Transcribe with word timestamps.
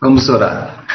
Vamos 0.00 0.30
orar. 0.30 0.86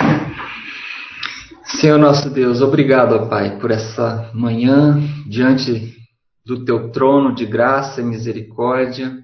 Senhor 1.80 2.00
nosso 2.00 2.28
Deus, 2.28 2.60
obrigado, 2.60 3.30
Pai, 3.30 3.60
por 3.60 3.70
essa 3.70 4.32
manhã 4.34 5.00
diante 5.28 5.96
do 6.44 6.66
teu 6.66 6.90
trono 6.92 7.36
de 7.36 7.46
graça 7.46 8.02
e 8.02 8.04
misericórdia, 8.04 9.16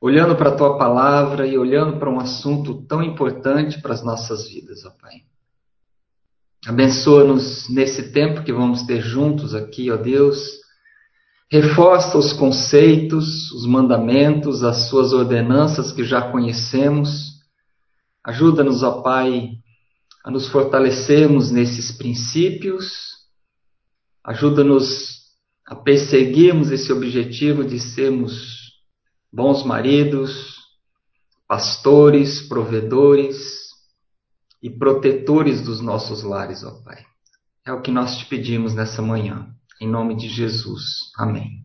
olhando 0.00 0.34
para 0.34 0.50
a 0.50 0.56
tua 0.56 0.76
palavra 0.76 1.46
e 1.46 1.56
olhando 1.56 1.96
para 2.00 2.10
um 2.10 2.18
assunto 2.18 2.84
tão 2.88 3.04
importante 3.04 3.80
para 3.80 3.94
as 3.94 4.02
nossas 4.02 4.48
vidas, 4.48 4.84
ó 4.84 4.90
Pai. 5.00 5.20
Abençoa-nos 6.66 7.68
nesse 7.68 8.10
tempo 8.10 8.42
que 8.42 8.52
vamos 8.52 8.82
ter 8.82 9.00
juntos 9.00 9.54
aqui, 9.54 9.92
ó 9.92 9.96
Deus. 9.96 10.58
Reforça 11.48 12.18
os 12.18 12.32
conceitos, 12.32 13.52
os 13.52 13.64
mandamentos, 13.64 14.64
as 14.64 14.88
suas 14.88 15.12
ordenanças 15.12 15.92
que 15.92 16.02
já 16.02 16.20
conhecemos 16.32 17.33
Ajuda-nos, 18.24 18.82
ó 18.82 19.02
Pai, 19.02 19.50
a 20.24 20.30
nos 20.30 20.48
fortalecermos 20.48 21.50
nesses 21.50 21.92
princípios. 21.92 23.14
Ajuda-nos 24.24 25.24
a 25.66 25.74
perseguirmos 25.74 26.70
esse 26.70 26.92
objetivo 26.92 27.62
de 27.62 27.78
sermos 27.78 28.72
bons 29.30 29.64
maridos, 29.64 30.58
pastores, 31.46 32.40
provedores 32.48 33.68
e 34.62 34.70
protetores 34.70 35.60
dos 35.60 35.80
nossos 35.80 36.22
lares, 36.22 36.64
ó 36.64 36.82
Pai. 36.82 37.04
É 37.66 37.72
o 37.72 37.82
que 37.82 37.90
nós 37.90 38.16
te 38.16 38.26
pedimos 38.26 38.74
nessa 38.74 39.02
manhã. 39.02 39.54
Em 39.80 39.88
nome 39.88 40.16
de 40.16 40.28
Jesus. 40.28 40.82
Amém. 41.16 41.63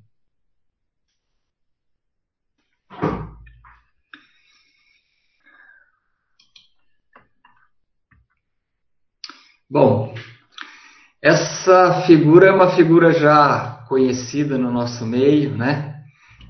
Bom, 9.72 10.16
essa 11.22 12.02
figura 12.08 12.48
é 12.48 12.52
uma 12.52 12.76
figura 12.76 13.14
já 13.14 13.86
conhecida 13.88 14.58
no 14.58 14.72
nosso 14.72 15.06
meio, 15.06 15.56
né? 15.56 16.02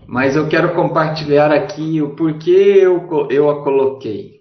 Mas 0.07 0.37
eu 0.37 0.47
quero 0.47 0.73
compartilhar 0.73 1.51
aqui 1.51 2.01
o 2.01 2.15
porquê 2.15 2.79
eu, 2.81 3.27
eu 3.29 3.49
a 3.49 3.61
coloquei. 3.63 4.39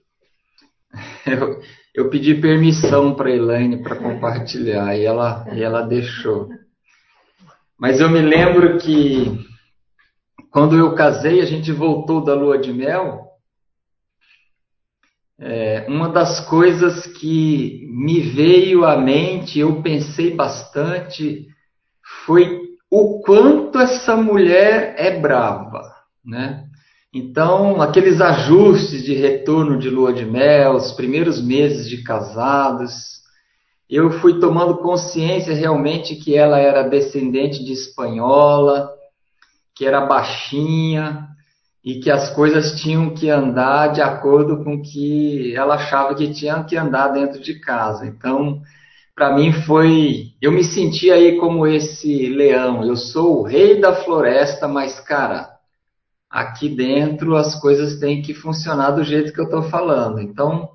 Eu, 1.27 1.61
eu 1.94 2.08
pedi 2.08 2.34
permissão 2.36 3.14
para 3.14 3.28
a 3.28 3.34
Elaine 3.34 3.83
para 3.83 3.97
compartilhar 3.97 4.97
e 4.97 5.05
ela, 5.05 5.47
e 5.52 5.62
ela 5.62 5.83
deixou. 5.83 6.48
Mas 7.78 8.00
eu 8.00 8.08
me 8.08 8.22
lembro 8.22 8.78
que 8.78 9.47
quando 10.50 10.77
eu 10.77 10.95
casei, 10.95 11.42
a 11.42 11.45
gente 11.45 11.70
voltou 11.70 12.24
da 12.24 12.34
lua 12.34 12.56
de 12.56 12.72
mel 12.72 13.27
é, 15.41 15.86
uma 15.89 16.08
das 16.08 16.41
coisas 16.48 17.06
que 17.06 17.86
me 17.91 18.20
veio 18.20 18.84
à 18.84 18.97
mente, 18.97 19.61
eu 19.61 19.80
pensei 19.83 20.34
bastante, 20.34 21.47
foi 22.27 22.61
o 22.91 23.20
quanto 23.20 23.78
essa 23.78 24.17
mulher 24.17 24.95
é 24.98 25.19
brava, 25.19 25.83
né? 26.25 26.64
Então, 27.14 27.80
aqueles 27.80 28.20
ajustes 28.20 29.03
de 29.05 29.14
retorno 29.14 29.78
de 29.78 29.89
lua 29.89 30.12
de 30.12 30.27
mel, 30.27 30.75
os 30.75 30.92
primeiros 30.92 31.41
meses 31.41 31.89
de 31.89 32.02
casados, 32.02 33.19
eu 33.89 34.11
fui 34.20 34.39
tomando 34.39 34.78
consciência 34.78 35.55
realmente 35.55 36.17
que 36.17 36.36
ela 36.36 36.58
era 36.58 36.89
descendente 36.89 37.64
de 37.64 37.73
espanhola, 37.73 38.91
que 39.75 39.86
era 39.86 40.05
baixinha, 40.05 41.27
e 41.89 42.00
que 42.00 42.11
as 42.11 42.28
coisas 42.34 42.78
tinham 42.78 43.14
que 43.14 43.31
andar 43.31 43.94
de 43.94 44.03
acordo 44.03 44.62
com 44.62 44.83
que 44.83 45.56
ela 45.56 45.77
achava 45.77 46.14
que 46.14 46.34
tinham 46.34 46.62
que 46.62 46.77
andar 46.77 47.08
dentro 47.08 47.41
de 47.41 47.58
casa. 47.58 48.06
Então, 48.06 48.61
para 49.14 49.34
mim 49.34 49.55
foi, 49.62 50.34
eu 50.39 50.53
me 50.53 50.62
senti 50.62 51.11
aí 51.11 51.39
como 51.39 51.67
esse 51.67 52.28
leão. 52.28 52.84
Eu 52.84 52.95
sou 52.95 53.39
o 53.39 53.42
rei 53.42 53.80
da 53.80 53.95
floresta, 54.05 54.68
mas 54.68 55.01
cara, 55.01 55.48
aqui 56.29 56.68
dentro 56.68 57.35
as 57.35 57.58
coisas 57.58 57.98
têm 57.98 58.20
que 58.20 58.35
funcionar 58.35 58.91
do 58.91 59.02
jeito 59.02 59.33
que 59.33 59.41
eu 59.41 59.46
estou 59.46 59.62
falando. 59.62 60.20
Então, 60.20 60.68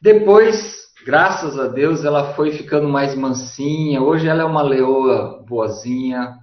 depois, 0.00 0.76
graças 1.04 1.58
a 1.58 1.66
Deus, 1.66 2.04
ela 2.04 2.34
foi 2.34 2.52
ficando 2.52 2.88
mais 2.88 3.16
mansinha. 3.16 4.00
Hoje 4.00 4.28
ela 4.28 4.42
é 4.42 4.46
uma 4.46 4.62
leoa 4.62 5.44
boazinha. 5.44 6.36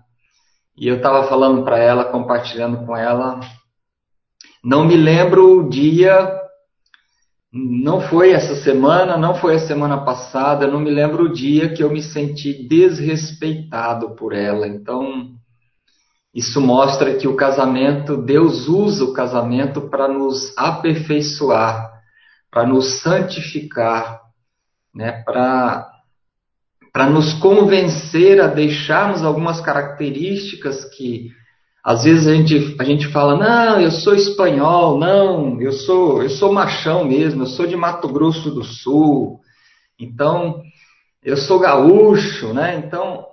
E 0.75 0.89
eu 0.89 0.97
estava 0.97 1.29
falando 1.29 1.63
para 1.63 1.77
ela, 1.77 2.03
compartilhando 2.03 2.85
com 2.85 2.97
ela, 2.97 3.39
não 4.63 4.85
me 4.85 4.95
lembro 4.95 5.59
o 5.59 5.69
dia, 5.69 6.39
não 7.51 7.99
foi 7.99 8.31
essa 8.31 8.55
semana, 8.55 9.17
não 9.17 9.35
foi 9.35 9.55
a 9.55 9.59
semana 9.59 10.05
passada, 10.05 10.67
não 10.67 10.79
me 10.79 10.89
lembro 10.89 11.25
o 11.25 11.33
dia 11.33 11.73
que 11.73 11.83
eu 11.83 11.91
me 11.91 12.01
senti 12.01 12.67
desrespeitado 12.67 14.15
por 14.15 14.33
ela. 14.33 14.67
Então, 14.67 15.31
isso 16.33 16.61
mostra 16.61 17.15
que 17.15 17.27
o 17.27 17.35
casamento, 17.35 18.15
Deus 18.15 18.67
usa 18.67 19.03
o 19.03 19.13
casamento 19.13 19.89
para 19.89 20.07
nos 20.07 20.57
aperfeiçoar, 20.57 21.91
para 22.49 22.65
nos 22.65 23.01
santificar, 23.01 24.21
né? 24.93 25.23
para 25.23 25.89
para 26.93 27.09
nos 27.09 27.33
convencer 27.35 28.41
a 28.41 28.47
deixarmos 28.47 29.23
algumas 29.23 29.61
características 29.61 30.83
que 30.83 31.31
às 31.83 32.03
vezes 32.03 32.27
a 32.27 32.35
gente, 32.35 32.75
a 32.79 32.83
gente 32.83 33.07
fala, 33.07 33.35
não, 33.35 33.81
eu 33.81 33.89
sou 33.89 34.13
espanhol, 34.13 34.99
não, 34.99 35.59
eu 35.59 35.71
sou, 35.71 36.21
eu 36.21 36.29
sou 36.29 36.53
machão 36.53 37.03
mesmo, 37.03 37.43
eu 37.43 37.47
sou 37.47 37.65
de 37.65 37.75
Mato 37.75 38.07
Grosso 38.07 38.51
do 38.51 38.63
Sul, 38.63 39.39
então 39.99 40.61
eu 41.23 41.35
sou 41.35 41.59
gaúcho, 41.59 42.53
né? 42.53 42.75
Então 42.75 43.25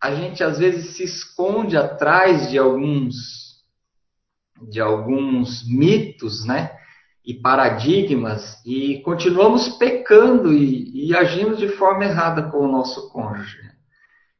a 0.00 0.14
gente 0.14 0.42
às 0.42 0.58
vezes 0.58 0.96
se 0.96 1.04
esconde 1.04 1.76
atrás 1.76 2.50
de 2.50 2.58
alguns 2.58 3.42
de 4.68 4.80
alguns 4.80 5.64
mitos, 5.68 6.44
né? 6.44 6.70
E 7.24 7.34
paradigmas 7.34 8.60
e 8.66 9.00
continuamos 9.02 9.68
pecando 9.70 10.52
e, 10.52 11.08
e 11.08 11.16
agindo 11.16 11.56
de 11.56 11.68
forma 11.68 12.04
errada 12.04 12.50
com 12.50 12.58
o 12.58 12.70
nosso 12.70 13.10
cônjuge. 13.10 13.71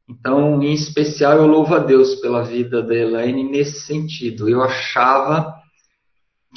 Então, 0.07 0.61
em 0.61 0.73
especial, 0.73 1.37
eu 1.37 1.47
louvo 1.47 1.75
a 1.75 1.79
Deus 1.79 2.15
pela 2.15 2.43
vida 2.43 2.83
da 2.83 2.93
Elaine 2.93 3.43
nesse 3.43 3.81
sentido. 3.81 4.49
Eu 4.49 4.61
achava 4.61 5.53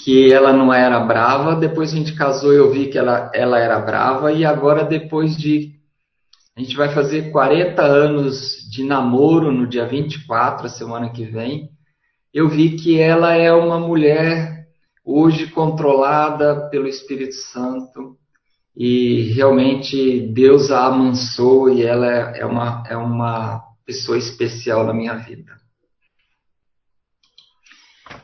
que 0.03 0.33
ela 0.33 0.53
não 0.53 0.73
era 0.73 1.01
brava, 1.01 1.57
depois 1.57 1.93
a 1.93 1.97
gente 1.97 2.15
casou 2.15 2.53
eu 2.53 2.71
vi 2.71 2.89
que 2.89 2.99
ela, 2.99 3.31
ela 3.35 3.59
era 3.59 3.79
brava, 3.79 4.33
e 4.33 4.45
agora, 4.45 4.85
depois 4.85 5.37
de. 5.37 5.75
A 6.57 6.61
gente 6.61 6.77
vai 6.77 6.93
fazer 6.93 7.31
40 7.31 7.83
anos 7.83 8.69
de 8.71 8.83
namoro 8.83 9.53
no 9.53 9.67
dia 9.67 9.87
24, 9.87 10.67
a 10.67 10.71
semana 10.71 11.11
que 11.11 11.25
vem. 11.25 11.71
Eu 12.33 12.49
vi 12.49 12.77
que 12.77 12.99
ela 12.99 13.35
é 13.35 13.53
uma 13.53 13.79
mulher 13.79 14.67
hoje 15.05 15.47
controlada 15.49 16.69
pelo 16.71 16.89
Espírito 16.89 17.35
Santo, 17.35 18.17
e 18.77 19.33
realmente 19.33 20.21
Deus 20.33 20.71
a 20.71 20.87
amansou 20.87 21.71
e 21.71 21.83
ela 21.83 22.07
é 22.07 22.45
uma, 22.45 22.85
é 22.87 22.97
uma 22.97 23.65
pessoa 23.87 24.19
especial 24.19 24.85
na 24.85 24.93
minha 24.93 25.15
vida. 25.15 25.59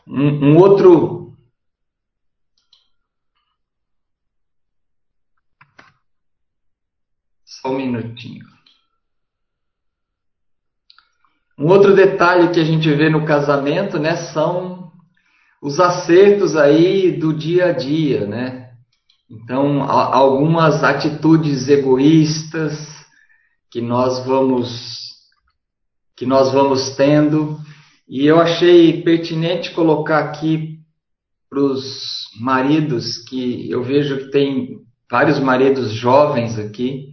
Um, 0.06 0.50
um 0.50 0.58
outro. 0.58 1.34
Só 7.46 7.70
um 7.70 7.76
minutinho. 7.76 8.44
Um 11.58 11.69
outro 11.69 11.94
detalhe 11.94 12.52
que 12.52 12.60
a 12.60 12.64
gente 12.64 12.92
vê 12.92 13.08
no 13.08 13.24
casamento, 13.24 13.98
né, 13.98 14.16
são 14.16 14.92
os 15.62 15.78
acertos 15.78 16.56
aí 16.56 17.12
do 17.12 17.32
dia 17.32 17.66
a 17.66 17.72
dia, 17.72 18.26
né? 18.26 18.61
Então, 19.32 19.82
algumas 19.82 20.84
atitudes 20.84 21.67
egoístas 21.67 23.02
que 23.70 23.81
nós 23.81 24.25
vamos 24.26 25.00
que 26.14 26.26
nós 26.26 26.52
vamos 26.52 26.94
tendo, 26.94 27.58
e 28.06 28.26
eu 28.26 28.38
achei 28.38 29.02
pertinente 29.02 29.73
colocar 29.73 30.19
aqui 30.19 30.79
para 31.49 31.58
os 31.58 32.29
maridos 32.38 33.17
que 33.25 33.69
eu 33.70 33.82
vejo 33.82 34.19
que 34.19 34.31
tem 34.31 34.76
vários 35.11 35.40
maridos 35.40 35.90
jovens 35.93 36.58
aqui, 36.58 37.08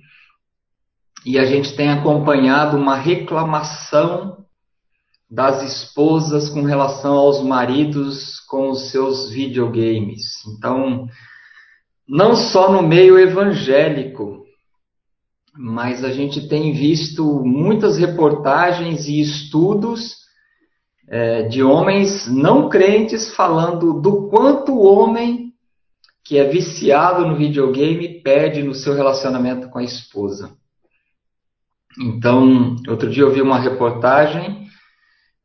e 1.26 1.40
a 1.40 1.46
gente 1.46 1.74
tem 1.76 1.90
acompanhado 1.90 2.78
uma 2.78 2.96
reclamação 2.96 4.46
das 5.32 5.64
esposas 5.64 6.50
com 6.50 6.64
relação 6.64 7.14
aos 7.14 7.42
maridos 7.42 8.42
com 8.42 8.70
os 8.70 8.92
seus 8.92 9.32
videogames. 9.32 10.46
Então, 10.46 11.08
não 12.10 12.36
só 12.36 12.72
no 12.72 12.82
meio 12.82 13.20
evangélico, 13.20 14.44
mas 15.56 16.04
a 16.04 16.10
gente 16.10 16.48
tem 16.48 16.74
visto 16.74 17.44
muitas 17.46 17.98
reportagens 18.00 19.08
e 19.08 19.22
estudos 19.22 20.16
é, 21.08 21.44
de 21.44 21.62
homens 21.62 22.28
não 22.28 22.68
crentes 22.68 23.34
falando 23.36 24.02
do 24.02 24.28
quanto 24.28 24.72
o 24.72 24.84
homem 24.84 25.54
que 26.24 26.38
é 26.38 26.46
viciado 26.46 27.28
no 27.28 27.36
videogame 27.36 28.22
perde 28.22 28.64
no 28.64 28.74
seu 28.74 28.94
relacionamento 28.94 29.70
com 29.70 29.80
a 29.80 29.84
esposa. 29.84 30.52
Então, 32.00 32.76
outro 32.88 33.10
dia 33.10 33.24
eu 33.24 33.34
vi 33.34 33.42
uma 33.42 33.60
reportagem 33.60 34.69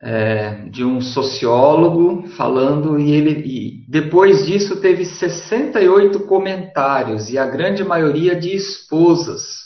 é, 0.07 0.67
de 0.69 0.85
um 0.85 1.01
sociólogo 1.01 2.29
falando 2.37 2.99
e 2.99 3.11
ele 3.11 3.31
e 3.31 3.87
depois 3.89 4.45
disso 4.45 4.79
teve 4.79 5.07
68 5.07 6.21
comentários 6.27 7.31
e 7.31 7.39
a 7.39 7.47
grande 7.47 7.83
maioria 7.83 8.37
de 8.37 8.55
esposas. 8.55 9.65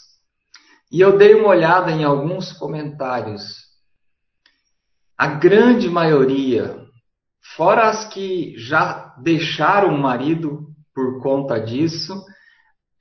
E 0.92 1.00
eu 1.00 1.18
dei 1.18 1.34
uma 1.34 1.48
olhada 1.48 1.90
em 1.90 2.04
alguns 2.04 2.52
comentários. 2.52 3.56
A 5.18 5.26
grande 5.26 5.90
maioria, 5.90 6.86
fora 7.56 7.88
as 7.88 8.04
que 8.04 8.54
já 8.56 9.12
deixaram 9.20 9.92
o 9.92 10.00
marido 10.00 10.68
por 10.94 11.20
conta 11.20 11.58
disso, 11.58 12.24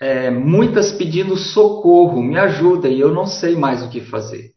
é, 0.02 0.32
muitas 0.32 0.92
pedindo 0.92 1.38
socorro, 1.38 2.22
me 2.22 2.38
ajuda, 2.38 2.90
e 2.90 3.00
eu 3.00 3.14
não 3.14 3.28
sei 3.28 3.56
mais 3.56 3.84
o 3.84 3.90
que 3.90 4.02
fazer. 4.02 4.57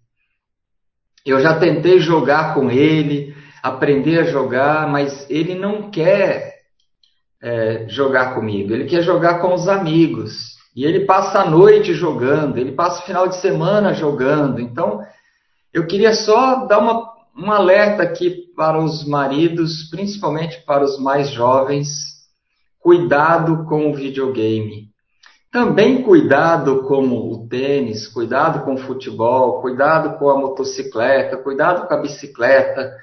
Eu 1.25 1.41
já 1.41 1.59
tentei 1.59 2.01
jogar 2.01 2.55
com 2.55 2.71
ele, 2.71 3.35
aprender 3.63 4.21
a 4.21 4.25
jogar, 4.25 4.89
mas 4.89 5.29
ele 5.29 5.55
não 5.55 5.91
quer 5.91 6.61
é, 7.43 7.87
jogar 7.89 8.35
comigo, 8.35 8.73
ele 8.73 8.85
quer 8.85 9.03
jogar 9.03 9.41
com 9.41 9.55
os 9.55 9.69
amigos. 9.69 10.59
E 10.75 10.85
ele 10.85 11.05
passa 11.05 11.41
a 11.41 11.51
noite 11.51 11.93
jogando, 11.95 12.59
ele 12.59 12.73
passa 12.73 13.03
o 13.03 13.07
final 13.07 13.29
de 13.29 13.37
semana 13.37 13.93
jogando. 13.93 14.61
Então, 14.61 15.01
eu 15.73 15.87
queria 15.87 16.15
só 16.15 16.67
dar 16.67 16.79
uma, 16.79 17.13
um 17.37 17.51
alerta 17.51 18.03
aqui 18.03 18.47
para 18.57 18.79
os 18.79 19.05
maridos, 19.05 19.89
principalmente 19.91 20.63
para 20.65 20.85
os 20.85 20.99
mais 20.99 21.31
jovens. 21.31 21.89
Cuidado 22.79 23.65
com 23.67 23.91
o 23.91 23.95
videogame. 23.95 24.90
Também 25.51 26.03
cuidado 26.03 26.85
com 26.85 27.09
o 27.09 27.49
tênis, 27.49 28.07
cuidado 28.07 28.65
com 28.65 28.75
o 28.75 28.79
futebol, 28.79 29.61
cuidado 29.61 30.17
com 30.17 30.31
a 30.31 30.39
motocicleta, 30.39 31.37
cuidado 31.37 31.89
com 31.89 31.95
a 31.95 32.01
bicicleta, 32.01 32.97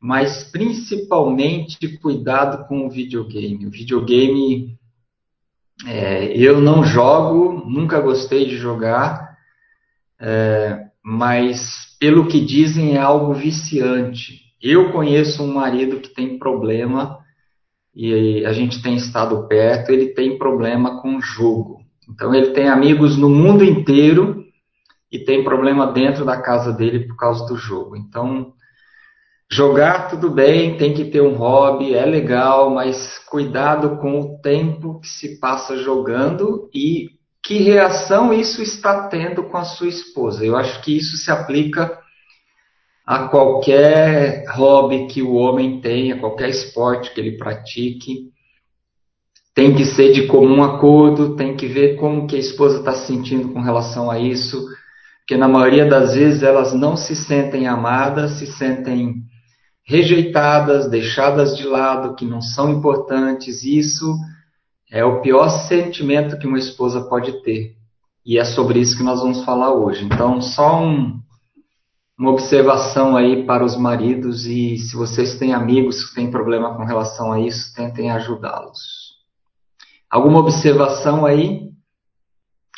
mas 0.00 0.44
principalmente 0.44 1.98
cuidado 1.98 2.66
com 2.66 2.86
o 2.86 2.90
videogame. 2.90 3.66
O 3.66 3.70
videogame 3.70 4.78
é, 5.86 6.32
eu 6.34 6.58
não 6.58 6.82
jogo, 6.82 7.62
nunca 7.68 8.00
gostei 8.00 8.46
de 8.46 8.56
jogar, 8.56 9.36
é, 10.18 10.86
mas 11.04 11.96
pelo 12.00 12.28
que 12.28 12.40
dizem 12.40 12.96
é 12.96 12.98
algo 12.98 13.34
viciante. 13.34 14.40
Eu 14.60 14.90
conheço 14.90 15.42
um 15.42 15.52
marido 15.52 16.00
que 16.00 16.08
tem 16.08 16.38
problema 16.38 17.18
e 18.00 18.46
a 18.46 18.52
gente 18.52 18.80
tem 18.80 18.94
estado 18.94 19.48
perto, 19.48 19.90
ele 19.90 20.14
tem 20.14 20.38
problema 20.38 21.02
com 21.02 21.20
jogo. 21.20 21.80
Então 22.08 22.32
ele 22.32 22.52
tem 22.52 22.68
amigos 22.68 23.16
no 23.16 23.28
mundo 23.28 23.64
inteiro 23.64 24.44
e 25.10 25.18
tem 25.18 25.42
problema 25.42 25.92
dentro 25.92 26.24
da 26.24 26.40
casa 26.40 26.72
dele 26.72 27.08
por 27.08 27.16
causa 27.16 27.44
do 27.46 27.56
jogo. 27.56 27.96
Então, 27.96 28.52
jogar 29.50 30.08
tudo 30.08 30.30
bem, 30.30 30.76
tem 30.76 30.94
que 30.94 31.06
ter 31.06 31.22
um 31.22 31.34
hobby, 31.34 31.92
é 31.92 32.06
legal, 32.06 32.70
mas 32.70 33.18
cuidado 33.28 33.96
com 33.96 34.20
o 34.20 34.38
tempo 34.40 35.00
que 35.00 35.08
se 35.08 35.40
passa 35.40 35.76
jogando 35.76 36.70
e 36.72 37.08
que 37.42 37.58
reação 37.58 38.32
isso 38.32 38.62
está 38.62 39.08
tendo 39.08 39.42
com 39.42 39.56
a 39.56 39.64
sua 39.64 39.88
esposa. 39.88 40.46
Eu 40.46 40.56
acho 40.56 40.80
que 40.82 40.96
isso 40.96 41.16
se 41.16 41.32
aplica 41.32 41.98
a 43.08 43.26
qualquer 43.26 44.44
hobby 44.50 45.06
que 45.06 45.22
o 45.22 45.32
homem 45.32 45.80
tenha, 45.80 46.18
qualquer 46.18 46.50
esporte 46.50 47.10
que 47.14 47.18
ele 47.18 47.38
pratique. 47.38 48.28
Tem 49.54 49.74
que 49.74 49.86
ser 49.86 50.12
de 50.12 50.26
comum 50.26 50.62
acordo, 50.62 51.34
tem 51.34 51.56
que 51.56 51.66
ver 51.66 51.96
como 51.96 52.26
que 52.26 52.36
a 52.36 52.38
esposa 52.38 52.80
está 52.80 52.92
se 52.92 53.06
sentindo 53.06 53.48
com 53.48 53.62
relação 53.62 54.10
a 54.10 54.18
isso, 54.18 54.62
porque 55.20 55.38
na 55.38 55.48
maioria 55.48 55.86
das 55.86 56.16
vezes 56.16 56.42
elas 56.42 56.74
não 56.74 56.98
se 56.98 57.16
sentem 57.16 57.66
amadas, 57.66 58.32
se 58.32 58.46
sentem 58.46 59.22
rejeitadas, 59.86 60.90
deixadas 60.90 61.56
de 61.56 61.66
lado, 61.66 62.14
que 62.14 62.26
não 62.26 62.42
são 62.42 62.70
importantes. 62.70 63.64
Isso 63.64 64.18
é 64.92 65.02
o 65.02 65.22
pior 65.22 65.48
sentimento 65.48 66.38
que 66.38 66.46
uma 66.46 66.58
esposa 66.58 67.08
pode 67.08 67.42
ter. 67.42 67.74
E 68.24 68.36
é 68.36 68.44
sobre 68.44 68.80
isso 68.80 68.98
que 68.98 69.02
nós 69.02 69.22
vamos 69.22 69.44
falar 69.44 69.72
hoje. 69.72 70.04
Então, 70.04 70.42
só 70.42 70.84
um, 70.84 71.22
uma 72.18 72.32
observação 72.32 73.16
aí 73.16 73.46
para 73.46 73.64
os 73.64 73.76
maridos 73.76 74.44
e 74.44 74.76
se 74.76 74.96
vocês 74.96 75.38
têm 75.38 75.54
amigos 75.54 76.08
que 76.08 76.16
têm 76.16 76.30
problema 76.30 76.76
com 76.76 76.84
relação 76.84 77.32
a 77.32 77.38
isso, 77.38 77.72
tentem 77.74 78.10
ajudá-los. 78.10 79.16
Alguma 80.10 80.40
observação 80.40 81.24
aí? 81.24 81.68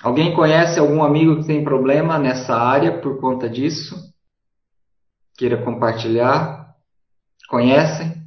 Alguém 0.02 0.34
conhece 0.34 0.78
algum 0.78 1.02
amigo 1.02 1.36
que 1.36 1.46
tem 1.46 1.64
problema 1.64 2.18
nessa 2.18 2.54
área 2.54 3.00
por 3.00 3.18
conta 3.18 3.48
disso? 3.48 3.96
Queira 5.38 5.62
compartilhar? 5.62 6.74
Conhecem? 7.48 8.20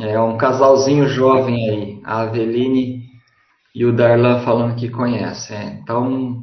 É 0.00 0.18
um 0.18 0.36
casalzinho 0.36 1.06
jovem 1.06 1.70
aí, 1.70 2.00
a 2.04 2.22
Aveline 2.22 3.04
e 3.72 3.84
o 3.84 3.94
Darlan 3.94 4.44
falando 4.44 4.74
que 4.74 4.90
conhecem. 4.90 5.56
É, 5.56 5.64
então, 5.74 6.42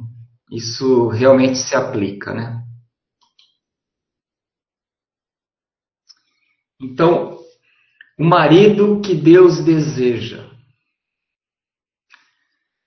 isso 0.50 1.08
realmente 1.08 1.58
se 1.58 1.76
aplica, 1.76 2.32
né? 2.32 2.61
Então, 6.82 7.38
o 8.18 8.24
marido 8.24 9.00
que 9.00 9.14
Deus 9.14 9.64
deseja. 9.64 10.44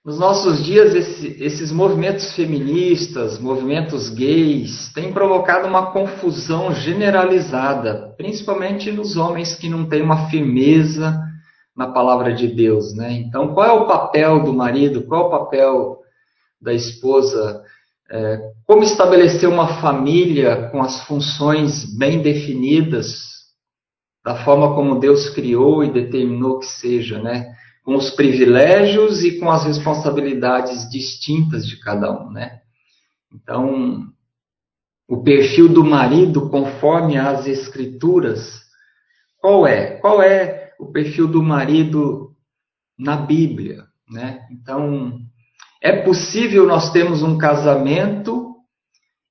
Nos 0.04 0.20
nossos 0.20 0.64
dias, 0.64 0.94
esse, 0.94 1.42
esses 1.42 1.72
movimentos 1.72 2.32
feministas, 2.36 3.40
movimentos 3.40 4.08
gays, 4.08 4.92
têm 4.92 5.12
provocado 5.12 5.66
uma 5.66 5.90
confusão 5.90 6.72
generalizada, 6.72 8.14
principalmente 8.16 8.92
nos 8.92 9.16
homens 9.16 9.56
que 9.56 9.68
não 9.68 9.88
têm 9.88 10.02
uma 10.02 10.28
firmeza 10.30 11.20
na 11.76 11.88
palavra 11.88 12.32
de 12.32 12.46
Deus, 12.46 12.94
né? 12.94 13.14
Então, 13.14 13.52
qual 13.52 13.66
é 13.66 13.72
o 13.72 13.86
papel 13.86 14.44
do 14.44 14.52
marido? 14.52 15.02
Qual 15.02 15.22
é 15.22 15.26
o 15.26 15.30
papel 15.30 15.98
da 16.60 16.72
esposa? 16.72 17.62
É, 18.08 18.38
como 18.64 18.84
estabelecer 18.84 19.48
uma 19.48 19.80
família 19.80 20.68
com 20.70 20.80
as 20.80 21.00
funções 21.00 21.84
bem 21.98 22.22
definidas? 22.22 23.35
Da 24.26 24.42
forma 24.42 24.74
como 24.74 24.98
Deus 24.98 25.30
criou 25.30 25.84
e 25.84 25.92
determinou 25.92 26.58
que 26.58 26.66
seja, 26.66 27.22
né? 27.22 27.54
Com 27.84 27.94
os 27.94 28.10
privilégios 28.10 29.22
e 29.22 29.38
com 29.38 29.48
as 29.48 29.64
responsabilidades 29.64 30.90
distintas 30.90 31.64
de 31.64 31.78
cada 31.78 32.10
um, 32.10 32.32
né? 32.32 32.58
Então, 33.32 34.08
o 35.08 35.22
perfil 35.22 35.68
do 35.68 35.84
marido, 35.84 36.50
conforme 36.50 37.16
as 37.16 37.46
escrituras, 37.46 38.62
qual 39.38 39.64
é? 39.64 39.92
Qual 39.98 40.20
é 40.20 40.72
o 40.80 40.90
perfil 40.90 41.28
do 41.28 41.40
marido 41.40 42.32
na 42.98 43.16
Bíblia, 43.16 43.84
né? 44.10 44.44
Então, 44.50 45.20
é 45.80 46.02
possível 46.02 46.66
nós 46.66 46.90
termos 46.90 47.22
um 47.22 47.38
casamento 47.38 48.56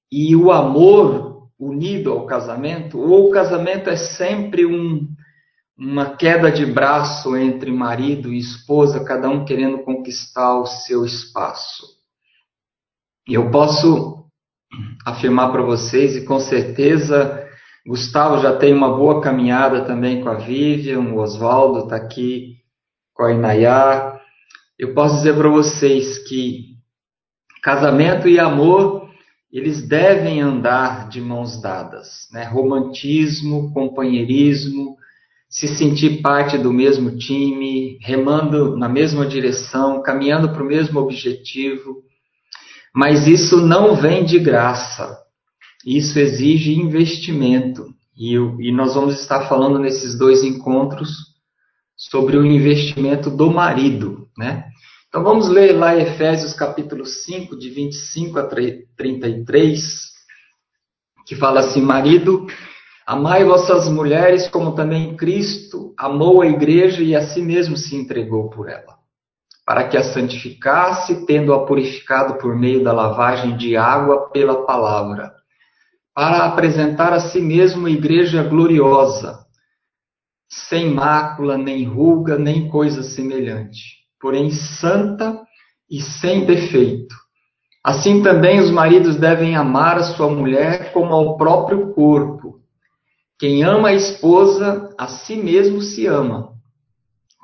e 0.09 0.37
o 0.37 0.53
amor 0.53 1.34
unido 1.59 2.11
ao 2.11 2.25
casamento, 2.25 2.99
ou 2.99 3.29
o 3.29 3.31
casamento 3.31 3.89
é 3.89 3.95
sempre 3.95 4.65
um, 4.65 5.07
uma 5.77 6.15
queda 6.15 6.51
de 6.51 6.65
braço 6.65 7.35
entre 7.35 7.71
marido 7.71 8.31
e 8.31 8.37
esposa, 8.37 9.03
cada 9.03 9.29
um 9.29 9.45
querendo 9.45 9.79
conquistar 9.79 10.59
o 10.59 10.65
seu 10.65 11.05
espaço. 11.05 11.85
E 13.27 13.33
eu 13.33 13.49
posso 13.49 14.25
afirmar 15.05 15.51
para 15.51 15.61
vocês, 15.61 16.15
e 16.15 16.25
com 16.25 16.39
certeza 16.39 17.45
Gustavo 17.87 18.41
já 18.41 18.57
tem 18.57 18.73
uma 18.73 18.95
boa 18.95 19.21
caminhada 19.21 19.85
também 19.85 20.21
com 20.21 20.29
a 20.29 20.33
Vivian, 20.33 21.01
o 21.01 21.19
Oswaldo 21.19 21.83
está 21.83 21.95
aqui 21.95 22.55
com 23.13 23.23
a 23.23 23.31
Inayá. 23.31 24.19
Eu 24.77 24.95
posso 24.95 25.17
dizer 25.17 25.35
para 25.35 25.49
vocês 25.49 26.17
que 26.27 26.75
casamento 27.61 28.27
e 28.27 28.39
amor 28.39 29.04
eles 29.57 29.87
devem 29.87 30.41
andar 30.41 31.07
de 31.07 31.21
mãos 31.21 31.61
dadas, 31.61 32.27
né? 32.29 32.43
Romantismo, 32.43 33.71
companheirismo, 33.71 34.97
se 35.49 35.69
sentir 35.69 36.21
parte 36.21 36.57
do 36.57 36.73
mesmo 36.73 37.17
time, 37.17 37.97
remando 38.01 38.75
na 38.75 38.89
mesma 38.89 39.25
direção, 39.25 40.03
caminhando 40.03 40.49
para 40.49 40.61
o 40.61 40.67
mesmo 40.67 40.99
objetivo. 40.99 42.03
Mas 42.93 43.27
isso 43.27 43.61
não 43.61 43.95
vem 43.95 44.25
de 44.25 44.39
graça. 44.39 45.17
Isso 45.85 46.19
exige 46.19 46.77
investimento. 46.77 47.85
E, 48.17 48.33
e 48.33 48.71
nós 48.73 48.95
vamos 48.95 49.21
estar 49.21 49.47
falando 49.47 49.79
nesses 49.79 50.17
dois 50.17 50.43
encontros 50.43 51.09
sobre 51.95 52.35
o 52.35 52.45
investimento 52.45 53.29
do 53.29 53.49
marido, 53.49 54.27
né? 54.37 54.65
Então 55.15 55.23
vamos 55.23 55.47
ler 55.47 55.71
lá 55.71 55.95
Efésios 55.95 56.53
capítulo 56.53 57.05
5, 57.05 57.57
de 57.57 57.69
25 57.69 58.37
a 58.37 58.49
33, 58.97 60.11
que 61.25 61.37
fala 61.37 61.61
assim: 61.61 61.81
Marido, 61.81 62.45
Amai 63.07 63.45
vossas 63.45 63.87
mulheres 63.87 64.49
como 64.49 64.75
também 64.75 65.15
Cristo 65.15 65.93
amou 65.97 66.41
a 66.41 66.47
igreja 66.47 67.01
e 67.01 67.15
a 67.15 67.25
si 67.29 67.41
mesmo 67.41 67.77
se 67.77 67.95
entregou 67.95 68.49
por 68.49 68.67
ela, 68.67 68.97
para 69.65 69.87
que 69.87 69.95
a 69.95 70.03
santificasse, 70.03 71.25
tendo-a 71.25 71.65
purificado 71.65 72.37
por 72.37 72.53
meio 72.53 72.83
da 72.83 72.91
lavagem 72.91 73.55
de 73.55 73.77
água 73.77 74.29
pela 74.31 74.65
palavra, 74.65 75.31
para 76.13 76.43
apresentar 76.43 77.13
a 77.13 77.21
si 77.21 77.39
mesmo 77.39 77.87
igreja 77.87 78.43
gloriosa, 78.43 79.45
sem 80.49 80.93
mácula, 80.93 81.57
nem 81.57 81.85
ruga, 81.85 82.37
nem 82.37 82.67
coisa 82.67 83.01
semelhante, 83.01 84.03
porém 84.19 84.51
santa 84.51 85.41
e 85.89 86.01
sem 86.01 86.45
defeito. 86.45 87.15
Assim 87.83 88.23
também 88.23 88.59
os 88.59 88.71
maridos 88.71 89.15
devem 89.15 89.55
amar 89.55 89.97
a 89.97 90.03
sua 90.03 90.27
mulher 90.27 90.91
como 90.91 91.13
ao 91.13 91.37
próprio 91.37 91.93
corpo. 91.93 92.59
Quem 93.37 93.63
ama 93.63 93.89
a 93.89 93.93
esposa, 93.93 94.89
a 94.97 95.07
si 95.07 95.35
mesmo 95.35 95.81
se 95.81 96.07
ama, 96.07 96.53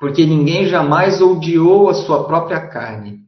porque 0.00 0.26
ninguém 0.26 0.66
jamais 0.66 1.20
odiou 1.20 1.88
a 1.88 1.94
sua 1.94 2.24
própria 2.24 2.66
carne. 2.66 3.20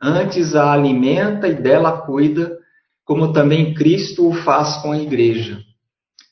Antes 0.00 0.54
a 0.54 0.72
alimenta 0.72 1.48
e 1.48 1.54
dela 1.54 1.92
cuida, 2.02 2.56
como 3.04 3.32
também 3.32 3.74
Cristo 3.74 4.28
o 4.28 4.32
faz 4.32 4.76
com 4.78 4.92
a 4.92 4.98
igreja, 4.98 5.60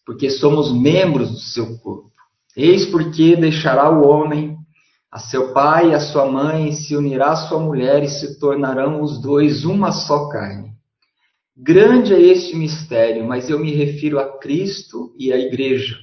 porque 0.07 0.31
somos 0.31 0.73
membros 0.73 1.31
do 1.31 1.39
seu 1.39 1.79
corpo. 1.79 2.11
Eis 2.57 2.87
porque 2.87 3.37
deixará 3.37 3.91
o 3.91 4.09
homem 4.09 4.57
a 5.15 5.21
seu 5.21 5.53
pai 5.53 5.91
e 5.91 5.95
a 5.95 6.01
sua 6.01 6.27
mãe, 6.27 6.73
se 6.73 6.97
unirá 6.97 7.37
sua 7.37 7.61
mulher, 7.61 8.03
e 8.03 8.09
se 8.09 8.37
tornarão 8.41 9.01
os 9.01 9.23
dois 9.23 9.65
uma 9.65 9.93
só 9.93 10.29
carne. 10.29 10.73
Grande 11.57 12.13
é 12.13 12.21
este 12.21 12.57
mistério, 12.57 13.25
mas 13.25 13.49
eu 13.49 13.61
me 13.61 13.73
refiro 13.73 14.19
a 14.19 14.41
Cristo 14.41 15.15
e 15.17 15.33
à 15.33 15.39
Igreja. 15.39 15.97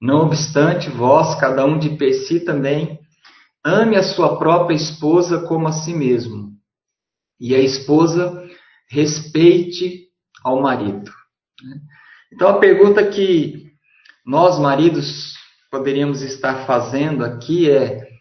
Não 0.00 0.20
obstante, 0.22 0.88
vós, 0.88 1.38
cada 1.38 1.66
um 1.66 1.78
de 1.78 1.98
per 1.98 2.14
si 2.14 2.40
também, 2.40 2.98
ame 3.62 3.94
a 3.94 4.02
sua 4.02 4.38
própria 4.38 4.74
esposa 4.74 5.46
como 5.46 5.68
a 5.68 5.72
si 5.72 5.92
mesmo, 5.92 6.50
e 7.38 7.54
a 7.54 7.60
esposa 7.60 8.42
respeite 8.88 10.08
ao 10.42 10.62
marido. 10.62 11.12
Então, 12.32 12.48
a 12.48 12.58
pergunta 12.58 13.06
que 13.06 13.70
nós, 14.24 14.58
maridos, 14.58 15.34
poderíamos 15.70 16.22
estar 16.22 16.64
fazendo 16.66 17.22
aqui 17.22 17.70
é: 17.70 18.13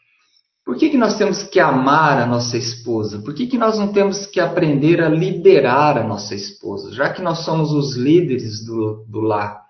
por 0.66 0.78
que, 0.78 0.90
que 0.90 0.98
nós 0.98 1.18
temos 1.18 1.44
que 1.44 1.60
amar 1.60 2.22
a 2.22 2.26
nossa 2.26 2.58
esposa? 2.58 3.22
Por 3.22 3.34
que, 3.34 3.48
que 3.48 3.58
nós 3.58 3.78
não 3.78 3.92
temos 3.92 4.26
que 4.26 4.40
aprender 4.40 5.02
a 5.02 5.10
liderar 5.10 5.98
a 5.98 6.04
nossa 6.04 6.34
esposa? 6.34 6.94
Já 6.94 7.12
que 7.12 7.22
nós 7.22 7.40
somos 7.40 7.72
os 7.74 7.98
líderes 7.98 8.66
do, 8.66 9.06
do 9.08 9.20
lar, 9.20 9.62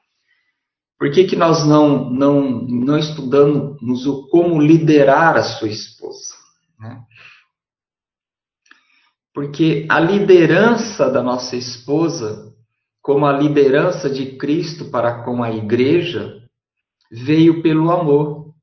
por 1.00 1.12
que, 1.12 1.26
que 1.26 1.36
nós 1.36 1.66
não, 1.66 2.10
não, 2.12 2.62
não 2.62 2.98
estudamos 2.98 4.06
o 4.06 4.28
como 4.28 4.62
liderar 4.62 5.36
a 5.36 5.44
sua 5.44 5.68
esposa? 5.68 6.36
Né? 6.80 7.02
Porque 9.34 9.88
a 9.90 10.00
liderança 10.00 11.10
da 11.10 11.24
nossa 11.24 11.56
esposa, 11.56 12.54
como 13.02 13.26
a 13.26 13.36
liderança 13.36 14.08
de 14.10 14.38
Cristo 14.38 14.92
para 14.92 15.24
com 15.24 15.44
a 15.44 15.52
igreja, 15.52 16.40
veio 17.12 17.64
pelo 17.64 17.92
amor. 17.92 18.54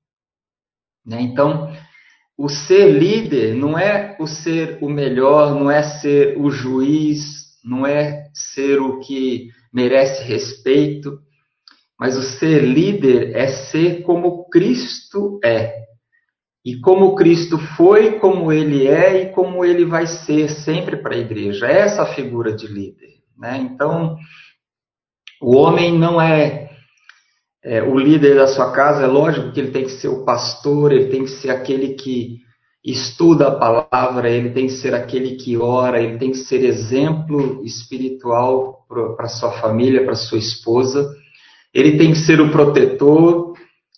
Né? 1.05 1.23
Então, 1.23 1.75
o 2.43 2.49
ser 2.49 2.91
líder 2.91 3.55
não 3.55 3.79
é 3.79 4.17
o 4.19 4.27
ser 4.27 4.79
o 4.81 4.89
melhor, 4.89 5.55
não 5.55 5.71
é 5.71 5.83
ser 5.83 6.39
o 6.39 6.51
juiz, 6.51 7.59
não 7.63 7.87
é 7.87 8.31
ser 8.33 8.81
o 8.81 8.99
que 8.99 9.51
merece 9.71 10.25
respeito, 10.25 11.19
mas 11.99 12.17
o 12.17 12.23
ser 12.23 12.63
líder 12.63 13.37
é 13.37 13.47
ser 13.47 14.01
como 14.05 14.49
Cristo 14.49 15.39
é. 15.45 15.81
E 16.65 16.81
como 16.81 17.15
Cristo 17.15 17.59
foi, 17.77 18.19
como 18.19 18.51
ele 18.51 18.89
é 18.89 19.25
e 19.25 19.33
como 19.33 19.63
ele 19.63 19.85
vai 19.85 20.07
ser 20.07 20.49
sempre 20.49 20.97
para 20.97 21.17
a 21.17 21.19
igreja. 21.19 21.67
É 21.67 21.81
essa 21.81 22.05
a 22.05 22.15
figura 22.15 22.55
de 22.55 22.67
líder. 22.67 23.17
Né? 23.37 23.59
Então, 23.59 24.17
o 25.43 25.57
homem 25.59 25.93
não 25.93 26.19
é 26.19 26.70
é, 27.63 27.83
o 27.83 27.99
líder 27.99 28.37
da 28.37 28.47
sua 28.47 28.73
casa, 28.73 29.05
é 29.05 29.07
lógico 29.07 29.53
que 29.53 29.61
ele 29.61 29.71
tem 29.71 29.85
que 29.85 29.93
ser 29.93 30.09
o 30.09 30.25
pastor, 30.25 30.93
ele 30.93 31.11
tem 31.11 31.25
que 31.25 31.31
ser 31.31 31.51
aquele 31.51 31.95
que 31.95 32.39
estuda 32.85 33.49
a 33.49 33.55
palavra, 33.55 34.31
ele 34.31 34.51
tem 34.51 34.67
que 34.67 34.73
ser 34.73 34.95
aquele 34.95 35.37
que 35.37 35.57
ora, 35.57 36.01
ele 36.01 36.19
tem 36.19 36.31
que 36.31 36.39
ser 36.39 36.65
exemplo 36.65 37.63
espiritual 37.65 38.87
para 39.17 39.29
sua 39.29 39.53
família, 39.53 40.05
para 40.05 40.15
sua 40.15 40.39
esposa. 40.39 41.15
Ele 41.75 41.99
tem 41.99 42.13
que 42.13 42.19
ser 42.19 42.41
o 42.41 42.51
protetor, 42.51 43.53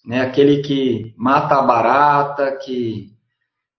né, 0.04 0.21
aquele 0.21 0.62
que 0.62 1.14
mata 1.16 1.54
a 1.54 1.62
barata, 1.62 2.59
que, 2.64 3.11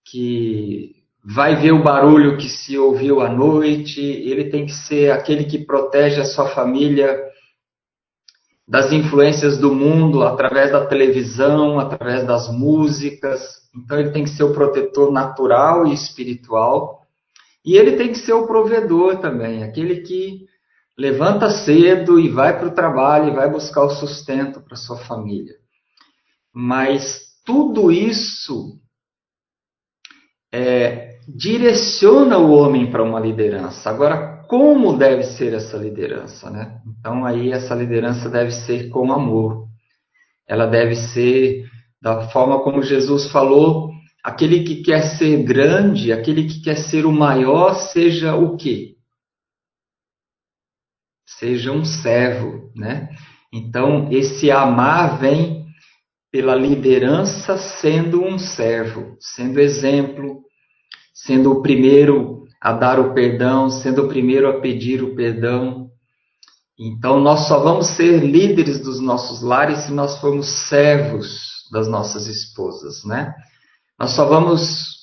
que 0.09 0.91
vai 1.23 1.57
ver 1.57 1.73
o 1.73 1.83
barulho 1.83 2.37
que 2.37 2.47
se 2.47 2.77
ouviu 2.77 3.19
à 3.19 3.29
noite. 3.29 3.99
Ele 3.99 4.45
tem 4.45 4.65
que 4.65 4.71
ser 4.71 5.11
aquele 5.11 5.43
que 5.43 5.59
protege 5.59 6.21
a 6.21 6.25
sua 6.25 6.47
família 6.47 7.32
das 8.67 8.91
influências 8.91 9.58
do 9.58 9.74
mundo 9.74 10.24
através 10.24 10.72
da 10.72 10.86
televisão, 10.86 11.79
através 11.79 12.25
das 12.25 12.50
músicas. 12.50 13.41
Então 13.75 14.00
ele 14.00 14.12
tem 14.12 14.24
que 14.24 14.29
ser 14.29 14.43
o 14.43 14.53
protetor 14.53 15.12
natural 15.12 15.86
e 15.86 15.93
espiritual. 15.93 17.01
E 17.65 17.75
ele 17.75 17.93
tem 17.93 18.12
que 18.12 18.20
ser 18.20 18.34
o 18.34 18.46
provedor 18.46 19.17
também, 19.20 19.63
aquele 19.63 20.01
que 20.01 20.46
levanta 20.98 21.50
cedo 21.50 22.20
e 22.20 22.29
vai 22.29 22.58
para 22.58 22.67
o 22.67 22.75
trabalho 22.75 23.29
e 23.29 23.36
vai 23.36 23.50
buscar 23.50 23.84
o 23.84 23.89
sustento 23.89 24.62
para 24.62 24.75
sua 24.75 24.98
família. 24.98 25.55
Mas 26.53 27.22
tudo 27.46 27.91
isso 27.91 28.79
é, 30.53 31.17
direciona 31.27 32.38
o 32.38 32.51
homem 32.51 32.91
para 32.91 33.01
uma 33.01 33.20
liderança. 33.20 33.89
Agora, 33.89 34.32
como 34.53 34.95
deve 34.95 35.24
ser 35.24 35.51
essa 35.55 35.75
liderança, 35.75 36.48
né? 36.48 36.79
Então 36.86 37.25
aí 37.25 37.51
essa 37.51 37.74
liderança 37.74 38.29
deve 38.29 38.51
ser 38.51 38.88
com 38.89 39.12
amor. 39.12 39.67
Ela 40.48 40.67
deve 40.67 40.95
ser 40.95 41.67
da 42.00 42.29
forma 42.29 42.62
como 42.62 42.83
Jesus 42.83 43.31
falou, 43.31 43.89
aquele 44.24 44.63
que 44.63 44.83
quer 44.83 45.17
ser 45.17 45.41
grande, 45.41 46.13
aquele 46.13 46.45
que 46.45 46.62
quer 46.62 46.75
ser 46.75 47.03
o 47.03 47.12
maior, 47.12 47.74
seja 47.74 48.36
o 48.36 48.55
quê? 48.55 48.93
Seja 51.25 51.72
um 51.72 51.83
servo, 51.83 52.72
né? 52.75 53.10
Então 53.51 54.07
esse 54.12 54.51
amar 54.51 55.19
vem 55.19 55.65
pela 56.31 56.53
liderança 56.53 57.57
sendo 57.57 58.24
um 58.24 58.38
servo, 58.38 59.17
sendo 59.19 59.60
exemplo, 59.60 60.43
sendo 61.12 61.51
o 61.53 61.63
primeiro 61.63 62.42
a 62.63 62.72
dar 62.72 62.98
o 62.98 63.13
perdão, 63.13 63.70
sendo 63.70 64.03
o 64.03 64.08
primeiro 64.08 64.48
a 64.48 64.62
pedir 64.62 65.03
o 65.03 65.13
perdão. 65.13 65.89
Então, 66.79 67.20
nós 67.20 67.50
só 67.50 67.60
vamos 67.60 67.88
ser 67.98 68.24
líderes 68.24 68.79
dos 68.79 69.01
nossos 69.01 69.41
lares 69.41 69.79
se 69.79 69.91
nós 69.91 70.17
formos 70.22 70.48
servos 70.70 71.67
das 71.74 71.89
nossas 71.89 72.25
esposas, 72.25 73.03
né? 73.03 73.36
Nós 74.00 74.12
só 74.12 74.24
vamos 74.24 74.93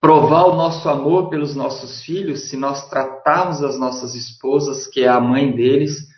provar 0.00 0.46
o 0.46 0.56
nosso 0.56 0.88
amor 0.88 1.30
pelos 1.30 1.54
nossos 1.54 2.02
filhos 2.02 2.48
se 2.48 2.56
nós 2.56 2.88
tratarmos 2.90 3.62
as 3.62 3.78
nossas 3.78 4.16
esposas, 4.16 4.88
que 4.88 5.02
é 5.04 5.08
a 5.08 5.20
mãe 5.20 5.52
deles, 5.52 6.08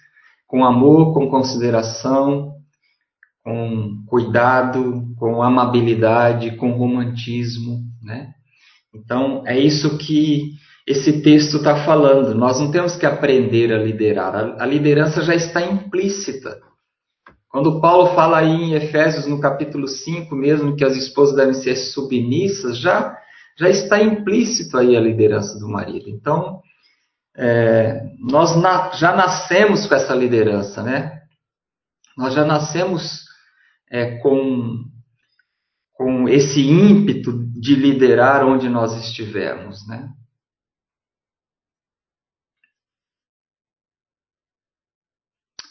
com 0.46 0.64
amor, 0.64 1.12
com 1.12 1.28
consideração, 1.28 2.54
com 3.44 4.02
cuidado, 4.08 5.14
com 5.18 5.42
amabilidade, 5.42 6.56
com 6.56 6.70
romantismo, 6.72 7.82
né? 8.02 8.32
Então, 8.94 9.42
é 9.46 9.58
isso 9.58 9.96
que 9.96 10.52
esse 10.86 11.22
texto 11.22 11.58
está 11.58 11.84
falando. 11.84 12.34
Nós 12.34 12.60
não 12.60 12.70
temos 12.70 12.96
que 12.96 13.06
aprender 13.06 13.72
a 13.72 13.78
liderar. 13.78 14.34
A, 14.60 14.66
liderança 14.66 15.22
já 15.22 15.34
está 15.34 15.62
implícita. 15.62 16.60
Quando 17.48 17.80
Paulo 17.80 18.14
fala 18.14 18.38
aí 18.38 18.50
em 18.50 18.74
Efésios, 18.74 19.26
no 19.26 19.40
capítulo 19.40 19.86
5 19.86 20.34
mesmo, 20.34 20.76
que 20.76 20.84
as 20.84 20.96
esposas 20.96 21.36
devem 21.36 21.54
ser 21.54 21.76
submissas, 21.76 22.78
já, 22.78 23.16
já 23.58 23.68
está 23.68 24.02
implícito 24.02 24.76
aí 24.76 24.96
a 24.96 25.00
liderança 25.00 25.58
do 25.58 25.68
marido. 25.68 26.08
Então, 26.08 26.60
é, 27.36 28.02
nós 28.18 28.56
na, 28.56 28.90
já 28.92 29.14
nascemos 29.14 29.86
com 29.86 29.94
essa 29.94 30.14
liderança, 30.14 30.82
né? 30.82 31.20
Nós 32.16 32.34
já 32.34 32.44
nascemos 32.44 33.22
é, 33.90 34.18
com 34.18 34.84
com 35.94 36.28
esse 36.28 36.60
ímpeto 36.60 37.32
de 37.58 37.74
liderar 37.74 38.44
onde 38.44 38.68
nós 38.68 38.96
estivermos, 38.96 39.86
né? 39.86 40.08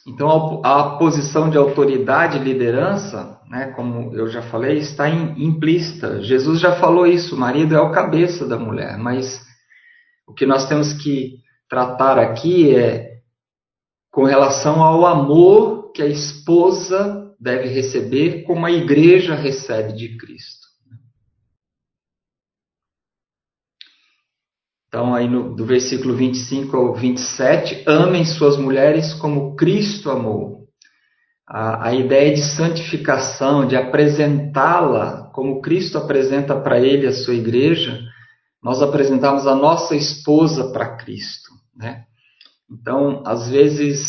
Então, 0.08 0.62
a, 0.64 0.98
posição 0.98 1.50
de 1.50 1.58
autoridade 1.58 2.38
e 2.38 2.44
liderança, 2.44 3.40
né, 3.48 3.72
como 3.76 4.14
eu 4.16 4.28
já 4.28 4.42
falei, 4.42 4.80
está 4.80 5.08
implícita. 5.08 6.24
Jesus 6.24 6.60
já 6.60 6.76
falou 6.80 7.06
isso: 7.06 7.36
o 7.36 7.40
marido 7.40 7.76
é 7.76 7.80
o 7.80 7.92
cabeça 7.92 8.48
da 8.48 8.58
mulher, 8.58 8.98
mas 8.98 9.40
o 10.28 10.34
que 10.34 10.46
nós 10.46 10.68
temos 10.68 10.94
que 10.94 11.38
tratar 11.70 12.18
aqui 12.18 12.76
é 12.76 13.20
com 14.12 14.24
relação 14.24 14.82
ao 14.82 15.06
amor 15.06 15.92
que 15.92 16.02
a 16.02 16.08
esposa 16.08 17.21
deve 17.42 17.70
receber, 17.70 18.44
como 18.44 18.68
a 18.68 18.72
igreja 18.72 19.34
recebe 19.34 19.94
de 19.94 20.16
Cristo. 20.16 20.68
Então, 24.88 25.16
aí 25.16 25.28
no, 25.28 25.56
do 25.56 25.66
versículo 25.66 26.14
25 26.16 26.78
ao 26.78 26.94
27, 26.94 27.84
amem 27.88 28.26
suas 28.26 28.58
mulheres 28.58 29.14
como 29.14 29.56
Cristo 29.56 30.12
amou. 30.12 30.68
A, 31.48 31.88
a 31.88 31.96
ideia 31.96 32.34
de 32.34 32.44
santificação, 32.44 33.66
de 33.66 33.76
apresentá-la 33.76 35.32
como 35.34 35.62
Cristo 35.62 35.98
apresenta 35.98 36.60
para 36.60 36.80
ele 36.80 37.08
a 37.08 37.14
sua 37.14 37.34
igreja, 37.34 38.00
nós 38.62 38.82
apresentamos 38.82 39.48
a 39.48 39.56
nossa 39.56 39.96
esposa 39.96 40.72
para 40.72 40.98
Cristo, 40.98 41.50
né? 41.76 42.04
Então, 42.70 43.24
às 43.26 43.50
vezes, 43.50 44.00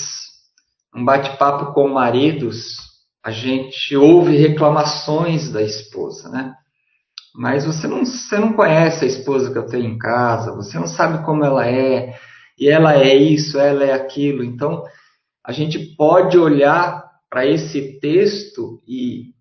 um 0.94 1.04
bate-papo 1.04 1.72
com 1.72 1.88
maridos, 1.88 2.91
a 3.24 3.30
gente 3.30 3.96
ouve 3.96 4.36
reclamações 4.36 5.50
da 5.50 5.62
esposa, 5.62 6.28
né? 6.28 6.54
Mas 7.34 7.64
você 7.64 7.86
não, 7.86 8.04
você 8.04 8.38
não 8.38 8.52
conhece 8.52 9.04
a 9.04 9.08
esposa 9.08 9.50
que 9.52 9.58
eu 9.58 9.66
tenho 9.66 9.86
em 9.86 9.98
casa, 9.98 10.54
você 10.54 10.78
não 10.78 10.86
sabe 10.86 11.24
como 11.24 11.44
ela 11.44 11.66
é, 11.66 12.14
e 12.58 12.68
ela 12.68 12.94
é 12.94 13.14
isso, 13.14 13.58
ela 13.58 13.84
é 13.84 13.92
aquilo. 13.92 14.44
Então, 14.44 14.82
a 15.44 15.52
gente 15.52 15.78
pode 15.96 16.36
olhar 16.36 17.02
para 17.30 17.46
esse 17.46 17.98
texto 18.00 18.82
e 18.86 19.32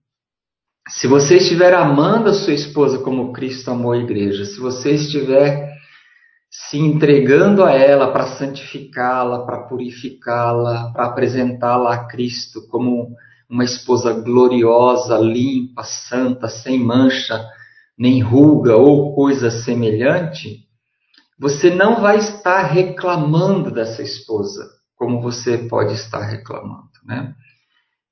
se 0.87 1.07
você 1.07 1.37
estiver 1.37 1.73
amando 1.73 2.29
a 2.29 2.33
sua 2.33 2.53
esposa 2.53 2.99
como 2.99 3.33
Cristo 3.33 3.71
amou 3.71 3.91
a 3.91 3.97
igreja, 3.97 4.45
se 4.45 4.59
você 4.59 4.91
estiver 4.91 5.71
se 6.49 6.77
entregando 6.77 7.63
a 7.63 7.71
ela 7.71 8.11
para 8.11 8.37
santificá-la, 8.37 9.45
para 9.45 9.63
purificá-la, 9.63 10.91
para 10.91 11.05
apresentá-la 11.05 11.93
a 11.93 12.07
Cristo 12.07 12.67
como 12.67 13.15
uma 13.51 13.65
esposa 13.65 14.13
gloriosa, 14.13 15.17
limpa, 15.17 15.83
santa, 15.83 16.47
sem 16.47 16.79
mancha, 16.79 17.45
nem 17.97 18.21
ruga 18.21 18.77
ou 18.77 19.13
coisa 19.13 19.51
semelhante, 19.51 20.65
você 21.37 21.69
não 21.69 22.01
vai 22.01 22.17
estar 22.17 22.63
reclamando 22.63 23.69
dessa 23.69 24.01
esposa 24.01 24.65
como 24.95 25.21
você 25.21 25.57
pode 25.57 25.93
estar 25.93 26.21
reclamando, 26.21 26.91
né? 27.03 27.33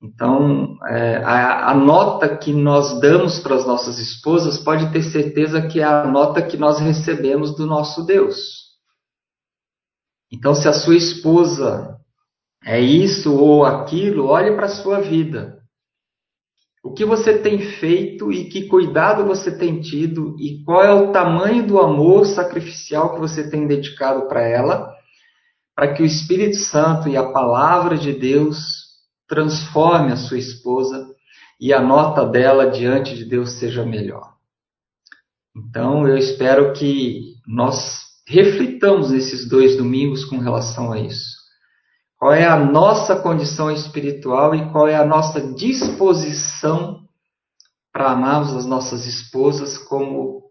Então, 0.02 0.76
é, 0.88 1.18
a, 1.18 1.70
a, 1.70 1.74
nota 1.74 2.36
que 2.36 2.52
nós 2.52 3.00
damos 3.00 3.38
para 3.38 3.54
as 3.54 3.66
nossas 3.66 3.98
esposas 3.98 4.58
pode 4.58 4.90
ter 4.92 5.02
certeza 5.02 5.62
que 5.68 5.80
é 5.80 5.84
a 5.84 6.06
nota 6.06 6.42
que 6.42 6.56
nós 6.56 6.80
recebemos 6.80 7.54
do 7.54 7.66
nosso 7.66 8.04
Deus. 8.04 8.36
Então, 10.32 10.54
se 10.54 10.66
a 10.66 10.72
sua 10.72 10.96
esposa 10.96 11.99
é 12.64 12.78
isso 12.80 13.34
ou 13.34 13.64
aquilo, 13.64 14.26
olhe 14.26 14.54
para 14.54 14.66
a 14.66 14.74
sua 14.74 15.00
vida. 15.00 15.58
O 16.82 16.92
que 16.92 17.04
você 17.04 17.38
tem 17.38 17.58
feito 17.58 18.32
e 18.32 18.48
que 18.48 18.66
cuidado 18.66 19.24
você 19.24 19.56
tem 19.56 19.80
tido 19.80 20.34
e 20.38 20.62
qual 20.64 20.82
é 20.82 20.92
o 20.92 21.12
tamanho 21.12 21.66
do 21.66 21.78
amor 21.78 22.26
sacrificial 22.26 23.14
que 23.14 23.20
você 23.20 23.50
tem 23.50 23.66
dedicado 23.66 24.26
para 24.28 24.42
ela, 24.42 24.90
para 25.74 25.92
que 25.92 26.02
o 26.02 26.06
Espírito 26.06 26.56
Santo 26.56 27.08
e 27.08 27.16
a 27.16 27.30
palavra 27.30 27.98
de 27.98 28.12
Deus 28.12 28.56
transforme 29.28 30.12
a 30.12 30.16
sua 30.16 30.38
esposa 30.38 31.06
e 31.60 31.72
a 31.72 31.80
nota 31.80 32.24
dela 32.24 32.70
diante 32.70 33.14
de 33.14 33.26
Deus 33.26 33.58
seja 33.58 33.84
melhor. 33.84 34.34
Então, 35.54 36.06
eu 36.08 36.16
espero 36.16 36.72
que 36.72 37.34
nós 37.46 38.00
reflitamos 38.26 39.10
nesses 39.10 39.48
dois 39.48 39.76
domingos 39.76 40.24
com 40.24 40.38
relação 40.38 40.92
a 40.92 40.98
isso. 40.98 41.39
Qual 42.20 42.34
é 42.34 42.46
a 42.46 42.56
nossa 42.56 43.16
condição 43.16 43.70
espiritual 43.70 44.54
e 44.54 44.70
qual 44.70 44.86
é 44.86 44.94
a 44.94 45.06
nossa 45.06 45.40
disposição 45.40 47.00
para 47.90 48.12
amarmos 48.12 48.54
as 48.54 48.66
nossas 48.66 49.06
esposas 49.06 49.78
como 49.78 50.50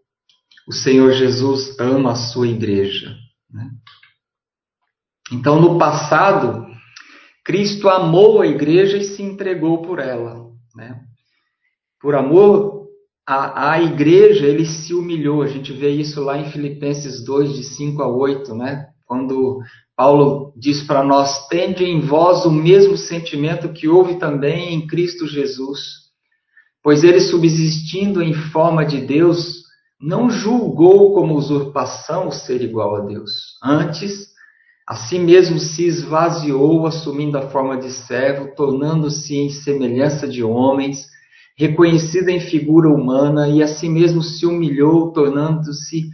o 0.66 0.72
Senhor 0.72 1.12
Jesus 1.12 1.78
ama 1.78 2.12
a 2.12 2.16
sua 2.16 2.48
igreja. 2.48 3.16
Né? 3.50 3.70
Então, 5.32 5.60
no 5.60 5.78
passado, 5.78 6.66
Cristo 7.44 7.88
amou 7.88 8.40
a 8.40 8.46
igreja 8.46 8.96
e 8.96 9.04
se 9.04 9.22
entregou 9.22 9.82
por 9.82 9.98
ela. 9.98 10.50
Né? 10.74 11.00
Por 12.00 12.14
amor 12.14 12.88
à, 13.26 13.72
à 13.72 13.82
igreja, 13.82 14.46
ele 14.46 14.66
se 14.66 14.92
humilhou. 14.92 15.42
A 15.42 15.46
gente 15.46 15.72
vê 15.72 15.90
isso 15.90 16.20
lá 16.20 16.36
em 16.36 16.50
Filipenses 16.50 17.24
2, 17.24 17.54
de 17.54 17.64
5 17.64 18.02
a 18.02 18.08
8, 18.08 18.54
né? 18.54 18.89
Quando 19.10 19.58
Paulo 19.96 20.52
diz 20.56 20.84
para 20.84 21.02
nós: 21.02 21.48
tende 21.48 21.84
em 21.84 22.00
vós 22.00 22.44
o 22.44 22.50
mesmo 22.52 22.96
sentimento 22.96 23.72
que 23.72 23.88
houve 23.88 24.20
também 24.20 24.72
em 24.72 24.86
Cristo 24.86 25.26
Jesus. 25.26 25.80
Pois 26.80 27.02
ele, 27.02 27.18
subsistindo 27.18 28.22
em 28.22 28.32
forma 28.32 28.84
de 28.84 29.00
Deus, 29.00 29.64
não 30.00 30.30
julgou 30.30 31.12
como 31.12 31.34
usurpação 31.34 32.28
o 32.28 32.32
ser 32.32 32.62
igual 32.62 32.94
a 32.94 33.00
Deus. 33.00 33.58
Antes, 33.60 34.28
a 34.88 34.94
si 34.94 35.18
mesmo 35.18 35.58
se 35.58 35.84
esvaziou, 35.84 36.86
assumindo 36.86 37.36
a 37.36 37.50
forma 37.50 37.78
de 37.78 37.90
servo, 37.90 38.54
tornando-se 38.54 39.36
em 39.36 39.50
semelhança 39.50 40.28
de 40.28 40.44
homens, 40.44 41.08
reconhecido 41.58 42.28
em 42.28 42.38
figura 42.38 42.88
humana, 42.88 43.48
e 43.48 43.60
a 43.60 43.66
si 43.66 43.88
mesmo 43.88 44.22
se 44.22 44.46
humilhou, 44.46 45.12
tornando-se 45.12 46.10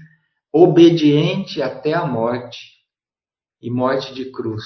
obediente 0.51 1.61
até 1.61 1.93
a 1.93 2.07
morte 2.07 2.76
e 3.61 3.71
morte 3.71 4.15
de 4.15 4.31
cruz. 4.31 4.65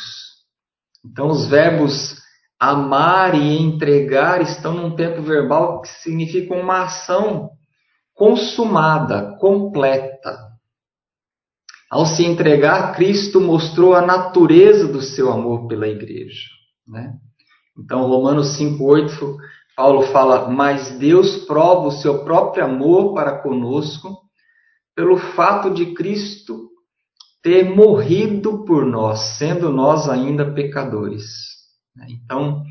Então, 1.05 1.29
os 1.29 1.47
verbos 1.49 2.21
amar 2.59 3.35
e 3.35 3.59
entregar 3.59 4.43
estão 4.43 4.75
num 4.75 4.95
tempo 4.95 5.23
verbal 5.23 5.81
que 5.81 5.89
significa 5.89 6.55
uma 6.55 6.85
ação 6.85 7.51
consumada, 8.15 9.37
completa. 9.39 10.51
Ao 11.91 12.05
se 12.05 12.25
entregar, 12.25 12.95
Cristo 12.95 13.41
mostrou 13.41 13.95
a 13.95 14.03
natureza 14.03 14.87
do 14.87 15.01
seu 15.01 15.33
amor 15.33 15.67
pela 15.67 15.89
igreja. 15.89 16.49
Né? 16.87 17.15
Então, 17.77 18.07
Romanos 18.07 18.59
5,8, 18.59 19.37
Paulo 19.75 20.03
fala: 20.13 20.51
Mas 20.51 20.99
Deus 20.99 21.45
prova 21.47 21.89
o 21.89 21.93
seu 21.93 22.23
próprio 22.25 22.65
amor 22.65 23.15
para 23.15 23.39
conosco 23.39 24.19
pelo 24.95 25.17
fato 25.17 25.71
de 25.71 25.95
Cristo 25.95 26.70
ter 27.43 27.65
morrido 27.65 28.65
por 28.65 28.85
nós, 28.85 29.39
sendo 29.39 29.71
nós 29.71 30.09
ainda 30.09 30.53
pecadores. 30.53 31.25
Né? 31.97 32.07
Então, 32.11 32.63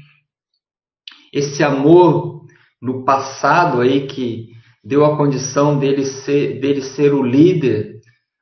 esse 1.33 1.63
amor 1.63 2.45
no 2.81 3.03
passado 3.03 3.81
aí 3.81 4.07
que 4.07 4.49
deu 4.83 5.05
a 5.05 5.17
condição 5.17 5.77
dele 5.77 6.05
ser, 6.05 6.59
dele 6.59 6.81
ser 6.81 7.13
o 7.13 7.23
líder 7.23 7.99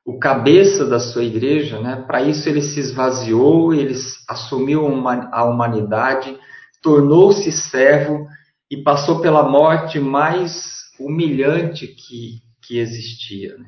o 0.08 0.18
cabeça 0.18 0.86
da 0.86 0.98
sua 0.98 1.22
igreja, 1.22 1.78
né? 1.82 2.02
Para 2.06 2.22
isso 2.22 2.48
ele 2.48 2.62
se 2.62 2.80
esvaziou, 2.80 3.74
ele 3.74 3.94
assumiu 4.26 4.86
a 5.30 5.44
humanidade, 5.44 6.34
tornou-se 6.82 7.52
servo 7.52 8.26
e 8.70 8.82
passou 8.82 9.20
pela 9.20 9.46
morte 9.46 10.00
mais 10.00 10.78
humilhante 10.98 11.86
que, 11.86 12.40
que 12.62 12.78
existia. 12.78 13.58
Né? 13.58 13.66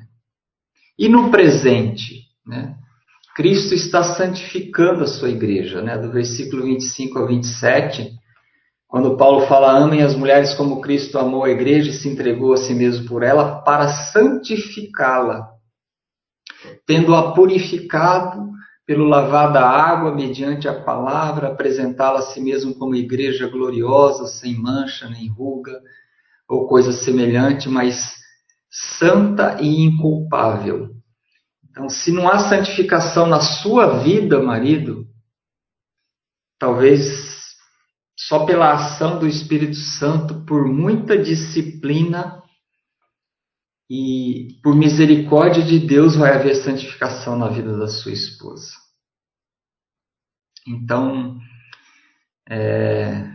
E 0.97 1.07
no 1.07 1.29
presente, 1.29 2.23
né? 2.45 2.75
Cristo 3.35 3.73
está 3.73 4.03
santificando 4.03 5.03
a 5.03 5.07
sua 5.07 5.29
igreja, 5.29 5.81
né? 5.81 5.97
Do 5.97 6.11
versículo 6.11 6.63
25 6.63 7.19
ao 7.19 7.27
27, 7.27 8.11
quando 8.87 9.15
Paulo 9.15 9.47
fala: 9.47 9.77
Amem 9.77 10.03
as 10.03 10.15
mulheres 10.15 10.53
como 10.53 10.81
Cristo 10.81 11.17
amou 11.17 11.45
a 11.45 11.49
igreja 11.49 11.89
e 11.89 11.93
se 11.93 12.09
entregou 12.09 12.53
a 12.53 12.57
si 12.57 12.73
mesmo 12.73 13.07
por 13.07 13.23
ela, 13.23 13.61
para 13.61 13.87
santificá-la 13.87 15.51
tendo-a 16.85 17.33
purificado 17.33 18.51
pelo 18.85 19.05
lavar 19.05 19.53
da 19.53 19.65
água 19.65 20.13
mediante 20.13 20.67
a 20.67 20.73
palavra, 20.73 21.47
apresentá-la 21.47 22.19
a 22.19 22.23
si 22.23 22.41
mesmo 22.41 22.75
como 22.75 22.95
igreja 22.95 23.47
gloriosa, 23.47 24.27
sem 24.27 24.55
mancha 24.55 25.09
nem 25.09 25.29
ruga 25.29 25.79
ou 26.47 26.67
coisa 26.67 26.91
semelhante, 26.91 27.69
mas 27.69 28.15
santa 28.69 29.57
e 29.61 29.81
inculpável. 29.81 30.89
Então, 31.71 31.89
se 31.89 32.11
não 32.11 32.27
há 32.27 32.49
santificação 32.49 33.25
na 33.25 33.39
sua 33.39 34.03
vida, 34.03 34.41
marido, 34.43 35.07
talvez 36.59 37.55
só 38.17 38.45
pela 38.45 38.73
ação 38.73 39.17
do 39.17 39.25
Espírito 39.25 39.77
Santo, 39.77 40.45
por 40.45 40.67
muita 40.67 41.17
disciplina, 41.17 42.41
e 43.93 44.57
por 44.63 44.73
misericórdia 44.73 45.61
de 45.61 45.77
Deus 45.77 46.15
vai 46.15 46.33
haver 46.33 46.55
santificação 46.55 47.37
na 47.37 47.49
vida 47.49 47.77
da 47.77 47.87
sua 47.87 48.13
esposa. 48.13 48.71
Então, 50.65 51.37
é, 52.49 53.29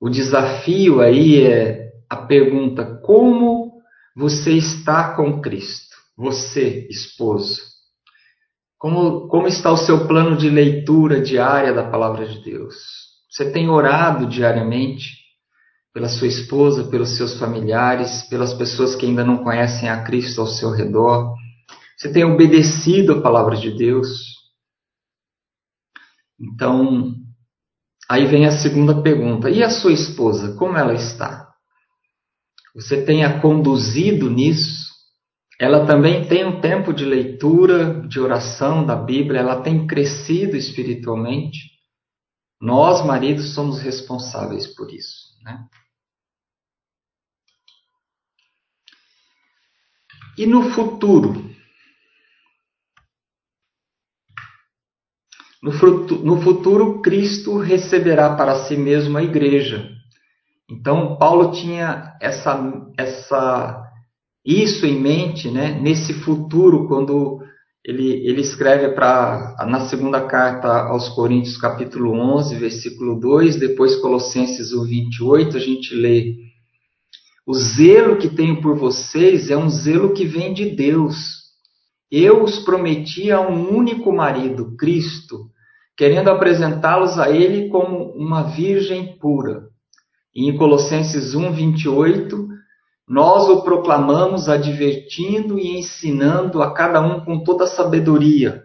o 0.00 0.08
desafio 0.08 1.00
aí 1.00 1.42
é 1.42 1.92
a 2.08 2.16
pergunta: 2.18 3.00
como 3.04 3.82
você 4.14 4.52
está 4.52 5.16
com 5.16 5.40
Cristo? 5.40 5.96
Você, 6.16 6.86
esposo. 6.88 7.75
Como, 8.78 9.28
como 9.28 9.48
está 9.48 9.72
o 9.72 9.76
seu 9.76 10.06
plano 10.06 10.36
de 10.36 10.50
leitura 10.50 11.20
diária 11.20 11.72
da 11.72 11.88
palavra 11.88 12.26
de 12.26 12.42
Deus? 12.42 12.74
Você 13.30 13.50
tem 13.50 13.68
orado 13.68 14.26
diariamente 14.26 15.16
pela 15.92 16.08
sua 16.08 16.26
esposa, 16.26 16.84
pelos 16.84 17.16
seus 17.16 17.38
familiares, 17.38 18.22
pelas 18.28 18.52
pessoas 18.52 18.94
que 18.94 19.06
ainda 19.06 19.24
não 19.24 19.38
conhecem 19.42 19.88
a 19.88 20.04
Cristo 20.04 20.42
ao 20.42 20.46
seu 20.46 20.70
redor? 20.70 21.34
Você 21.96 22.12
tem 22.12 22.24
obedecido 22.24 23.14
a 23.14 23.22
palavra 23.22 23.56
de 23.56 23.70
Deus? 23.70 24.36
Então, 26.38 27.14
aí 28.10 28.26
vem 28.26 28.46
a 28.46 28.58
segunda 28.58 29.02
pergunta: 29.02 29.48
e 29.48 29.62
a 29.62 29.70
sua 29.70 29.92
esposa, 29.92 30.54
como 30.56 30.76
ela 30.76 30.92
está? 30.92 31.48
Você 32.74 33.02
tem 33.02 33.24
a 33.24 33.40
conduzido 33.40 34.28
nisso? 34.28 34.85
Ela 35.58 35.86
também 35.86 36.28
tem 36.28 36.44
um 36.44 36.60
tempo 36.60 36.92
de 36.92 37.04
leitura, 37.04 38.06
de 38.06 38.20
oração 38.20 38.84
da 38.84 38.94
Bíblia, 38.94 39.40
ela 39.40 39.62
tem 39.62 39.86
crescido 39.86 40.54
espiritualmente. 40.54 41.70
Nós, 42.60 43.04
maridos, 43.04 43.54
somos 43.54 43.80
responsáveis 43.80 44.66
por 44.74 44.92
isso. 44.92 45.34
Né? 45.42 45.66
E 50.36 50.44
no 50.44 50.70
futuro? 50.74 51.46
No, 55.62 55.72
no 56.22 56.42
futuro, 56.42 57.00
Cristo 57.00 57.56
receberá 57.58 58.36
para 58.36 58.66
si 58.66 58.76
mesmo 58.76 59.16
a 59.16 59.22
igreja. 59.22 59.90
Então, 60.70 61.16
Paulo 61.16 61.52
tinha 61.52 62.14
essa, 62.20 62.60
essa 62.98 63.85
isso 64.46 64.86
em 64.86 65.00
mente, 65.00 65.50
né, 65.50 65.72
nesse 65.80 66.14
futuro, 66.14 66.86
quando 66.86 67.40
ele, 67.84 68.26
ele 68.26 68.40
escreve 68.40 68.88
para 68.94 69.56
na 69.68 69.88
segunda 69.88 70.20
carta 70.20 70.68
aos 70.68 71.08
Coríntios, 71.08 71.56
capítulo 71.56 72.12
11, 72.12 72.54
versículo 72.54 73.18
2, 73.18 73.56
depois 73.56 73.96
Colossenses 73.96 74.72
1, 74.72 74.84
28, 74.84 75.56
a 75.56 75.60
gente 75.60 75.94
lê: 75.94 76.36
O 77.44 77.54
zelo 77.54 78.18
que 78.18 78.28
tenho 78.28 78.60
por 78.60 78.76
vocês 78.76 79.50
é 79.50 79.56
um 79.56 79.68
zelo 79.68 80.12
que 80.12 80.24
vem 80.24 80.54
de 80.54 80.70
Deus. 80.70 81.44
Eu 82.10 82.44
os 82.44 82.60
prometi 82.60 83.32
a 83.32 83.40
um 83.40 83.76
único 83.76 84.12
marido, 84.12 84.76
Cristo, 84.76 85.46
querendo 85.96 86.28
apresentá-los 86.28 87.18
a 87.18 87.30
Ele 87.30 87.68
como 87.68 88.12
uma 88.12 88.42
virgem 88.42 89.16
pura. 89.18 89.68
E 90.32 90.48
em 90.48 90.56
Colossenses 90.56 91.34
1, 91.34 91.52
28, 91.52 92.55
nós 93.08 93.48
o 93.48 93.62
proclamamos 93.62 94.48
advertindo 94.48 95.58
e 95.58 95.78
ensinando 95.78 96.60
a 96.60 96.74
cada 96.74 97.00
um 97.00 97.24
com 97.24 97.44
toda 97.44 97.66
sabedoria, 97.66 98.64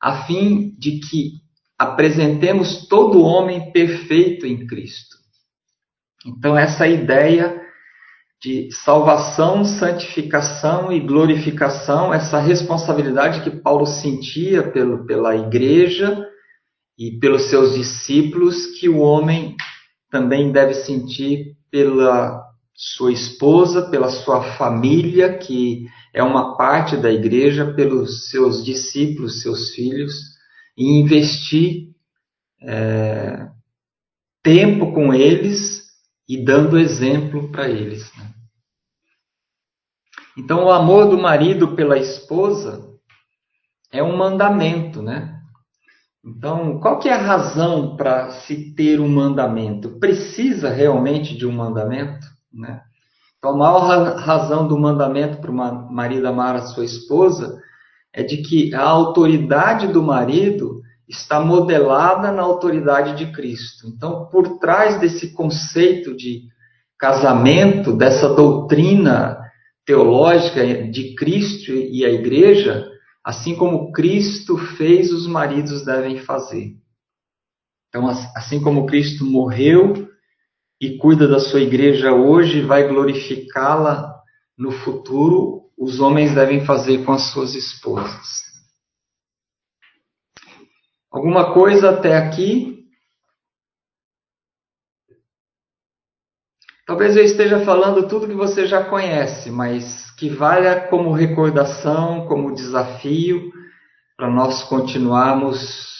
a 0.00 0.24
fim 0.24 0.74
de 0.78 1.00
que 1.00 1.32
apresentemos 1.76 2.86
todo 2.86 3.24
homem 3.24 3.72
perfeito 3.72 4.46
em 4.46 4.64
Cristo. 4.66 5.16
Então, 6.24 6.56
essa 6.56 6.86
ideia 6.86 7.60
de 8.40 8.70
salvação, 8.72 9.64
santificação 9.64 10.92
e 10.92 11.00
glorificação, 11.00 12.12
essa 12.12 12.38
responsabilidade 12.38 13.42
que 13.42 13.50
Paulo 13.50 13.86
sentia 13.86 14.62
pelo, 14.62 15.04
pela 15.06 15.34
igreja 15.34 16.24
e 16.96 17.18
pelos 17.18 17.50
seus 17.50 17.74
discípulos, 17.74 18.66
que 18.78 18.88
o 18.88 18.98
homem 18.98 19.56
também 20.10 20.52
deve 20.52 20.74
sentir 20.74 21.56
pela 21.70 22.43
sua 22.74 23.12
esposa, 23.12 23.88
pela 23.88 24.10
sua 24.10 24.42
família, 24.56 25.38
que 25.38 25.86
é 26.12 26.22
uma 26.22 26.56
parte 26.56 26.96
da 26.96 27.10
igreja, 27.10 27.72
pelos 27.72 28.30
seus 28.30 28.64
discípulos, 28.64 29.42
seus 29.42 29.70
filhos, 29.70 30.12
e 30.76 30.98
investir 30.98 31.94
é, 32.62 33.48
tempo 34.42 34.92
com 34.92 35.14
eles 35.14 35.84
e 36.28 36.42
dando 36.42 36.78
exemplo 36.78 37.50
para 37.50 37.68
eles. 37.68 38.10
Né? 38.16 38.30
Então, 40.36 40.64
o 40.64 40.70
amor 40.70 41.08
do 41.08 41.18
marido 41.18 41.76
pela 41.76 41.96
esposa 41.96 42.92
é 43.92 44.02
um 44.02 44.16
mandamento, 44.16 45.00
né? 45.00 45.40
Então, 46.24 46.80
qual 46.80 46.98
que 46.98 47.08
é 47.08 47.12
a 47.12 47.22
razão 47.22 47.96
para 47.96 48.30
se 48.30 48.74
ter 48.74 48.98
um 48.98 49.08
mandamento? 49.08 50.00
Precisa 50.00 50.70
realmente 50.70 51.36
de 51.36 51.46
um 51.46 51.52
mandamento? 51.52 52.33
Né? 52.54 52.80
Então, 53.38 53.52
a 53.52 53.56
maior 53.56 54.16
razão 54.16 54.66
do 54.66 54.78
mandamento 54.78 55.38
para 55.38 55.50
o 55.50 55.92
marido 55.92 56.26
amar 56.26 56.56
a 56.56 56.62
sua 56.62 56.84
esposa 56.84 57.60
é 58.12 58.22
de 58.22 58.38
que 58.38 58.74
a 58.74 58.82
autoridade 58.82 59.88
do 59.88 60.02
marido 60.02 60.80
está 61.08 61.40
modelada 61.40 62.32
na 62.32 62.42
autoridade 62.42 63.16
de 63.16 63.32
Cristo. 63.32 63.88
Então, 63.88 64.26
por 64.26 64.58
trás 64.58 64.98
desse 65.00 65.32
conceito 65.32 66.16
de 66.16 66.44
casamento, 66.98 67.92
dessa 67.92 68.32
doutrina 68.34 69.38
teológica 69.84 70.88
de 70.88 71.14
Cristo 71.14 71.70
e 71.70 72.04
a 72.04 72.10
igreja, 72.10 72.88
assim 73.22 73.54
como 73.54 73.92
Cristo 73.92 74.56
fez, 74.56 75.12
os 75.12 75.26
maridos 75.26 75.84
devem 75.84 76.18
fazer. 76.18 76.74
Então, 77.88 78.08
assim 78.08 78.62
como 78.62 78.86
Cristo 78.86 79.24
morreu 79.24 80.08
e 80.84 80.98
cuida 80.98 81.26
da 81.26 81.40
sua 81.40 81.60
igreja 81.60 82.12
hoje 82.12 82.60
vai 82.60 82.86
glorificá-la 82.86 84.14
no 84.56 84.70
futuro, 84.70 85.62
os 85.78 85.98
homens 85.98 86.34
devem 86.34 86.64
fazer 86.66 87.04
com 87.04 87.12
as 87.12 87.32
suas 87.32 87.54
esposas. 87.54 88.44
Alguma 91.10 91.54
coisa 91.54 91.90
até 91.90 92.18
aqui? 92.18 92.84
Talvez 96.86 97.16
eu 97.16 97.24
esteja 97.24 97.64
falando 97.64 98.06
tudo 98.06 98.28
que 98.28 98.34
você 98.34 98.66
já 98.66 98.84
conhece, 98.84 99.50
mas 99.50 100.10
que 100.18 100.28
valha 100.28 100.86
como 100.88 101.14
recordação, 101.14 102.26
como 102.26 102.54
desafio, 102.54 103.50
para 104.18 104.30
nós 104.30 104.64
continuarmos 104.64 105.93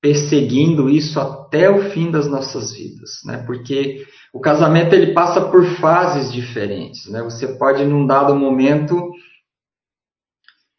perseguindo 0.00 0.88
isso 0.88 1.18
até 1.20 1.68
o 1.68 1.90
fim 1.90 2.10
das 2.10 2.28
nossas 2.28 2.72
vidas, 2.72 3.20
né? 3.24 3.42
Porque 3.46 4.06
o 4.32 4.40
casamento 4.40 4.94
ele 4.94 5.12
passa 5.12 5.40
por 5.40 5.64
fases 5.76 6.32
diferentes, 6.32 7.10
né? 7.10 7.22
Você 7.22 7.58
pode 7.58 7.84
num 7.84 8.06
dado 8.06 8.34
momento 8.34 9.10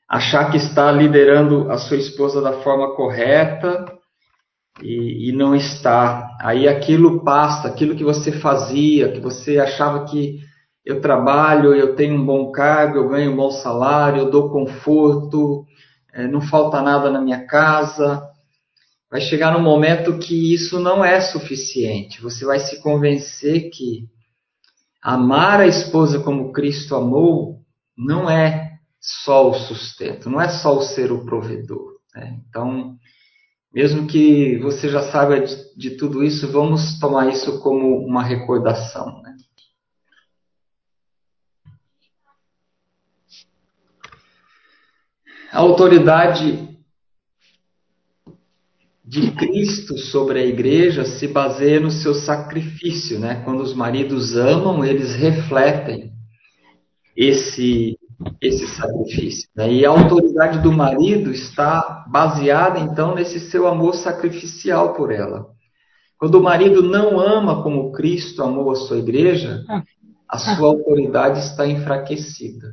achar 0.08 0.50
que 0.50 0.58
está 0.58 0.92
liderando 0.92 1.70
a 1.70 1.78
sua 1.78 1.98
esposa 1.98 2.42
da 2.42 2.62
forma 2.62 2.96
correta 2.96 3.86
e, 4.82 5.30
e 5.30 5.32
não 5.34 5.54
está. 5.54 6.38
Aí 6.42 6.68
aquilo 6.68 7.24
passa, 7.24 7.68
aquilo 7.68 7.96
que 7.96 8.04
você 8.04 8.32
fazia, 8.32 9.12
que 9.12 9.20
você 9.20 9.60
achava 9.60 10.06
que 10.06 10.40
eu 10.86 11.02
trabalho, 11.02 11.76
eu 11.76 11.94
tenho 11.96 12.16
um 12.16 12.26
bom 12.26 12.52
cargo, 12.52 12.98
eu 12.98 13.10
ganho 13.10 13.34
um 13.34 13.36
bom 13.36 13.52
salário, 13.52 14.20
eu 14.20 14.32
dou 14.32 14.50
conforto, 14.50 15.66
é, 16.14 16.26
não 16.26 16.42
falta 16.42 16.82
nada 16.82 17.10
na 17.12 17.20
minha 17.20 17.46
casa 17.46 18.29
vai 19.10 19.20
chegar 19.20 19.52
no 19.52 19.60
momento 19.60 20.20
que 20.20 20.54
isso 20.54 20.80
não 20.80 21.04
é 21.04 21.20
suficiente. 21.20 22.22
Você 22.22 22.46
vai 22.46 22.60
se 22.60 22.82
convencer 22.82 23.70
que 23.72 24.08
amar 25.02 25.62
a 25.62 25.68
esposa 25.68 26.20
como 26.20 26.52
Cristo 26.52 26.96
amou 26.96 27.62
não 27.98 28.30
é 28.30 28.78
só 29.00 29.50
o 29.50 29.54
sustento, 29.54 30.30
não 30.30 30.40
é 30.40 30.50
só 30.50 30.78
o 30.78 30.82
ser 30.82 31.12
o 31.12 31.26
provedor. 31.26 32.00
Né? 32.14 32.40
Então, 32.48 32.98
mesmo 33.74 34.08
que 34.08 34.58
você 34.60 34.90
já 34.90 35.12
saiba 35.12 35.40
de, 35.40 35.76
de, 35.76 35.92
tudo 35.92 36.24
isso, 36.24 36.52
vamos 36.52 37.00
tomar 37.00 37.30
isso 37.30 37.60
como 37.62 37.98
uma 38.06 38.24
recordação. 38.24 39.22
Né? 39.22 39.36
A 45.52 45.60
autoridade 45.60 46.79
de 49.10 49.32
Cristo 49.32 49.98
sobre 49.98 50.40
a 50.40 50.46
igreja 50.46 51.04
se 51.04 51.28
baseia 51.28 51.80
no 51.80 51.90
seu 51.90 52.14
sacrifício, 52.14 53.18
né? 53.18 53.42
Quando 53.44 53.62
os 53.62 53.74
maridos 53.74 54.38
amam, 54.38 54.86
eles 54.86 55.16
refletem 55.16 56.12
esse 57.18 57.98
esse 58.40 58.68
sacrifício. 58.68 59.50
Né? 59.56 59.74
E 59.74 59.86
a 59.86 59.90
autoridade 59.90 60.60
do 60.60 60.72
marido 60.72 61.32
está 61.32 62.06
baseada 62.12 62.80
então 62.80 63.16
nesse 63.16 63.40
seu 63.40 63.66
amor 63.66 63.96
sacrificial 63.96 64.94
por 64.94 65.12
ela. 65.12 65.48
Quando 66.18 66.36
o 66.36 66.44
marido 66.44 66.84
não 66.84 67.20
ama 67.20 67.64
como 67.64 67.94
Cristo 67.94 68.44
amou 68.44 68.70
a 68.72 68.76
sua 68.76 68.98
igreja, 68.98 69.64
a 70.28 70.38
sua 70.38 70.68
autoridade 70.68 71.40
está 71.40 71.66
enfraquecida. 71.66 72.72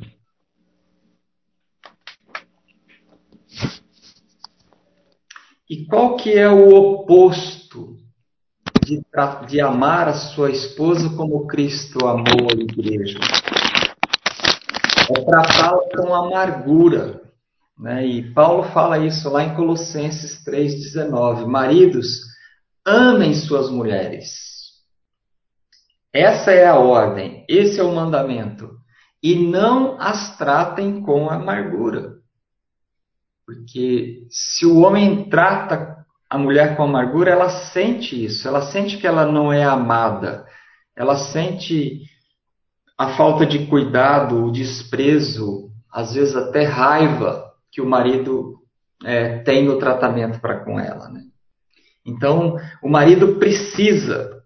E 5.68 5.84
qual 5.84 6.16
que 6.16 6.32
é 6.32 6.48
o 6.48 6.72
oposto 6.72 7.96
de, 8.84 9.02
de 9.48 9.60
amar 9.60 10.08
a 10.08 10.14
sua 10.14 10.50
esposa 10.50 11.10
como 11.16 11.46
Cristo 11.48 12.06
amou 12.06 12.48
a 12.48 12.54
igreja? 12.54 13.18
É 15.10 15.24
tratá-la 15.24 15.82
com 15.96 16.14
amargura. 16.14 17.20
Né? 17.76 18.06
E 18.06 18.32
Paulo 18.32 18.62
fala 18.72 18.98
isso 18.98 19.28
lá 19.28 19.42
em 19.42 19.56
Colossenses 19.56 20.44
3,19. 20.44 21.46
Maridos, 21.46 22.20
amem 22.86 23.34
suas 23.34 23.68
mulheres. 23.68 24.46
Essa 26.12 26.52
é 26.52 26.66
a 26.66 26.78
ordem, 26.78 27.44
esse 27.48 27.80
é 27.80 27.82
o 27.82 27.94
mandamento. 27.94 28.70
E 29.20 29.34
não 29.34 30.00
as 30.00 30.38
tratem 30.38 31.02
com 31.02 31.28
amargura. 31.28 32.15
Porque 33.46 34.26
se 34.28 34.66
o 34.66 34.78
homem 34.80 35.30
trata 35.30 36.04
a 36.28 36.36
mulher 36.36 36.76
com 36.76 36.82
amargura, 36.82 37.30
ela 37.30 37.48
sente 37.48 38.24
isso, 38.24 38.48
ela 38.48 38.72
sente 38.72 38.98
que 38.98 39.06
ela 39.06 39.24
não 39.24 39.52
é 39.52 39.62
amada, 39.62 40.44
ela 40.96 41.16
sente 41.16 42.02
a 42.98 43.16
falta 43.16 43.46
de 43.46 43.66
cuidado, 43.66 44.44
o 44.44 44.50
desprezo, 44.50 45.70
às 45.92 46.14
vezes 46.14 46.34
até 46.34 46.64
raiva 46.64 47.52
que 47.70 47.80
o 47.80 47.86
marido 47.86 48.56
é, 49.04 49.38
tem 49.38 49.64
no 49.64 49.78
tratamento 49.78 50.40
para 50.40 50.64
com 50.64 50.80
ela. 50.80 51.08
Né? 51.08 51.20
Então, 52.04 52.56
o 52.82 52.88
marido 52.88 53.36
precisa 53.36 54.42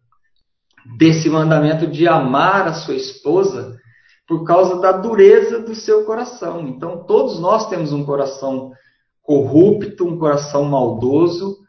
desse 0.99 1.31
mandamento 1.31 1.87
de 1.87 2.07
amar 2.07 2.67
a 2.67 2.75
sua 2.75 2.97
esposa 2.97 3.79
por 4.27 4.45
causa 4.45 4.81
da 4.81 4.93
dureza 4.93 5.61
do 5.61 5.75
seu 5.75 6.05
coração. 6.05 6.67
Então, 6.69 7.05
todos 7.05 7.41
nós 7.41 7.69
temos 7.69 7.93
um 7.93 8.05
coração 8.05 8.73
corrupto, 9.31 10.05
um 10.09 10.19
coração 10.19 10.65
maldoso, 10.65 11.61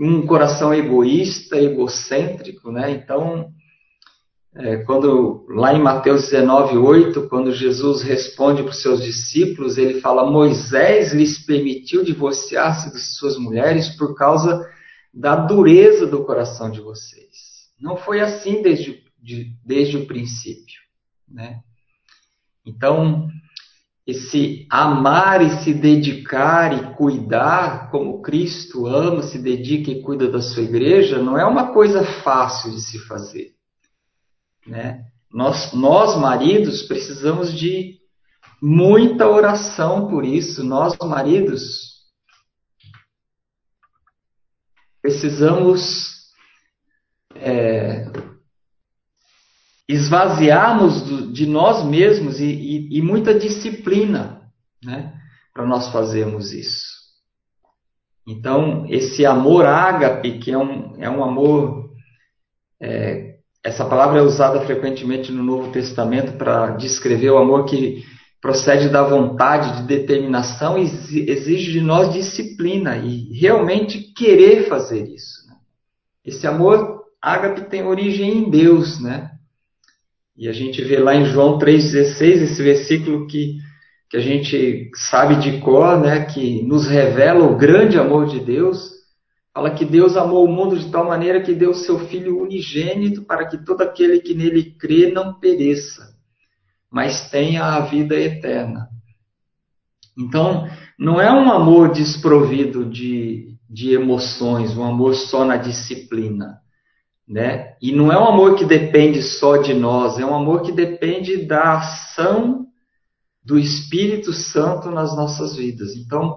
um 0.00 0.26
coração 0.26 0.74
egoísta, 0.74 1.56
egocêntrico, 1.56 2.72
né? 2.72 2.90
Então, 2.90 3.52
é, 4.52 4.78
quando 4.78 5.46
lá 5.48 5.72
em 5.72 5.80
Mateus 5.80 6.22
19, 6.28 6.76
8, 6.76 7.28
quando 7.28 7.52
Jesus 7.52 8.02
responde 8.02 8.64
para 8.64 8.72
os 8.72 8.82
seus 8.82 9.00
discípulos, 9.00 9.78
ele 9.78 10.00
fala: 10.00 10.28
Moisés 10.28 11.12
lhes 11.12 11.46
permitiu 11.46 12.02
divorciar-se 12.02 12.92
de 12.92 12.98
suas 12.98 13.38
mulheres 13.38 13.90
por 13.90 14.16
causa 14.16 14.68
da 15.14 15.36
dureza 15.36 16.04
do 16.04 16.24
coração 16.24 16.68
de 16.68 16.80
vocês. 16.80 17.70
Não 17.80 17.96
foi 17.96 18.18
assim 18.18 18.60
desde, 18.60 19.04
de, 19.22 19.56
desde 19.64 19.98
o 19.98 20.06
princípio. 20.06 20.80
Né? 21.28 21.60
Então, 22.66 23.28
esse 24.12 24.66
amar 24.70 25.42
e 25.42 25.62
se 25.62 25.74
dedicar 25.74 26.72
e 26.72 26.94
cuidar, 26.94 27.90
como 27.90 28.22
Cristo 28.22 28.86
ama, 28.86 29.22
se 29.22 29.38
dedica 29.38 29.90
e 29.90 30.02
cuida 30.02 30.30
da 30.30 30.40
sua 30.40 30.62
igreja, 30.62 31.22
não 31.22 31.36
é 31.36 31.44
uma 31.44 31.72
coisa 31.72 32.04
fácil 32.22 32.70
de 32.70 32.80
se 32.80 32.98
fazer. 33.00 33.52
Né? 34.66 35.04
Nós, 35.32 35.72
nós, 35.72 36.16
maridos, 36.18 36.82
precisamos 36.82 37.52
de 37.52 37.98
muita 38.60 39.26
oração 39.26 40.08
por 40.08 40.24
isso. 40.24 40.62
Nós, 40.62 40.96
maridos, 41.02 42.02
precisamos 45.00 46.12
é, 47.34 48.06
esvaziarmos 49.88 51.32
de 51.32 51.46
nós 51.46 51.84
mesmos 51.84 52.40
e, 52.40 52.44
e, 52.44 52.98
e 52.98 53.02
muita 53.02 53.34
disciplina 53.34 54.42
né, 54.82 55.12
para 55.52 55.66
nós 55.66 55.88
fazermos 55.88 56.52
isso. 56.52 57.02
Então, 58.26 58.86
esse 58.88 59.26
amor 59.26 59.66
ágape, 59.66 60.38
que 60.38 60.52
é 60.52 60.58
um, 60.58 60.94
é 61.02 61.10
um 61.10 61.24
amor 61.24 61.90
é, 62.80 63.32
essa 63.64 63.84
palavra 63.84 64.18
é 64.18 64.22
usada 64.22 64.60
frequentemente 64.62 65.30
no 65.30 65.42
Novo 65.42 65.70
Testamento 65.70 66.32
para 66.32 66.70
descrever 66.70 67.30
o 67.30 67.38
amor 67.38 67.64
que 67.64 68.04
procede 68.40 68.88
da 68.88 69.04
vontade, 69.04 69.80
de 69.80 69.86
determinação 69.86 70.76
e 70.76 70.82
exige 70.82 71.70
de 71.70 71.80
nós 71.80 72.12
disciplina 72.12 72.96
e 72.96 73.32
realmente 73.38 74.12
querer 74.16 74.68
fazer 74.68 75.06
isso. 75.06 75.46
Né? 75.48 75.54
Esse 76.24 76.44
amor 76.44 77.04
ágape 77.22 77.70
tem 77.70 77.86
origem 77.86 78.38
em 78.38 78.50
Deus, 78.50 79.00
né? 79.00 79.30
E 80.36 80.48
a 80.48 80.52
gente 80.52 80.82
vê 80.82 80.98
lá 80.98 81.14
em 81.14 81.26
João 81.26 81.58
3,16 81.58 82.22
esse 82.42 82.62
versículo 82.62 83.26
que, 83.26 83.58
que 84.08 84.16
a 84.16 84.20
gente 84.20 84.90
sabe 84.94 85.36
de 85.36 85.58
cor, 85.60 86.00
né? 86.00 86.24
Que 86.24 86.62
nos 86.62 86.86
revela 86.86 87.44
o 87.44 87.56
grande 87.56 87.98
amor 87.98 88.26
de 88.26 88.40
Deus 88.40 89.02
Fala 89.54 89.74
que 89.74 89.84
Deus 89.84 90.16
amou 90.16 90.46
o 90.46 90.50
mundo 90.50 90.78
de 90.78 90.90
tal 90.90 91.04
maneira 91.04 91.42
que 91.42 91.52
deu 91.52 91.74
seu 91.74 91.98
Filho 92.08 92.40
unigênito 92.40 93.22
para 93.22 93.46
que 93.46 93.62
todo 93.62 93.82
aquele 93.82 94.18
que 94.18 94.32
nele 94.32 94.74
crê 94.78 95.12
não 95.12 95.38
pereça, 95.38 96.16
mas 96.90 97.30
tenha 97.30 97.62
a 97.62 97.80
vida 97.80 98.18
eterna. 98.18 98.88
Então, 100.18 100.66
não 100.98 101.20
é 101.20 101.30
um 101.30 101.50
amor 101.50 101.92
desprovido 101.92 102.86
de, 102.86 103.58
de 103.68 103.92
emoções, 103.92 104.74
um 104.74 104.84
amor 104.84 105.14
só 105.14 105.44
na 105.44 105.58
disciplina. 105.58 106.61
Né? 107.28 107.76
E 107.80 107.92
não 107.92 108.12
é 108.12 108.18
um 108.18 108.26
amor 108.26 108.56
que 108.56 108.64
depende 108.64 109.22
só 109.22 109.56
de 109.56 109.72
nós, 109.72 110.18
é 110.18 110.24
um 110.24 110.34
amor 110.34 110.62
que 110.62 110.72
depende 110.72 111.46
da 111.46 111.78
ação 111.78 112.66
do 113.44 113.58
Espírito 113.58 114.32
Santo 114.32 114.90
nas 114.90 115.16
nossas 115.16 115.56
vidas. 115.56 115.94
Então, 115.96 116.36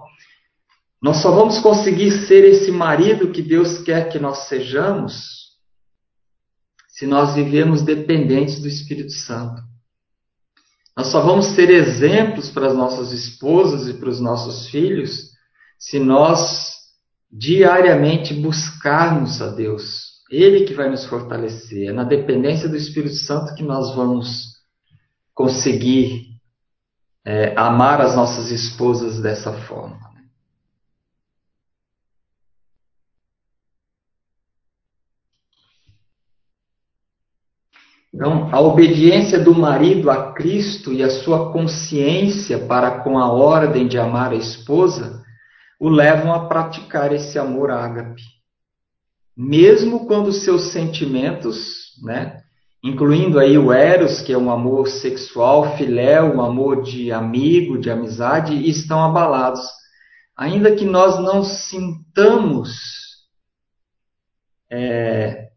nós 1.00 1.18
só 1.18 1.30
vamos 1.30 1.58
conseguir 1.58 2.10
ser 2.26 2.44
esse 2.44 2.70
marido 2.70 3.30
que 3.30 3.42
Deus 3.42 3.78
quer 3.78 4.08
que 4.08 4.18
nós 4.18 4.48
sejamos 4.48 5.36
se 6.88 7.06
nós 7.06 7.34
vivemos 7.34 7.82
dependentes 7.82 8.60
do 8.60 8.68
Espírito 8.68 9.12
Santo. 9.12 9.62
Nós 10.96 11.08
só 11.08 11.20
vamos 11.20 11.54
ser 11.54 11.68
exemplos 11.68 12.48
para 12.48 12.68
as 12.68 12.74
nossas 12.74 13.12
esposas 13.12 13.86
e 13.86 13.94
para 13.94 14.08
os 14.08 14.18
nossos 14.18 14.68
filhos 14.68 15.30
se 15.78 15.98
nós 15.98 16.74
diariamente 17.30 18.32
buscarmos 18.32 19.42
a 19.42 19.48
Deus. 19.48 20.05
Ele 20.30 20.64
que 20.64 20.74
vai 20.74 20.90
nos 20.90 21.06
fortalecer. 21.06 21.88
É 21.88 21.92
na 21.92 22.04
dependência 22.04 22.68
do 22.68 22.76
Espírito 22.76 23.14
Santo 23.14 23.54
que 23.54 23.62
nós 23.62 23.94
vamos 23.94 24.56
conseguir 25.34 26.36
é, 27.24 27.54
amar 27.56 28.00
as 28.00 28.16
nossas 28.16 28.50
esposas 28.50 29.20
dessa 29.20 29.52
forma. 29.52 30.06
Então, 38.16 38.48
a 38.50 38.60
obediência 38.62 39.38
do 39.38 39.54
marido 39.54 40.10
a 40.10 40.32
Cristo 40.32 40.90
e 40.90 41.02
a 41.02 41.10
sua 41.10 41.52
consciência 41.52 42.66
para 42.66 43.02
com 43.02 43.18
a 43.18 43.30
ordem 43.30 43.86
de 43.86 43.98
amar 43.98 44.32
a 44.32 44.36
esposa 44.36 45.22
o 45.78 45.90
levam 45.90 46.32
a 46.32 46.48
praticar 46.48 47.12
esse 47.12 47.38
amor 47.38 47.70
ágape. 47.70 48.22
Mesmo 49.36 50.06
quando 50.06 50.32
seus 50.32 50.72
sentimentos, 50.72 51.92
né, 52.02 52.40
incluindo 52.82 53.38
aí 53.38 53.58
o 53.58 53.72
eros, 53.72 54.20
que 54.20 54.32
é 54.32 54.38
um 54.38 54.50
amor 54.50 54.88
sexual, 54.88 55.76
filé, 55.76 56.22
um 56.22 56.40
amor 56.40 56.82
de 56.82 57.12
amigo, 57.12 57.78
de 57.78 57.90
amizade, 57.90 58.68
estão 58.68 59.04
abalados. 59.04 59.60
Ainda 60.36 60.74
que 60.74 60.84
nós 60.84 61.18
não 61.20 61.42
sintamos 61.42 62.76
é, 64.70 65.48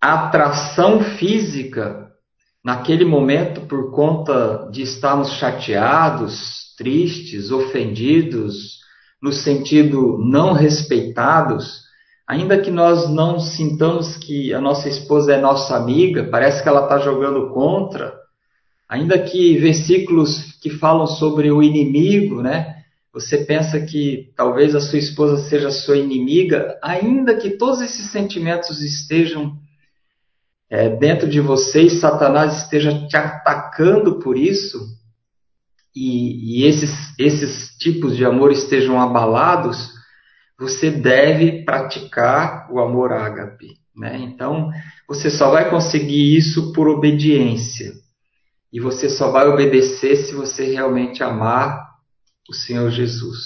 atração 0.00 1.00
física 1.00 2.10
naquele 2.64 3.04
momento 3.04 3.62
por 3.62 3.90
conta 3.92 4.68
de 4.70 4.82
estarmos 4.82 5.32
chateados, 5.32 6.74
tristes, 6.76 7.50
ofendidos, 7.50 8.80
no 9.22 9.32
sentido 9.32 10.18
não 10.18 10.52
respeitados, 10.52 11.89
ainda 12.30 12.60
que 12.60 12.70
nós 12.70 13.10
não 13.10 13.40
sintamos 13.40 14.16
que 14.16 14.54
a 14.54 14.60
nossa 14.60 14.88
esposa 14.88 15.34
é 15.34 15.40
nossa 15.40 15.76
amiga, 15.76 16.22
parece 16.30 16.62
que 16.62 16.68
ela 16.68 16.84
está 16.84 16.96
jogando 16.98 17.52
contra, 17.52 18.14
ainda 18.88 19.18
que 19.18 19.58
versículos 19.58 20.52
que 20.62 20.70
falam 20.70 21.08
sobre 21.08 21.50
o 21.50 21.60
inimigo, 21.60 22.40
né? 22.40 22.76
Você 23.12 23.38
pensa 23.38 23.80
que 23.80 24.32
talvez 24.36 24.76
a 24.76 24.80
sua 24.80 25.00
esposa 25.00 25.38
seja 25.48 25.72
sua 25.72 25.96
inimiga, 25.96 26.78
ainda 26.80 27.34
que 27.34 27.50
todos 27.50 27.80
esses 27.80 28.12
sentimentos 28.12 28.80
estejam 28.80 29.58
é, 30.70 30.88
dentro 30.88 31.28
de 31.28 31.40
vocês 31.40 31.94
Satanás 31.94 32.62
esteja 32.62 33.08
te 33.08 33.16
atacando 33.16 34.20
por 34.20 34.38
isso 34.38 34.78
e, 35.92 36.60
e 36.60 36.64
esses, 36.64 36.92
esses 37.18 37.76
tipos 37.76 38.16
de 38.16 38.24
amor 38.24 38.52
estejam 38.52 39.00
abalados, 39.00 39.98
você 40.60 40.90
deve 40.90 41.64
praticar 41.64 42.70
o 42.70 42.78
amor 42.78 43.12
ágape. 43.12 43.78
Né? 43.96 44.18
Então, 44.18 44.70
você 45.08 45.30
só 45.30 45.50
vai 45.50 45.68
conseguir 45.68 46.36
isso 46.36 46.72
por 46.72 46.88
obediência. 46.88 47.92
E 48.72 48.78
você 48.78 49.08
só 49.08 49.30
vai 49.30 49.48
obedecer 49.48 50.16
se 50.16 50.34
você 50.34 50.72
realmente 50.72 51.22
amar 51.22 51.90
o 52.48 52.54
Senhor 52.54 52.90
Jesus. 52.90 53.38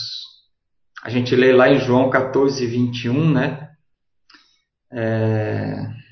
A 1.03 1.09
gente 1.09 1.35
lê 1.35 1.53
lá 1.53 1.68
em 1.68 1.79
João 1.79 2.11
14, 2.11 2.66
21, 2.66 3.33
né? 3.33 3.70
É 4.92 6.05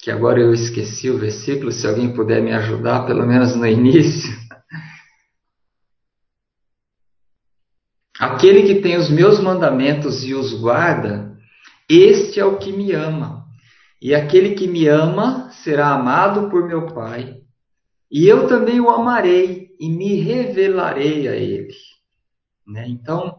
que 0.00 0.10
agora 0.10 0.40
eu 0.40 0.54
esqueci 0.54 1.10
o 1.10 1.18
versículo, 1.18 1.72
se 1.72 1.86
alguém 1.86 2.12
puder 2.12 2.40
me 2.40 2.52
ajudar, 2.52 3.04
pelo 3.04 3.26
menos 3.26 3.54
no 3.56 3.66
início. 3.66 4.30
Aquele 8.18 8.62
que 8.62 8.80
tem 8.80 8.96
os 8.96 9.08
meus 9.08 9.40
mandamentos 9.40 10.24
e 10.24 10.34
os 10.34 10.52
guarda, 10.54 11.36
Este 11.88 12.38
é 12.40 12.44
o 12.44 12.58
que 12.58 12.72
me 12.72 12.92
ama. 12.92 13.44
E 14.00 14.14
aquele 14.14 14.54
que 14.54 14.66
me 14.66 14.86
ama 14.86 15.50
será 15.50 15.88
amado 15.88 16.50
por 16.50 16.66
meu 16.66 16.86
Pai. 16.92 17.36
E 18.10 18.26
eu 18.26 18.46
também 18.46 18.80
o 18.80 18.90
amarei 18.90 19.68
e 19.80 19.88
me 19.88 20.20
revelarei 20.20 21.28
a 21.28 21.34
ele. 21.34 21.74
Né? 22.66 22.86
Então, 22.88 23.38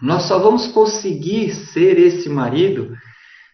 nós 0.00 0.24
só 0.24 0.38
vamos 0.38 0.66
conseguir 0.68 1.54
ser 1.54 1.98
esse 1.98 2.28
marido 2.28 2.94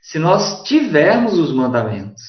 se 0.02 0.18
nós 0.18 0.62
tivermos 0.62 1.36
os 1.38 1.52
mandamentos, 1.52 2.22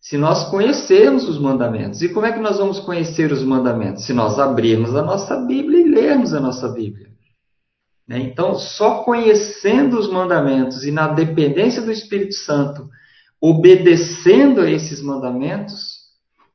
se 0.00 0.16
nós 0.16 0.48
conhecermos 0.50 1.28
os 1.28 1.38
mandamentos. 1.38 2.00
E 2.00 2.08
como 2.08 2.26
é 2.26 2.32
que 2.32 2.38
nós 2.38 2.58
vamos 2.58 2.78
conhecer 2.78 3.32
os 3.32 3.42
mandamentos? 3.42 4.06
Se 4.06 4.12
nós 4.12 4.38
abrirmos 4.38 4.94
a 4.94 5.02
nossa 5.02 5.36
Bíblia 5.36 5.80
e 5.80 5.88
lermos 5.88 6.32
a 6.32 6.40
nossa 6.40 6.68
Bíblia. 6.68 7.12
Né? 8.06 8.18
Então, 8.18 8.54
só 8.54 9.02
conhecendo 9.04 9.98
os 9.98 10.10
mandamentos 10.10 10.84
e 10.84 10.90
na 10.90 11.08
dependência 11.08 11.82
do 11.82 11.92
Espírito 11.92 12.34
Santo, 12.34 12.88
obedecendo 13.40 14.60
a 14.60 14.70
esses 14.70 15.02
mandamentos, 15.02 16.02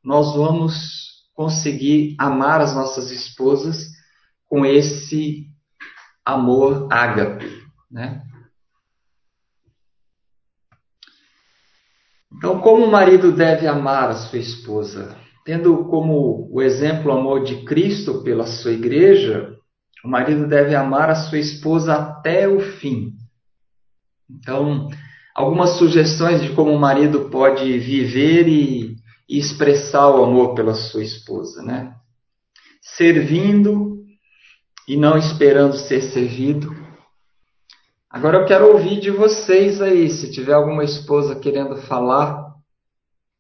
nós 0.04 0.36
vamos 0.36 1.08
conseguir 1.34 2.16
amar 2.18 2.62
as 2.62 2.74
nossas 2.74 3.12
esposas 3.12 3.90
com 4.46 4.66
esse 4.66 5.48
amor 6.26 6.88
ágape, 6.92 7.46
né? 7.92 8.24
Então, 12.38 12.60
como 12.60 12.86
o 12.86 12.92
marido 12.92 13.32
deve 13.32 13.68
amar 13.68 14.10
a 14.10 14.16
sua 14.16 14.38
esposa? 14.38 15.18
Tendo 15.44 15.86
como 15.86 16.48
o 16.52 16.62
exemplo 16.62 17.12
o 17.12 17.18
amor 17.18 17.44
de 17.44 17.64
Cristo 17.64 18.22
pela 18.24 18.46
sua 18.46 18.74
igreja, 18.74 19.57
o 20.04 20.08
marido 20.08 20.48
deve 20.48 20.76
amar 20.76 21.10
a 21.10 21.16
sua 21.16 21.40
esposa 21.40 21.94
até 21.94 22.48
o 22.48 22.60
fim. 22.60 23.14
Então, 24.30 24.90
algumas 25.34 25.78
sugestões 25.78 26.42
de 26.42 26.54
como 26.54 26.72
o 26.72 26.80
marido 26.80 27.30
pode 27.30 27.78
viver 27.80 28.48
e, 28.48 28.96
e 29.28 29.38
expressar 29.38 30.10
o 30.10 30.24
amor 30.24 30.54
pela 30.54 30.74
sua 30.74 31.04
esposa, 31.04 31.62
né? 31.64 31.94
Servindo 32.82 34.04
e 34.88 34.96
não 34.96 35.18
esperando 35.18 35.78
ser 35.78 36.02
servido. 36.02 36.76
Agora 38.10 38.38
eu 38.38 38.46
quero 38.46 38.72
ouvir 38.72 39.00
de 39.00 39.12
vocês 39.12 39.82
aí, 39.82 40.10
se 40.10 40.32
tiver 40.32 40.54
alguma 40.54 40.84
esposa 40.84 41.36
querendo 41.36 41.76
falar. 41.84 42.48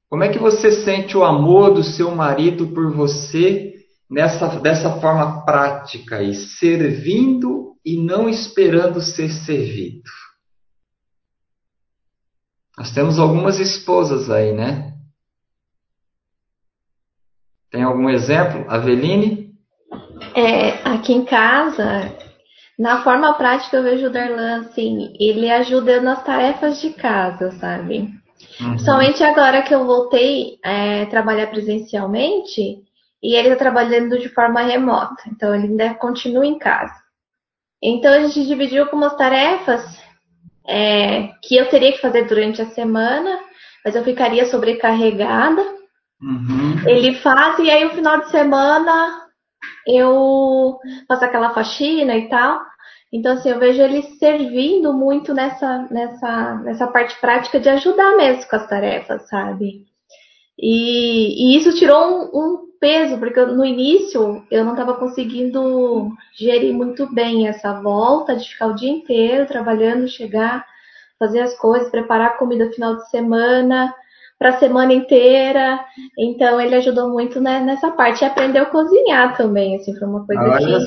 Como 0.09 0.23
é 0.23 0.29
que 0.29 0.39
você 0.39 0.71
sente 0.71 1.17
o 1.17 1.23
amor 1.23 1.73
do 1.73 1.83
seu 1.83 2.13
marido 2.13 2.67
por 2.67 2.93
você 2.93 3.66
nessa, 4.09 4.59
dessa 4.59 4.99
forma 4.99 5.43
prática 5.45 6.17
aí, 6.17 6.33
servindo 6.33 7.75
e 7.85 7.97
não 7.97 8.29
esperando 8.29 9.01
ser 9.01 9.29
servido? 9.29 10.09
Nós 12.77 12.91
temos 12.91 13.17
algumas 13.17 13.59
esposas 13.59 14.29
aí, 14.29 14.53
né? 14.53 14.93
Tem 17.71 17.83
algum 17.83 18.09
exemplo? 18.09 18.65
Aveline? 18.69 19.51
É, 20.35 20.87
aqui 20.87 21.13
em 21.13 21.25
casa, 21.25 22.15
na 22.77 23.03
forma 23.03 23.33
prática, 23.33 23.77
eu 23.77 23.83
vejo 23.83 24.07
o 24.07 24.11
Darlan 24.11 24.61
assim, 24.61 25.13
ele 25.19 25.49
ajuda 25.49 25.99
nas 25.99 26.23
tarefas 26.23 26.79
de 26.79 26.91
casa, 26.91 27.51
sabe? 27.53 28.09
Uhum. 28.61 28.77
Somente 28.77 29.23
agora 29.23 29.63
que 29.63 29.73
eu 29.73 29.85
voltei 29.85 30.59
a 30.63 30.71
é, 30.71 31.05
trabalhar 31.07 31.47
presencialmente, 31.47 32.83
e 33.27 33.35
ele 33.35 33.49
está 33.49 33.57
trabalhando 33.57 34.17
de 34.17 34.29
forma 34.29 34.61
remota, 34.61 35.21
então 35.27 35.53
ele 35.53 35.67
ainda 35.67 35.93
continua 35.95 36.45
em 36.45 36.57
casa. 36.57 36.95
Então 37.83 38.13
a 38.13 38.21
gente 38.21 38.47
dividiu 38.47 38.85
algumas 38.85 39.17
tarefas 39.17 39.83
é, 40.65 41.33
que 41.43 41.57
eu 41.57 41.67
teria 41.67 41.91
que 41.91 41.99
fazer 41.99 42.25
durante 42.25 42.61
a 42.61 42.67
semana, 42.67 43.37
mas 43.83 43.97
eu 43.97 44.03
ficaria 44.05 44.45
sobrecarregada. 44.45 45.61
Uhum. 46.21 46.87
Ele 46.87 47.15
faz 47.15 47.59
e 47.59 47.69
aí 47.69 47.85
o 47.85 47.89
final 47.89 48.21
de 48.21 48.31
semana 48.31 49.27
eu 49.85 50.79
faço 51.05 51.25
aquela 51.25 51.53
faxina 51.53 52.15
e 52.15 52.29
tal. 52.29 52.61
Então, 53.11 53.33
assim, 53.33 53.49
eu 53.49 53.59
vejo 53.59 53.81
ele 53.81 54.03
servindo 54.19 54.93
muito 54.93 55.33
nessa, 55.33 55.85
nessa, 55.91 56.55
nessa 56.63 56.87
parte 56.87 57.19
prática 57.19 57.59
de 57.59 57.67
ajudar 57.67 58.15
mesmo 58.15 58.49
com 58.49 58.55
as 58.55 58.67
tarefas, 58.69 59.27
sabe? 59.27 59.85
E, 60.57 61.53
e 61.53 61.57
isso 61.57 61.77
tirou 61.77 62.07
um, 62.07 62.23
um 62.33 62.66
peso, 62.79 63.17
porque 63.17 63.39
eu, 63.39 63.55
no 63.55 63.65
início 63.65 64.45
eu 64.49 64.63
não 64.63 64.71
estava 64.71 64.95
conseguindo 64.95 66.11
gerir 66.37 66.73
muito 66.73 67.13
bem 67.13 67.47
essa 67.47 67.73
volta 67.81 68.35
de 68.35 68.47
ficar 68.47 68.67
o 68.67 68.75
dia 68.75 68.91
inteiro 68.91 69.45
trabalhando, 69.45 70.07
chegar, 70.07 70.65
fazer 71.19 71.41
as 71.41 71.55
coisas, 71.57 71.89
preparar 71.89 72.27
a 72.27 72.37
comida 72.37 72.71
final 72.71 72.95
de 72.95 73.09
semana 73.09 73.93
para 74.39 74.49
a 74.49 74.59
semana 74.59 74.93
inteira. 74.93 75.79
Então 76.17 76.61
ele 76.61 76.75
ajudou 76.75 77.09
muito 77.09 77.41
né, 77.41 77.59
nessa 77.59 77.91
parte 77.91 78.21
e 78.21 78.25
aprendeu 78.25 78.63
a 78.63 78.67
cozinhar 78.67 79.35
também, 79.35 79.75
assim, 79.75 79.95
foi 79.97 80.07
uma 80.07 80.25
coisa 80.25 80.41
Olha 80.41 80.79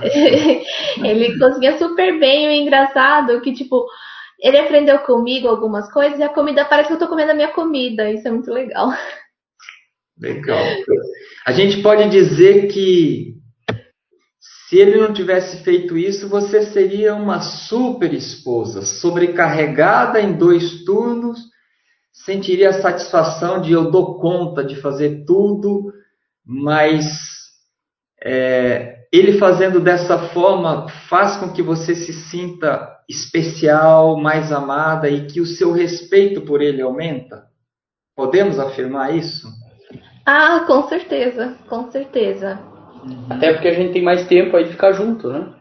que 0.00 0.64
ele 1.06 1.38
cozinha 1.38 1.76
super 1.78 2.18
bem, 2.18 2.46
e 2.46 2.62
engraçado 2.62 3.40
que 3.40 3.52
tipo 3.52 3.86
ele 4.40 4.58
aprendeu 4.58 4.98
comigo 5.00 5.48
algumas 5.48 5.90
coisas 5.90 6.18
e 6.18 6.22
a 6.22 6.28
comida 6.28 6.64
parece 6.64 6.88
que 6.88 6.92
eu 6.92 6.96
estou 6.96 7.08
comendo 7.08 7.32
a 7.32 7.34
minha 7.34 7.52
comida. 7.52 8.10
Isso 8.10 8.28
é 8.28 8.30
muito 8.30 8.52
legal. 8.52 8.90
Legal. 10.18 10.64
A 11.46 11.52
gente 11.52 11.82
pode 11.82 12.08
dizer 12.08 12.68
que 12.68 13.34
se 14.68 14.78
ele 14.78 14.96
não 14.96 15.12
tivesse 15.12 15.62
feito 15.62 15.96
isso, 15.96 16.28
você 16.28 16.62
seria 16.62 17.14
uma 17.14 17.40
super 17.40 18.12
esposa, 18.12 18.82
sobrecarregada 18.82 20.20
em 20.20 20.32
dois 20.32 20.84
turnos, 20.84 21.38
sentiria 22.12 22.70
a 22.70 22.80
satisfação 22.80 23.60
de 23.60 23.72
eu 23.72 23.90
dou 23.90 24.18
conta 24.18 24.64
de 24.64 24.76
fazer 24.76 25.24
tudo, 25.26 25.92
mas 26.44 27.04
é, 28.22 29.06
ele 29.12 29.38
fazendo 29.38 29.80
dessa 29.80 30.30
forma 30.30 30.88
faz 31.08 31.36
com 31.36 31.52
que 31.52 31.62
você 31.62 31.94
se 31.94 32.12
sinta 32.12 32.90
especial, 33.08 34.18
mais 34.18 34.50
amada 34.50 35.08
e 35.08 35.26
que 35.26 35.40
o 35.40 35.46
seu 35.46 35.72
respeito 35.72 36.40
por 36.40 36.62
ele 36.62 36.80
aumenta? 36.80 37.46
Podemos 38.16 38.58
afirmar 38.58 39.14
isso? 39.14 39.46
Ah, 40.26 40.64
com 40.66 40.88
certeza, 40.88 41.56
com 41.68 41.90
certeza. 41.90 42.58
Até 43.28 43.52
porque 43.52 43.68
a 43.68 43.74
gente 43.74 43.92
tem 43.92 44.02
mais 44.02 44.26
tempo 44.26 44.56
aí 44.56 44.64
de 44.64 44.70
ficar 44.70 44.92
junto, 44.92 45.28
né? 45.28 45.54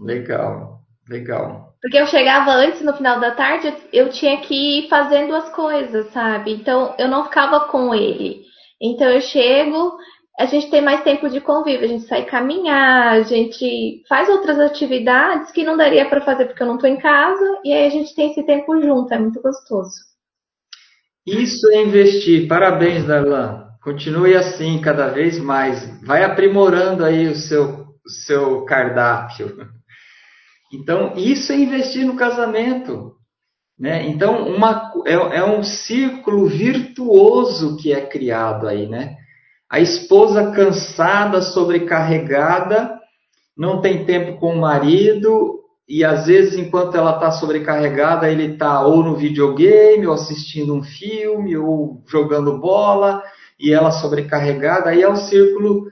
Legal, 0.00 0.80
legal. 1.08 1.74
Porque 1.80 1.98
eu 1.98 2.06
chegava 2.06 2.52
antes, 2.52 2.82
no 2.82 2.96
final 2.96 3.20
da 3.20 3.32
tarde, 3.32 3.74
eu 3.92 4.08
tinha 4.10 4.40
que 4.40 4.78
ir 4.78 4.88
fazendo 4.88 5.34
as 5.34 5.50
coisas, 5.50 6.10
sabe? 6.12 6.52
Então 6.52 6.94
eu 6.98 7.08
não 7.08 7.24
ficava 7.24 7.60
com 7.68 7.94
ele. 7.94 8.44
Então 8.80 9.08
eu 9.08 9.20
chego, 9.20 9.96
a 10.38 10.46
gente 10.46 10.70
tem 10.70 10.80
mais 10.80 11.02
tempo 11.02 11.28
de 11.28 11.40
convívio, 11.40 11.84
a 11.84 11.88
gente 11.88 12.04
sai 12.04 12.24
caminhar, 12.24 13.12
a 13.12 13.22
gente 13.22 14.02
faz 14.08 14.28
outras 14.28 14.58
atividades 14.58 15.50
que 15.50 15.64
não 15.64 15.76
daria 15.76 16.08
para 16.08 16.22
fazer 16.22 16.46
porque 16.46 16.62
eu 16.62 16.66
não 16.66 16.78
tô 16.78 16.86
em 16.86 16.96
casa, 16.96 17.60
e 17.64 17.72
aí 17.72 17.86
a 17.86 17.90
gente 17.90 18.14
tem 18.14 18.30
esse 18.30 18.44
tempo 18.44 18.80
junto, 18.80 19.12
é 19.12 19.18
muito 19.18 19.42
gostoso. 19.42 19.94
Isso 21.26 21.70
é 21.70 21.82
investir. 21.82 22.48
Parabéns, 22.48 23.06
Darlan. 23.06 23.63
Continue 23.84 24.34
assim 24.34 24.80
cada 24.80 25.08
vez 25.08 25.38
mais. 25.38 26.00
Vai 26.02 26.24
aprimorando 26.24 27.04
aí 27.04 27.28
o 27.28 27.36
seu, 27.36 27.84
o 28.04 28.10
seu 28.26 28.64
cardápio. 28.64 29.54
Então, 30.72 31.12
isso 31.14 31.52
é 31.52 31.56
investir 31.56 32.04
no 32.04 32.16
casamento. 32.16 33.12
Né? 33.78 34.08
Então, 34.08 34.48
uma, 34.48 34.90
é, 35.06 35.12
é 35.12 35.44
um 35.44 35.62
círculo 35.62 36.48
virtuoso 36.48 37.76
que 37.76 37.92
é 37.92 38.00
criado 38.00 38.66
aí. 38.66 38.88
Né? 38.88 39.14
A 39.70 39.78
esposa 39.78 40.50
cansada, 40.50 41.42
sobrecarregada, 41.42 42.98
não 43.56 43.80
tem 43.80 44.04
tempo 44.04 44.40
com 44.40 44.54
o 44.54 44.60
marido, 44.60 45.60
e 45.88 46.02
às 46.02 46.26
vezes, 46.26 46.58
enquanto 46.58 46.96
ela 46.96 47.14
está 47.14 47.30
sobrecarregada, 47.30 48.28
ele 48.28 48.54
está 48.54 48.80
ou 48.84 49.04
no 49.04 49.14
videogame, 49.14 50.08
ou 50.08 50.14
assistindo 50.14 50.74
um 50.74 50.82
filme, 50.82 51.56
ou 51.56 52.02
jogando 52.08 52.58
bola, 52.58 53.22
e 53.58 53.72
ela 53.72 53.90
sobrecarregada, 53.90 54.90
aí 54.90 55.02
é 55.02 55.08
um 55.08 55.16
círculo 55.16 55.86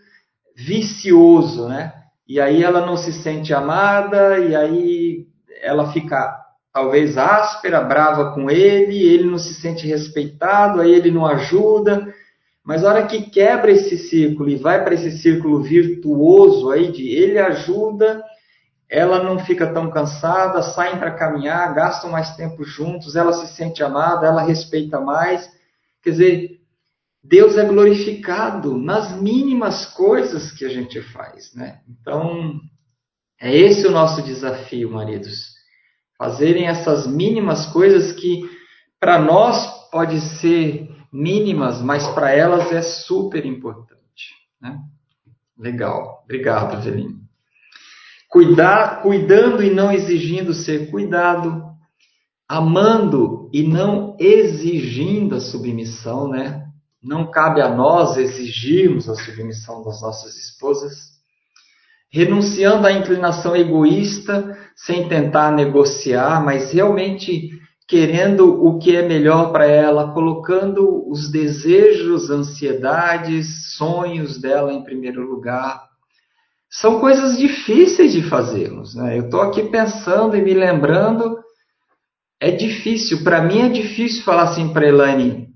vicioso, 0.57 1.69
né? 1.69 1.93
E 2.29 2.41
aí 2.41 2.63
ela 2.63 2.85
não 2.85 2.97
se 2.97 3.13
sente 3.13 3.53
amada, 3.53 4.39
e 4.39 4.55
aí 4.55 5.27
ela 5.63 5.93
fica 5.93 6.43
talvez 6.73 7.19
áspera, 7.19 7.81
brava 7.81 8.33
com 8.33 8.51
ele, 8.51 9.03
ele 9.03 9.25
não 9.25 9.39
se 9.39 9.55
sente 9.55 9.87
respeitado, 9.87 10.81
aí 10.81 10.93
ele 10.93 11.11
não 11.11 11.27
ajuda. 11.27 12.13
Mas 12.65 12.85
a 12.85 12.89
hora 12.89 13.07
que 13.07 13.31
quebra 13.31 13.71
esse 13.71 13.99
círculo 13.99 14.49
e 14.49 14.57
vai 14.57 14.83
para 14.83 14.95
esse 14.95 15.19
círculo 15.19 15.63
virtuoso 15.63 16.71
aí 16.71 16.91
de 16.91 17.09
ele 17.09 17.39
ajuda, 17.39 18.23
ela 18.89 19.23
não 19.23 19.39
fica 19.39 19.67
tão 19.73 19.91
cansada, 19.91 20.63
saem 20.63 20.99
para 20.99 21.11
caminhar, 21.11 21.75
gastam 21.75 22.11
mais 22.11 22.37
tempo 22.37 22.63
juntos, 22.63 23.17
ela 23.17 23.33
se 23.33 23.55
sente 23.55 23.83
amada, 23.83 24.27
ela 24.27 24.43
respeita 24.43 25.01
mais. 25.01 25.51
Quer 26.03 26.11
dizer, 26.11 26.62
Deus 27.25 27.57
é 27.57 27.65
glorificado 27.65 28.77
nas 28.77 29.21
mínimas 29.21 29.87
coisas 29.87 30.51
que 30.51 30.65
a 30.65 30.69
gente 30.69 31.01
faz, 31.01 31.55
né? 31.55 31.81
Então, 31.89 32.61
é 33.41 33.57
esse 33.57 33.87
o 33.87 33.93
nosso 33.93 34.23
desafio, 34.23 34.91
maridos. 34.91 35.53
Fazerem 36.19 36.67
essas 36.67 37.07
mínimas 37.07 37.67
coisas 37.67 38.13
que 38.13 38.43
para 38.99 39.21
nós 39.21 39.91
pode 39.91 40.21
ser 40.21 40.89
mínimas, 41.13 41.81
mas 41.81 42.07
para 42.09 42.33
elas 42.33 42.73
é 42.73 42.83
super 42.83 43.45
importante. 43.45 44.33
Né? 44.61 44.79
Legal, 45.59 46.23
obrigado, 46.25 46.77
Eveline. 46.77 47.21
Cuidar, 48.29 49.03
cuidando 49.03 49.63
e 49.63 49.71
não 49.71 49.93
exigindo 49.93 50.55
ser 50.55 50.91
cuidado, 50.91 51.63
amando 52.49 53.51
e 53.53 53.63
não 53.63 54.17
exigindo 54.19 55.35
a 55.35 55.41
submissão, 55.41 56.29
né? 56.29 56.67
Não 57.03 57.31
cabe 57.31 57.61
a 57.61 57.69
nós 57.69 58.17
exigirmos 58.17 59.09
a 59.09 59.15
submissão 59.15 59.83
das 59.83 60.01
nossas 60.01 60.37
esposas. 60.37 61.13
Renunciando 62.11 62.87
à 62.87 62.93
inclinação 62.93 63.57
egoísta, 63.57 64.57
sem 64.77 65.09
tentar 65.09 65.51
negociar, 65.51 66.45
mas 66.45 66.71
realmente 66.73 67.51
querendo 67.89 68.65
o 68.65 68.79
que 68.79 68.97
é 68.97 69.07
melhor 69.07 69.53
para 69.53 69.67
ela, 69.67 70.13
colocando 70.13 71.07
os 71.11 71.31
desejos, 71.31 72.31
ansiedades, 72.31 73.75
sonhos 73.77 74.41
dela 74.41 74.73
em 74.73 74.83
primeiro 74.83 75.27
lugar. 75.27 75.83
São 76.71 77.01
coisas 77.01 77.37
difíceis 77.37 78.13
de 78.13 78.23
fazermos. 78.23 78.95
Né? 78.95 79.19
Eu 79.19 79.25
estou 79.25 79.43
aqui 79.43 79.65
pensando 79.65 80.37
e 80.37 80.41
me 80.41 80.55
lembrando. 80.55 81.39
É 82.41 82.51
difícil, 82.51 83.23
para 83.23 83.43
mim 83.43 83.61
é 83.61 83.69
difícil 83.69 84.25
falar 84.25 84.45
assim 84.45 84.73
para 84.73 84.89
Elaine: 84.89 85.52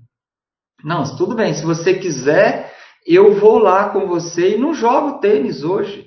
não, 0.83 1.03
tudo 1.15 1.35
bem, 1.35 1.53
se 1.53 1.63
você 1.65 1.93
quiser, 1.95 2.73
eu 3.05 3.39
vou 3.39 3.57
lá 3.57 3.89
com 3.89 4.07
você 4.07 4.55
e 4.55 4.57
não 4.57 4.73
jogo 4.73 5.19
tênis 5.19 5.63
hoje. 5.63 6.05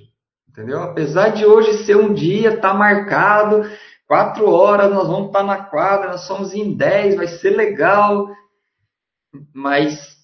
Entendeu? 0.48 0.82
Apesar 0.82 1.30
de 1.30 1.46
hoje 1.46 1.84
ser 1.84 1.96
um 1.96 2.12
dia, 2.12 2.60
tá 2.60 2.74
marcado, 2.74 3.68
quatro 4.06 4.50
horas 4.50 4.92
nós 4.92 5.06
vamos 5.06 5.28
estar 5.28 5.40
tá 5.40 5.44
na 5.44 5.64
quadra, 5.64 6.10
nós 6.10 6.26
somos 6.26 6.52
em 6.52 6.76
dez, 6.76 7.16
vai 7.16 7.26
ser 7.26 7.50
legal. 7.50 8.28
Mas 9.54 10.16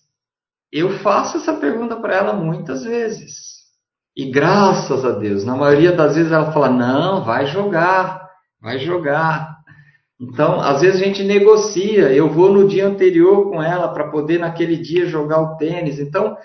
eu 0.73 0.99
faço 0.99 1.39
essa 1.39 1.55
pergunta 1.55 1.97
para 1.97 2.17
ela 2.17 2.33
muitas 2.33 2.85
vezes. 2.85 3.57
E 4.17 4.31
graças 4.31 5.05
a 5.05 5.13
Deus, 5.13 5.45
na 5.45 5.57
maioria 5.57 5.93
das 5.93 6.17
vezes 6.17 6.33
ela 6.33 6.53
fala: 6.53 6.69
não, 6.69 7.25
vai 7.25 7.47
jogar, 7.47 8.29
vai 8.61 8.79
jogar. 8.79 9.56
Então, 10.19 10.61
às 10.61 10.81
vezes 10.81 11.01
a 11.01 11.05
gente 11.05 11.23
negocia, 11.23 12.11
eu 12.12 12.31
vou 12.31 12.51
no 12.51 12.67
dia 12.67 12.87
anterior 12.87 13.51
com 13.51 13.62
ela 13.62 13.89
para 13.89 14.09
poder 14.09 14.39
naquele 14.39 14.77
dia 14.77 15.07
jogar 15.07 15.41
o 15.41 15.57
tênis. 15.57 15.99
Então, 15.99 16.37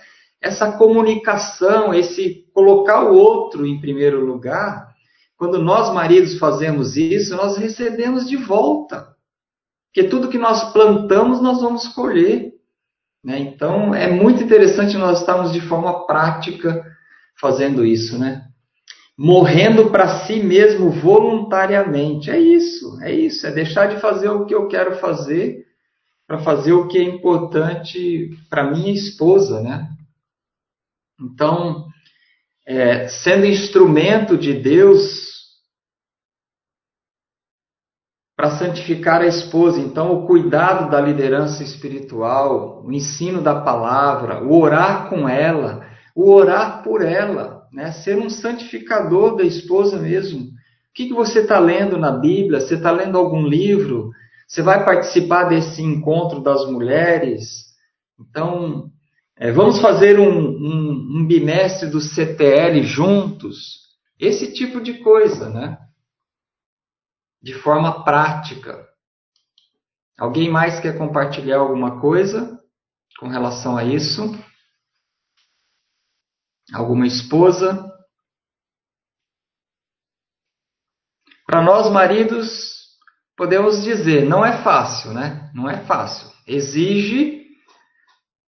essa 0.41 0.73
comunicação, 0.73 1.93
esse 1.93 2.45
colocar 2.53 3.03
o 3.05 3.15
outro 3.15 3.65
em 3.65 3.79
primeiro 3.79 4.25
lugar, 4.25 4.91
quando 5.37 5.57
nós 5.57 5.93
maridos 5.93 6.37
fazemos 6.37 6.97
isso, 6.97 7.35
nós 7.35 7.57
recebemos 7.57 8.27
de 8.27 8.35
volta. 8.35 9.15
Porque 9.87 10.07
tudo 10.07 10.29
que 10.29 10.37
nós 10.37 10.71
plantamos, 10.73 11.41
nós 11.41 11.61
vamos 11.61 11.87
colher. 11.87 12.51
Né? 13.23 13.39
Então, 13.39 13.95
é 13.95 14.11
muito 14.11 14.43
interessante 14.43 14.97
nós 14.97 15.19
estarmos 15.19 15.53
de 15.53 15.61
forma 15.61 16.05
prática 16.05 16.83
fazendo 17.39 17.85
isso, 17.85 18.17
né? 18.17 18.50
Morrendo 19.23 19.91
para 19.91 20.25
si 20.25 20.41
mesmo 20.41 20.89
voluntariamente. 20.89 22.31
É 22.31 22.39
isso, 22.39 22.99
é 23.03 23.13
isso, 23.13 23.45
é 23.45 23.51
deixar 23.51 23.85
de 23.85 24.01
fazer 24.01 24.29
o 24.29 24.47
que 24.47 24.55
eu 24.55 24.67
quero 24.67 24.97
fazer 24.97 25.63
para 26.25 26.39
fazer 26.39 26.73
o 26.73 26.87
que 26.87 26.97
é 26.97 27.03
importante 27.03 28.31
para 28.49 28.71
minha 28.71 28.91
esposa, 28.91 29.61
né? 29.61 29.87
Então, 31.21 31.85
é, 32.65 33.09
sendo 33.09 33.45
instrumento 33.45 34.35
de 34.35 34.55
Deus 34.55 35.29
para 38.35 38.57
santificar 38.57 39.21
a 39.21 39.27
esposa, 39.27 39.79
então 39.79 40.13
o 40.13 40.25
cuidado 40.25 40.89
da 40.89 40.99
liderança 40.99 41.61
espiritual, 41.61 42.83
o 42.83 42.91
ensino 42.91 43.39
da 43.39 43.61
palavra, 43.61 44.43
o 44.43 44.59
orar 44.59 45.09
com 45.09 45.29
ela, 45.29 45.87
o 46.15 46.31
orar 46.31 46.81
por 46.81 47.03
ela 47.03 47.60
né? 47.71 47.91
Ser 47.91 48.17
um 48.17 48.29
santificador 48.29 49.35
da 49.35 49.43
esposa 49.43 49.97
mesmo. 49.97 50.41
O 50.41 50.93
que, 50.93 51.07
que 51.07 51.13
você 51.13 51.39
está 51.39 51.57
lendo 51.57 51.97
na 51.97 52.11
Bíblia? 52.11 52.59
Você 52.59 52.75
está 52.75 52.91
lendo 52.91 53.17
algum 53.17 53.47
livro? 53.47 54.11
Você 54.47 54.61
vai 54.61 54.83
participar 54.83 55.45
desse 55.45 55.81
encontro 55.81 56.41
das 56.41 56.69
mulheres? 56.69 57.67
Então, 58.19 58.91
é, 59.37 59.51
vamos 59.51 59.79
fazer 59.79 60.19
um, 60.19 60.29
um, 60.29 61.19
um 61.19 61.25
bimestre 61.25 61.89
do 61.89 62.01
CTL 62.01 62.83
juntos? 62.83 63.79
Esse 64.19 64.53
tipo 64.53 64.81
de 64.81 64.95
coisa, 64.95 65.49
né? 65.49 65.77
De 67.41 67.53
forma 67.53 68.03
prática. 68.03 68.85
Alguém 70.19 70.49
mais 70.49 70.79
quer 70.79 70.97
compartilhar 70.97 71.57
alguma 71.57 71.99
coisa 71.99 72.59
com 73.19 73.27
relação 73.27 73.77
a 73.77 73.83
isso? 73.83 74.37
Alguma 76.73 77.05
esposa. 77.05 77.89
Para 81.45 81.61
nós 81.61 81.91
maridos, 81.91 82.71
podemos 83.35 83.83
dizer, 83.83 84.25
não 84.25 84.45
é 84.45 84.63
fácil, 84.63 85.13
né? 85.13 85.51
Não 85.53 85.69
é 85.69 85.83
fácil. 85.85 86.29
Exige 86.47 87.41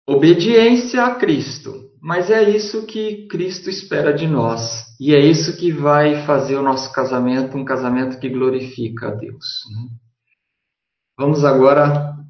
obediência 0.07 1.03
a 1.05 1.15
Cristo, 1.15 1.89
mas 2.01 2.30
é 2.30 2.47
isso 2.49 2.86
que 2.86 3.28
Cristo 3.28 3.69
espera 3.69 4.13
de 4.13 4.28
nós. 4.28 4.86
E 4.99 5.15
é 5.15 5.19
isso 5.19 5.57
que 5.57 5.72
vai 5.72 6.26
fazer 6.26 6.55
o 6.57 6.61
nosso 6.61 6.91
casamento 6.91 7.57
um 7.57 7.65
casamento 7.65 8.19
que 8.19 8.30
glorifica 8.30 9.07
a 9.07 9.11
Deus. 9.11 9.45
Né? 9.74 9.89
Vamos 11.17 11.43
agora 11.43 12.20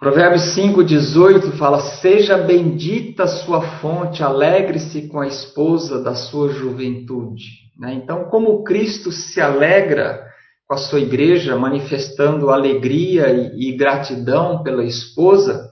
Provérbios 0.00 0.56
5,18 0.56 1.58
fala: 1.58 1.78
Seja 1.78 2.38
bendita 2.38 3.26
sua 3.26 3.60
fonte, 3.60 4.22
alegre-se 4.22 5.08
com 5.08 5.20
a 5.20 5.26
esposa 5.26 6.02
da 6.02 6.14
sua 6.14 6.48
juventude. 6.48 7.44
Né? 7.78 7.92
Então, 7.92 8.24
como 8.24 8.64
Cristo 8.64 9.12
se 9.12 9.42
alegra 9.42 10.26
com 10.66 10.72
a 10.72 10.78
sua 10.78 11.00
igreja, 11.00 11.54
manifestando 11.54 12.48
alegria 12.48 13.28
e, 13.28 13.68
e 13.68 13.76
gratidão 13.76 14.62
pela 14.62 14.82
esposa, 14.82 15.70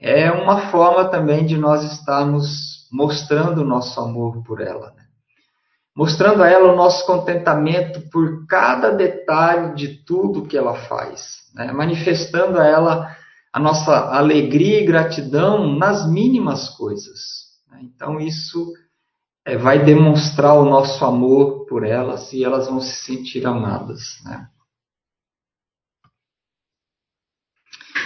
é 0.00 0.30
uma 0.30 0.70
forma 0.70 1.04
também 1.10 1.44
de 1.44 1.58
nós 1.58 1.84
estarmos 1.84 2.88
mostrando 2.90 3.60
o 3.60 3.66
nosso 3.66 4.00
amor 4.00 4.42
por 4.42 4.62
ela. 4.62 4.86
Né? 4.96 5.02
Mostrando 5.94 6.42
a 6.42 6.48
ela 6.48 6.72
o 6.72 6.76
nosso 6.76 7.04
contentamento 7.04 8.08
por 8.10 8.46
cada 8.46 8.90
detalhe 8.90 9.74
de 9.74 10.02
tudo 10.02 10.46
que 10.46 10.56
ela 10.56 10.76
faz, 10.88 11.42
né? 11.54 11.70
manifestando 11.72 12.58
a 12.58 12.66
ela 12.66 13.16
a 13.56 13.58
nossa 13.58 14.10
alegria 14.10 14.82
e 14.82 14.84
gratidão 14.84 15.78
nas 15.78 16.06
mínimas 16.06 16.68
coisas. 16.76 17.54
Né? 17.70 17.80
Então, 17.84 18.20
isso 18.20 18.70
é, 19.46 19.56
vai 19.56 19.82
demonstrar 19.82 20.52
o 20.58 20.66
nosso 20.66 21.02
amor 21.02 21.64
por 21.64 21.82
elas 21.82 22.34
e 22.34 22.44
elas 22.44 22.68
vão 22.68 22.82
se 22.82 22.96
sentir 23.06 23.46
amadas. 23.46 24.18
Né? 24.26 24.46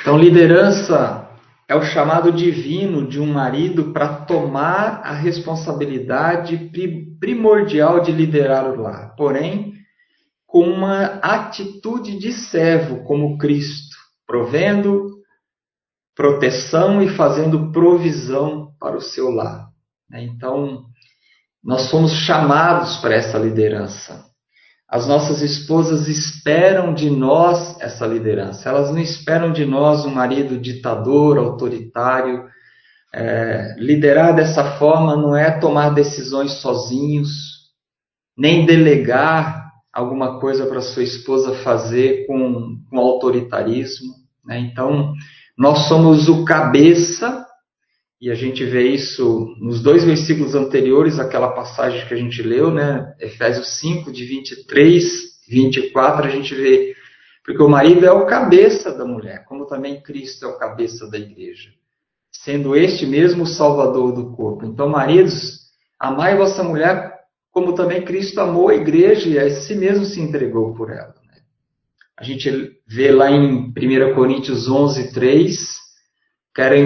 Então, 0.00 0.16
liderança 0.16 1.28
é 1.66 1.74
o 1.74 1.82
chamado 1.82 2.30
divino 2.30 3.04
de 3.04 3.18
um 3.18 3.32
marido 3.32 3.92
para 3.92 4.20
tomar 4.26 5.00
a 5.02 5.14
responsabilidade 5.14 6.70
primordial 7.18 7.98
de 7.98 8.12
liderar 8.12 8.70
o 8.70 8.80
lar, 8.80 9.16
porém, 9.16 9.74
com 10.46 10.62
uma 10.62 11.06
atitude 11.20 12.16
de 12.20 12.32
servo, 12.32 13.02
como 13.02 13.36
Cristo, 13.36 13.96
provendo, 14.24 15.09
proteção 16.14 17.02
e 17.02 17.08
fazendo 17.08 17.70
provisão 17.72 18.72
para 18.78 18.96
o 18.96 19.00
seu 19.00 19.30
lar. 19.30 19.68
Né? 20.08 20.24
Então, 20.24 20.84
nós 21.62 21.82
somos 21.82 22.12
chamados 22.12 22.96
para 22.98 23.14
essa 23.14 23.38
liderança. 23.38 24.24
As 24.88 25.06
nossas 25.06 25.40
esposas 25.40 26.08
esperam 26.08 26.92
de 26.92 27.08
nós 27.08 27.80
essa 27.80 28.04
liderança. 28.06 28.68
Elas 28.68 28.90
não 28.90 28.98
esperam 28.98 29.52
de 29.52 29.64
nós 29.64 30.04
um 30.04 30.10
marido 30.10 30.58
ditador, 30.58 31.38
autoritário. 31.38 32.44
É, 33.14 33.76
liderar 33.78 34.34
dessa 34.34 34.78
forma 34.78 35.16
não 35.16 35.36
é 35.36 35.50
tomar 35.60 35.90
decisões 35.90 36.54
sozinhos, 36.54 37.28
nem 38.36 38.66
delegar 38.66 39.70
alguma 39.92 40.40
coisa 40.40 40.66
para 40.66 40.80
sua 40.80 41.02
esposa 41.02 41.54
fazer 41.62 42.26
com, 42.26 42.80
com 42.88 42.98
autoritarismo. 42.98 44.14
Né? 44.44 44.58
Então, 44.58 45.12
nós 45.60 45.88
somos 45.88 46.26
o 46.26 46.42
cabeça, 46.42 47.46
e 48.18 48.30
a 48.30 48.34
gente 48.34 48.64
vê 48.64 48.88
isso 48.88 49.54
nos 49.60 49.82
dois 49.82 50.02
versículos 50.02 50.54
anteriores, 50.54 51.18
aquela 51.18 51.52
passagem 51.52 52.08
que 52.08 52.14
a 52.14 52.16
gente 52.16 52.42
leu, 52.42 52.70
né? 52.70 53.14
Efésios 53.20 53.78
5, 53.78 54.10
de 54.10 54.24
23, 54.24 55.04
24, 55.50 56.26
a 56.26 56.30
gente 56.30 56.54
vê. 56.54 56.94
Porque 57.44 57.62
o 57.62 57.68
marido 57.68 58.06
é 58.06 58.10
o 58.10 58.24
cabeça 58.24 58.90
da 58.96 59.04
mulher, 59.04 59.44
como 59.44 59.66
também 59.66 60.00
Cristo 60.00 60.46
é 60.46 60.48
o 60.48 60.58
cabeça 60.58 61.10
da 61.10 61.18
igreja, 61.18 61.68
sendo 62.32 62.74
este 62.74 63.04
mesmo 63.04 63.42
o 63.42 63.46
salvador 63.46 64.14
do 64.14 64.34
corpo. 64.34 64.64
Então, 64.64 64.88
maridos, 64.88 65.58
amai 65.98 66.38
vossa 66.38 66.62
mulher 66.62 67.20
como 67.52 67.74
também 67.74 68.02
Cristo 68.02 68.40
amou 68.40 68.70
a 68.70 68.74
igreja 68.74 69.28
e 69.28 69.38
a 69.38 69.50
si 69.50 69.74
mesmo 69.74 70.06
se 70.06 70.22
entregou 70.22 70.72
por 70.72 70.90
ela. 70.90 71.19
A 72.20 72.22
gente 72.22 72.78
vê 72.86 73.10
lá 73.10 73.30
em 73.30 73.70
1 73.70 74.14
Coríntios 74.14 74.68
11, 74.68 75.10
3, 75.10 75.58
quero 76.54 76.76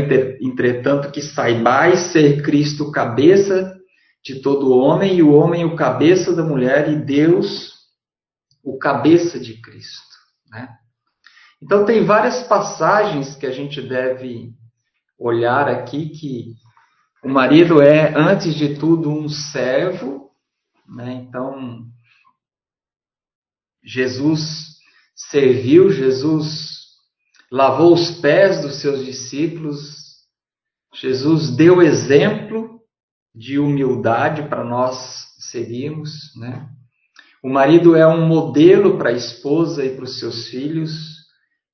entretanto 0.41 1.11
que 1.11 1.21
saibais 1.21 2.13
ser 2.13 2.41
Cristo 2.41 2.93
cabeça 2.93 3.77
de 4.23 4.41
todo 4.41 4.71
homem 4.71 5.17
e 5.17 5.25
o 5.25 5.33
homem 5.33 5.65
o 5.65 5.75
cabeça 5.75 6.33
da 6.33 6.45
mulher 6.45 6.89
e 6.89 7.05
Deus 7.05 7.75
o 8.63 8.79
cabeça 8.79 9.41
de 9.41 9.61
Cristo. 9.61 10.15
Né? 10.49 10.69
Então 11.61 11.85
tem 11.85 12.05
várias 12.05 12.47
passagens 12.47 13.35
que 13.35 13.45
a 13.45 13.51
gente 13.51 13.83
deve 13.83 14.53
olhar 15.19 15.69
aqui 15.69 16.11
que 16.11 16.55
o 17.25 17.29
marido 17.29 17.83
é, 17.83 18.15
antes 18.17 18.55
de 18.55 18.77
tudo, 18.77 19.11
um 19.11 19.29
servo, 19.29 20.31
né? 20.87 21.13
Então, 21.15 21.87
Jesus 23.83 24.64
serviu, 25.15 25.91
Jesus 25.91 26.75
lavou 27.51 27.95
os 27.95 28.11
pés 28.21 28.61
dos 28.63 28.81
seus 28.81 29.05
discípulos, 29.05 30.05
Jesus 30.95 31.55
deu 31.55 31.83
exemplo 31.83 32.81
de 33.35 33.59
humildade 33.59 34.49
para 34.49 34.65
nós 34.65 35.27
seguirmos, 35.39 36.35
né? 36.37 36.69
O 37.43 37.49
marido 37.49 37.95
é 37.95 38.07
um 38.07 38.27
modelo 38.27 38.97
para 38.97 39.11
a 39.11 39.15
esposa 39.15 39.85
e 39.85 39.95
para 39.95 40.05
os 40.05 40.19
seus 40.19 40.49
filhos. 40.49 40.93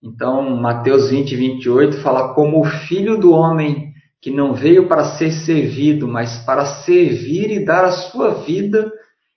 Então, 0.03 0.57
Mateus 0.57 1.11
20, 1.11 1.37
28 1.37 2.03
fala 2.03 2.35
como 2.35 2.61
o 2.61 2.65
filho 2.65 3.19
do 3.19 3.33
homem 3.33 3.93
que 4.21 4.31
não 4.31 4.53
veio 4.53 4.89
para 4.89 5.17
ser 5.17 5.31
servido, 5.33 6.09
mas 6.09 6.45
para 6.45 6.67
servir 6.83 7.51
e 7.51 7.65
dar 7.65 7.85
a 7.85 7.93
sua 7.93 8.43
vida 8.43 8.91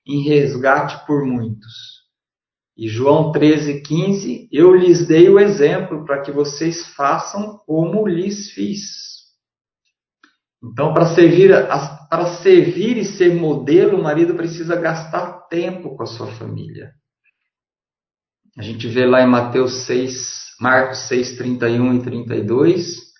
em 0.08 0.24
resgate 0.24 1.06
por 1.06 1.26
muitos. 1.26 1.93
E 2.78 2.88
João 2.88 3.32
13,15, 3.32 4.48
eu 4.52 4.74
lhes 4.74 5.08
dei 5.08 5.30
o 5.30 5.40
exemplo 5.40 6.04
para 6.06 6.22
que 6.22 6.32
vocês 6.32 6.88
façam 6.96 7.60
como 7.66 8.08
lhes 8.08 8.50
fiz. 8.50 9.24
Então, 10.64 10.94
para 10.94 11.14
servir, 11.14 11.52
para 12.10 12.26
servir 12.42 12.98
e 12.98 13.06
ser 13.06 13.36
modelo, 13.36 14.00
o 14.00 14.04
marido 14.04 14.34
precisa 14.34 14.76
gastar 14.76 15.48
tempo 15.50 15.96
com 15.96 16.04
a 16.04 16.08
sua 16.08 16.28
família. 16.28 16.92
A 18.58 18.62
gente 18.62 18.88
vê 18.88 19.06
lá 19.06 19.22
em 19.22 19.28
Mateus 19.28 19.86
6, 19.86 20.56
Marcos 20.60 21.08
6, 21.08 21.38
31 21.38 21.96
e 21.96 22.04
32, 22.04 23.14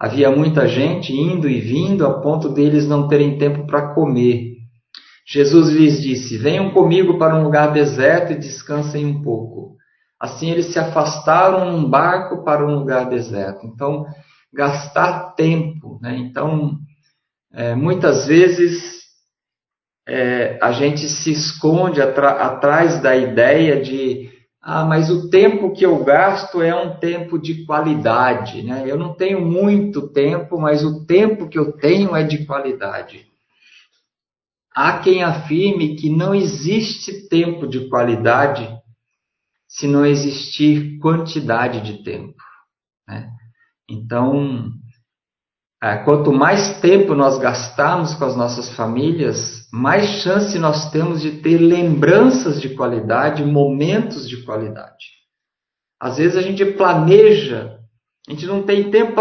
Havia 0.00 0.30
muita 0.30 0.68
gente 0.68 1.12
indo 1.12 1.48
e 1.48 1.60
vindo 1.60 2.06
a 2.06 2.20
ponto 2.20 2.48
deles 2.50 2.86
não 2.86 3.08
terem 3.08 3.36
tempo 3.36 3.66
para 3.66 3.94
comer. 3.94 4.57
Jesus 5.28 5.68
lhes 5.68 6.00
disse: 6.00 6.38
Venham 6.38 6.70
comigo 6.70 7.18
para 7.18 7.36
um 7.36 7.42
lugar 7.42 7.70
deserto 7.70 8.32
e 8.32 8.38
descansem 8.38 9.04
um 9.04 9.20
pouco. 9.20 9.76
Assim 10.18 10.50
eles 10.50 10.72
se 10.72 10.78
afastaram 10.78 11.70
num 11.70 11.88
barco 11.88 12.42
para 12.42 12.66
um 12.66 12.74
lugar 12.74 13.10
deserto. 13.10 13.66
Então, 13.66 14.06
gastar 14.52 15.34
tempo. 15.34 15.98
Né? 16.00 16.16
Então, 16.16 16.78
é, 17.52 17.74
muitas 17.74 18.26
vezes 18.26 19.02
é, 20.08 20.58
a 20.62 20.72
gente 20.72 21.06
se 21.06 21.30
esconde 21.30 22.00
atrás 22.00 23.02
da 23.02 23.14
ideia 23.14 23.82
de 23.82 24.30
ah, 24.62 24.84
mas 24.84 25.10
o 25.10 25.28
tempo 25.28 25.72
que 25.72 25.84
eu 25.84 26.02
gasto 26.04 26.62
é 26.62 26.74
um 26.74 26.96
tempo 26.96 27.38
de 27.38 27.64
qualidade, 27.64 28.62
né? 28.62 28.82
Eu 28.86 28.98
não 28.98 29.14
tenho 29.14 29.40
muito 29.40 30.08
tempo, 30.08 30.58
mas 30.58 30.84
o 30.84 31.06
tempo 31.06 31.48
que 31.48 31.58
eu 31.58 31.72
tenho 31.72 32.14
é 32.14 32.22
de 32.22 32.44
qualidade. 32.44 33.26
Há 34.80 35.00
quem 35.00 35.24
afirme 35.24 35.96
que 35.96 36.08
não 36.08 36.32
existe 36.32 37.28
tempo 37.28 37.66
de 37.66 37.88
qualidade 37.88 38.64
se 39.66 39.88
não 39.88 40.06
existir 40.06 41.00
quantidade 41.00 41.80
de 41.80 42.04
tempo, 42.04 42.40
né? 43.08 43.28
Então, 43.90 44.70
é, 45.82 45.96
quanto 46.04 46.32
mais 46.32 46.80
tempo 46.80 47.12
nós 47.16 47.40
gastarmos 47.40 48.14
com 48.14 48.24
as 48.24 48.36
nossas 48.36 48.70
famílias, 48.76 49.68
mais 49.72 50.22
chance 50.22 50.56
nós 50.60 50.92
temos 50.92 51.22
de 51.22 51.42
ter 51.42 51.58
lembranças 51.58 52.60
de 52.60 52.76
qualidade, 52.76 53.44
momentos 53.44 54.28
de 54.28 54.44
qualidade. 54.44 55.06
Às 56.00 56.18
vezes 56.18 56.36
a 56.36 56.40
gente 56.40 56.64
planeja, 56.64 57.80
a 58.28 58.30
gente 58.30 58.46
não 58.46 58.62
tem 58.62 58.92
tempo 58.92 59.20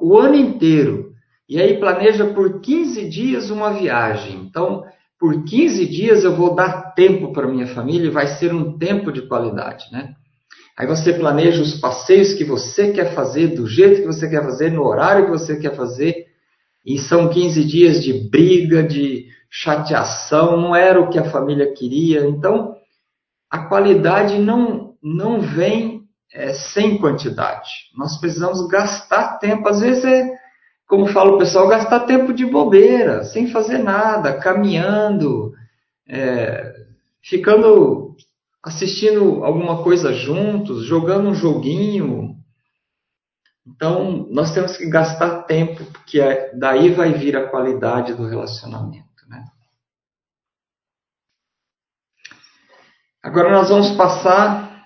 o 0.00 0.16
ano 0.16 0.36
inteiro, 0.36 1.13
e 1.48 1.60
aí 1.60 1.78
planeja 1.78 2.26
por 2.26 2.60
15 2.60 3.08
dias 3.08 3.50
uma 3.50 3.72
viagem. 3.72 4.36
Então, 4.36 4.84
por 5.18 5.44
15 5.44 5.86
dias 5.86 6.24
eu 6.24 6.34
vou 6.34 6.54
dar 6.54 6.92
tempo 6.94 7.32
para 7.32 7.48
minha 7.48 7.66
família 7.66 8.06
e 8.06 8.12
vai 8.12 8.26
ser 8.26 8.52
um 8.52 8.78
tempo 8.78 9.12
de 9.12 9.22
qualidade, 9.22 9.84
né? 9.92 10.14
Aí 10.76 10.86
você 10.86 11.12
planeja 11.12 11.62
os 11.62 11.78
passeios 11.78 12.34
que 12.34 12.44
você 12.44 12.92
quer 12.92 13.14
fazer, 13.14 13.48
do 13.48 13.66
jeito 13.66 14.00
que 14.00 14.06
você 14.06 14.28
quer 14.28 14.42
fazer, 14.42 14.72
no 14.72 14.84
horário 14.84 15.26
que 15.26 15.30
você 15.30 15.56
quer 15.56 15.76
fazer. 15.76 16.26
E 16.84 16.98
são 16.98 17.28
15 17.28 17.64
dias 17.64 18.02
de 18.02 18.12
briga, 18.28 18.82
de 18.82 19.26
chateação, 19.48 20.56
não 20.56 20.74
era 20.74 21.00
o 21.00 21.08
que 21.08 21.18
a 21.18 21.30
família 21.30 21.72
queria. 21.72 22.26
Então, 22.26 22.74
a 23.48 23.66
qualidade 23.68 24.36
não, 24.38 24.94
não 25.00 25.40
vem 25.40 26.02
é, 26.32 26.52
sem 26.52 26.98
quantidade. 26.98 27.70
Nós 27.96 28.18
precisamos 28.18 28.66
gastar 28.66 29.38
tempo. 29.38 29.68
Às 29.68 29.80
vezes 29.80 30.04
é, 30.04 30.33
como 30.86 31.06
fala 31.08 31.32
o 31.32 31.38
pessoal, 31.38 31.68
gastar 31.68 32.00
tempo 32.00 32.32
de 32.32 32.44
bobeira, 32.44 33.24
sem 33.24 33.48
fazer 33.48 33.78
nada, 33.78 34.38
caminhando, 34.38 35.52
é, 36.08 36.74
ficando 37.22 38.14
assistindo 38.62 39.44
alguma 39.44 39.82
coisa 39.82 40.12
juntos, 40.12 40.86
jogando 40.86 41.30
um 41.30 41.34
joguinho. 41.34 42.36
Então, 43.66 44.26
nós 44.30 44.52
temos 44.52 44.76
que 44.76 44.88
gastar 44.88 45.44
tempo, 45.44 45.84
porque 45.86 46.20
é, 46.20 46.54
daí 46.54 46.92
vai 46.92 47.12
vir 47.12 47.36
a 47.36 47.48
qualidade 47.48 48.14
do 48.14 48.26
relacionamento. 48.26 49.26
Né? 49.28 49.44
Agora 53.22 53.50
nós 53.50 53.70
vamos 53.70 53.90
passar 53.92 54.84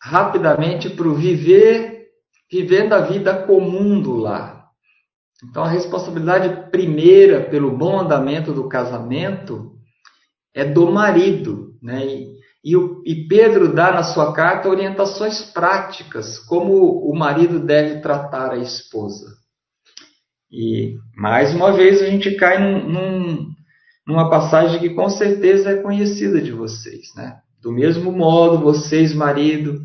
rapidamente 0.00 0.90
para 0.90 1.08
o 1.08 1.14
viver, 1.14 2.08
vivendo 2.50 2.92
a 2.92 3.00
vida 3.00 3.46
comum 3.46 4.00
do 4.00 4.14
lar. 4.16 4.53
Então, 5.42 5.64
a 5.64 5.68
responsabilidade 5.68 6.70
primeira 6.70 7.42
pelo 7.48 7.76
bom 7.76 8.00
andamento 8.00 8.52
do 8.52 8.68
casamento 8.68 9.72
é 10.54 10.64
do 10.64 10.90
marido, 10.90 11.74
né? 11.82 12.06
E, 12.06 12.34
e, 12.64 12.76
o, 12.76 13.02
e 13.04 13.26
Pedro 13.26 13.74
dá 13.74 13.92
na 13.92 14.02
sua 14.02 14.32
carta 14.32 14.68
orientações 14.68 15.42
práticas, 15.42 16.38
como 16.38 16.72
o 17.10 17.14
marido 17.14 17.58
deve 17.58 18.00
tratar 18.00 18.52
a 18.52 18.58
esposa. 18.58 19.36
E, 20.50 20.96
mais 21.16 21.52
uma 21.54 21.72
vez, 21.72 22.00
a 22.00 22.06
gente 22.06 22.36
cai 22.36 22.58
num, 22.58 22.88
num, 22.88 23.48
numa 24.06 24.30
passagem 24.30 24.78
que 24.78 24.90
com 24.90 25.10
certeza 25.10 25.70
é 25.70 25.82
conhecida 25.82 26.40
de 26.40 26.52
vocês. 26.52 27.08
Né? 27.16 27.36
Do 27.60 27.72
mesmo 27.72 28.12
modo, 28.12 28.62
vocês, 28.62 29.12
marido, 29.12 29.82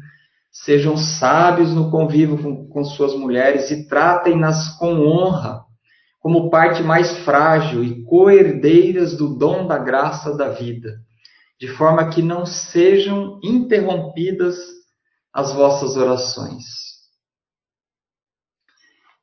sejam 0.52 0.98
sábios 0.98 1.74
no 1.74 1.92
convívio 1.92 2.42
com, 2.42 2.68
com 2.68 2.84
suas 2.84 3.14
mulheres 3.14 3.72
e 3.72 3.88
tratem-nas 3.88 4.78
com 4.78 5.00
honra, 5.08 5.64
como 6.20 6.50
parte 6.50 6.84
mais 6.84 7.18
frágil 7.20 7.84
e 7.84 8.04
co-herdeiras 8.04 9.16
do 9.16 9.38
dom 9.38 9.68
da 9.68 9.78
graça 9.78 10.36
da 10.36 10.50
vida 10.50 11.00
de 11.60 11.68
forma 11.68 12.10
que 12.10 12.22
não 12.22 12.46
sejam 12.46 13.38
interrompidas 13.44 14.58
as 15.34 15.54
vossas 15.54 15.98
orações. 15.98 16.64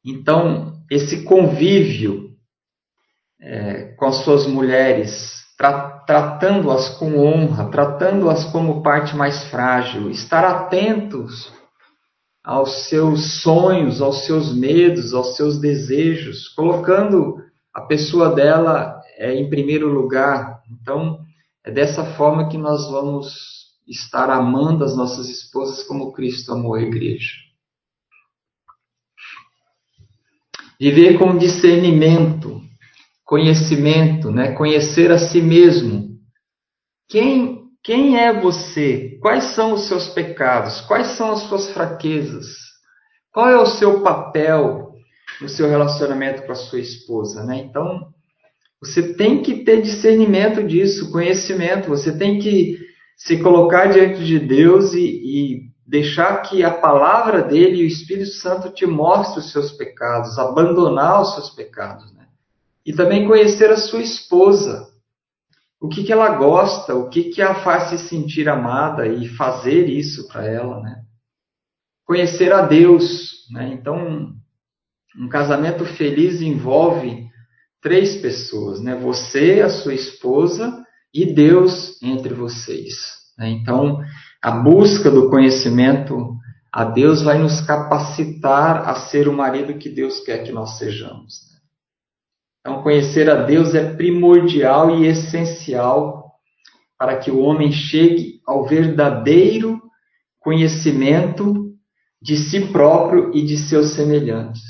Então, 0.05 0.85
esse 0.91 1.24
convívio 1.24 2.37
é, 3.41 3.95
com 3.95 4.07
as 4.07 4.22
suas 4.22 4.47
mulheres, 4.47 5.45
tra 5.57 5.96
tratando-as 6.07 6.90
com 6.98 7.18
honra, 7.18 7.68
tratando-as 7.70 8.44
como 8.52 8.82
parte 8.82 9.16
mais 9.16 9.44
frágil, 9.50 10.11
estar 10.11 10.44
atentos 10.44 11.52
aos 12.44 12.88
seus 12.88 13.42
sonhos, 13.42 14.00
aos 14.00 14.24
seus 14.24 14.54
medos, 14.54 15.12
aos 15.12 15.34
seus 15.34 15.59
desejos, 15.59 16.48
colocando 16.50 17.38
a 17.74 17.80
pessoa 17.80 18.32
dela 18.32 19.02
é, 19.16 19.34
em 19.34 19.50
primeiro 19.50 19.88
lugar. 19.88 20.62
Então, 20.70 21.18
é 21.64 21.72
dessa 21.72 22.04
forma 22.14 22.48
que 22.48 22.57
nós 22.57 22.88
vamos 22.88 23.66
estar 23.88 24.30
amando 24.30 24.84
as 24.84 24.96
nossas 24.96 25.28
esposas 25.28 25.82
como 25.82 26.12
Cristo 26.12 26.52
amou 26.52 26.74
a 26.74 26.82
igreja. 26.82 27.32
Viver 30.78 31.18
com 31.18 31.36
discernimento, 31.36 32.61
conhecimento, 33.27 34.31
né? 34.31 34.53
conhecer 34.53 35.11
a 35.11 35.18
si 35.18 35.43
mesmo. 35.43 36.16
Quem, 37.09 37.64
quem 37.83 38.18
é 38.18 38.33
você? 38.41 39.18
Quais 39.20 39.45
são 39.55 39.74
os 39.74 39.89
seus 39.89 40.09
pecados? 40.09 40.81
Quais 40.83 41.09
são 41.09 41.33
as 41.33 41.41
suas 41.41 41.72
fraquezas? 41.72 42.47
Qual 43.33 43.51
é 43.51 43.57
o 43.57 43.66
seu 43.66 44.01
papel 44.01 44.93
no 45.41 45.49
seu 45.49 45.68
relacionamento 45.68 46.47
com 46.47 46.53
a 46.53 46.57
sua 46.57 46.79
esposa? 46.79 47.45
Né? 47.45 47.59
Então, 47.59 48.09
Você 48.81 49.14
tem 49.14 49.43
que 49.43 49.64
ter 49.64 49.83
discernimento 49.83 50.62
disso, 50.62 51.11
conhecimento. 51.11 51.89
Você 51.89 52.16
tem 52.16 52.39
que 52.39 52.79
se 53.16 53.39
colocar 53.39 53.87
diante 53.87 54.24
de 54.24 54.39
Deus 54.39 54.95
e, 54.95 55.01
e 55.01 55.61
deixar 55.85 56.43
que 56.43 56.62
a 56.62 56.70
palavra 56.70 57.43
dele 57.43 57.79
e 57.79 57.85
o 57.85 57.87
Espírito 57.89 58.31
Santo 58.31 58.70
te 58.70 58.87
mostre 58.87 59.41
os 59.41 59.51
seus 59.51 59.72
pecados, 59.72 60.39
abandonar 60.39 61.22
os 61.22 61.35
seus 61.35 61.51
pecados. 61.51 62.16
E 62.87 62.93
também 62.93 63.26
conhecer 63.26 63.70
a 63.70 63.76
sua 63.76 64.01
esposa. 64.01 64.87
O 65.80 65.89
que, 65.89 66.05
que 66.05 66.12
ela 66.12 66.37
gosta, 66.37 66.95
o 66.95 67.11
que, 67.11 67.24
que 67.24 67.43
a 67.43 67.57
faz 67.57 67.91
se 67.91 67.99
sentir 68.09 68.49
amada 68.49 69.07
e 69.07 69.28
fazer 69.28 69.89
isso 69.89 70.28
para 70.28 70.47
ela. 70.47 70.80
Né? 70.80 71.03
Conhecer 72.07 72.53
a 72.53 72.62
Deus. 72.62 73.47
Né? 73.51 73.72
Então, 73.74 74.32
um 75.18 75.28
casamento 75.28 75.84
feliz 75.84 76.41
envolve 76.41 77.26
três 77.82 78.16
pessoas, 78.16 78.80
né? 78.80 78.97
Você, 78.97 79.61
a 79.61 79.68
sua 79.68 79.95
esposa 79.95 80.84
e 81.14 81.24
Deus 81.24 82.01
entre 82.03 82.34
vocês. 82.34 82.97
Né? 83.39 83.51
Então, 83.51 84.01
a 84.43 84.51
busca 84.51 85.11
do 85.11 85.30
conhecimento 85.30 86.37
a 86.72 86.84
Deus 86.84 87.22
vai 87.22 87.39
nos 87.39 87.61
capacitar 87.62 88.89
a 88.89 88.95
ser 88.97 89.28
o 89.28 89.32
marido 89.32 89.78
que 89.78 89.89
Deus 89.89 90.20
quer 90.20 90.45
que 90.45 90.53
nós 90.53 90.78
sejamos. 90.78 91.49
Né? 91.51 91.55
Então, 92.67 92.83
conhecer 92.83 93.31
a 93.31 93.45
Deus 93.45 93.77
é 93.77 93.95
primordial 93.95 94.99
e 94.99 95.07
essencial 95.07 96.33
para 96.99 97.17
que 97.17 97.31
o 97.31 97.39
homem 97.39 97.71
chegue 97.71 98.41
ao 98.45 98.67
verdadeiro 98.67 99.81
conhecimento 100.41 101.73
de 102.21 102.37
si 102.37 102.73
próprio 102.73 103.31
e 103.33 103.45
de 103.45 103.57
seus 103.57 103.95
semelhantes. 103.95 104.64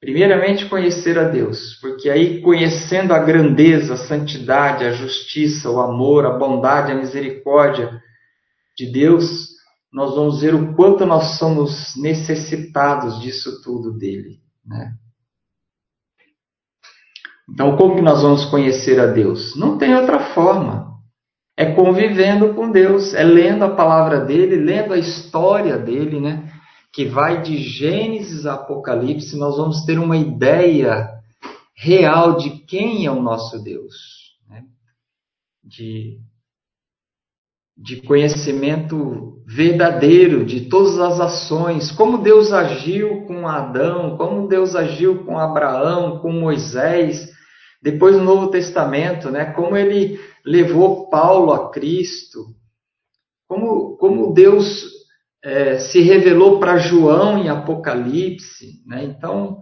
Primeiramente, 0.00 0.64
conhecer 0.64 1.18
a 1.18 1.28
Deus, 1.28 1.78
porque 1.78 2.08
aí, 2.08 2.40
conhecendo 2.40 3.12
a 3.12 3.18
grandeza, 3.18 3.92
a 3.92 3.98
santidade, 4.08 4.86
a 4.86 4.92
justiça, 4.92 5.70
o 5.70 5.78
amor, 5.78 6.24
a 6.24 6.38
bondade, 6.38 6.90
a 6.90 6.94
misericórdia 6.94 8.00
de 8.78 8.90
Deus, 8.90 9.48
nós 9.92 10.14
vamos 10.14 10.40
ver 10.40 10.54
o 10.54 10.74
quanto 10.74 11.04
nós 11.04 11.38
somos 11.38 11.92
necessitados 11.96 13.20
disso 13.20 13.60
tudo 13.62 13.92
dele. 13.92 14.40
Né? 14.64 14.94
Então, 17.50 17.76
como 17.76 17.96
que 17.96 18.02
nós 18.02 18.22
vamos 18.22 18.44
conhecer 18.46 19.00
a 19.00 19.06
Deus? 19.06 19.56
Não 19.56 19.78
tem 19.78 19.94
outra 19.94 20.32
forma. 20.32 20.92
É 21.56 21.66
convivendo 21.72 22.54
com 22.54 22.70
Deus, 22.70 23.12
é 23.14 23.22
lendo 23.22 23.64
a 23.64 23.74
palavra 23.74 24.20
dele, 24.20 24.56
lendo 24.56 24.94
a 24.94 24.98
história 24.98 25.76
dele, 25.76 26.20
né? 26.20 26.50
que 26.92 27.06
vai 27.06 27.42
de 27.42 27.56
Gênesis 27.56 28.44
a 28.44 28.54
Apocalipse, 28.54 29.36
nós 29.36 29.56
vamos 29.56 29.84
ter 29.84 29.98
uma 29.98 30.16
ideia 30.16 31.08
real 31.74 32.36
de 32.36 32.50
quem 32.50 33.06
é 33.06 33.10
o 33.10 33.22
nosso 33.22 33.62
Deus, 33.62 34.36
né? 34.48 34.62
de, 35.64 36.18
de 37.76 38.02
conhecimento 38.02 39.42
verdadeiro 39.46 40.44
de 40.44 40.68
todas 40.68 40.98
as 40.98 41.20
ações, 41.20 41.90
como 41.90 42.18
Deus 42.18 42.52
agiu 42.52 43.22
com 43.26 43.48
Adão, 43.48 44.16
como 44.16 44.48
Deus 44.48 44.74
agiu 44.74 45.24
com 45.24 45.38
Abraão, 45.38 46.18
com 46.20 46.32
Moisés, 46.32 47.32
depois 47.82 48.16
no 48.16 48.24
Novo 48.24 48.48
Testamento, 48.48 49.30
né? 49.30 49.46
como 49.46 49.76
ele 49.76 50.20
levou 50.44 51.08
Paulo 51.10 51.52
a 51.52 51.70
Cristo, 51.70 52.46
como, 53.48 53.96
como 53.96 54.32
Deus 54.32 54.84
é, 55.44 55.78
se 55.78 56.00
revelou 56.00 56.60
para 56.60 56.78
João 56.78 57.38
em 57.38 57.48
Apocalipse. 57.48 58.82
Né? 58.86 59.04
Então, 59.04 59.58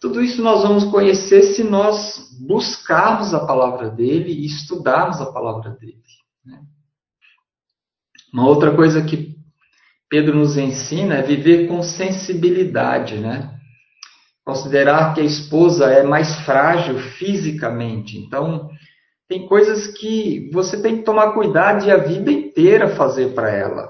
tudo 0.00 0.22
isso 0.22 0.42
nós 0.42 0.62
vamos 0.62 0.84
conhecer 0.84 1.42
se 1.54 1.64
nós 1.64 2.28
buscarmos 2.46 3.34
a 3.34 3.44
palavra 3.44 3.90
dele 3.90 4.32
e 4.32 4.46
estudarmos 4.46 5.20
a 5.20 5.32
palavra 5.32 5.70
dele. 5.70 5.98
Né? 6.44 6.60
Uma 8.34 8.48
outra 8.48 8.74
coisa 8.74 9.00
que 9.00 9.36
Pedro 10.10 10.36
nos 10.36 10.56
ensina 10.56 11.14
é 11.14 11.22
viver 11.22 11.68
com 11.68 11.84
sensibilidade, 11.84 13.16
né? 13.16 13.56
Considerar 14.44 15.14
que 15.14 15.20
a 15.20 15.24
esposa 15.24 15.84
é 15.84 16.02
mais 16.02 16.40
frágil 16.40 16.98
fisicamente. 16.98 18.18
Então, 18.18 18.68
tem 19.28 19.46
coisas 19.46 19.86
que 19.86 20.50
você 20.52 20.82
tem 20.82 20.96
que 20.98 21.04
tomar 21.04 21.32
cuidado 21.32 21.86
e 21.86 21.92
a 21.92 21.96
vida 21.96 22.32
inteira 22.32 22.96
fazer 22.96 23.34
para 23.34 23.50
ela. 23.52 23.88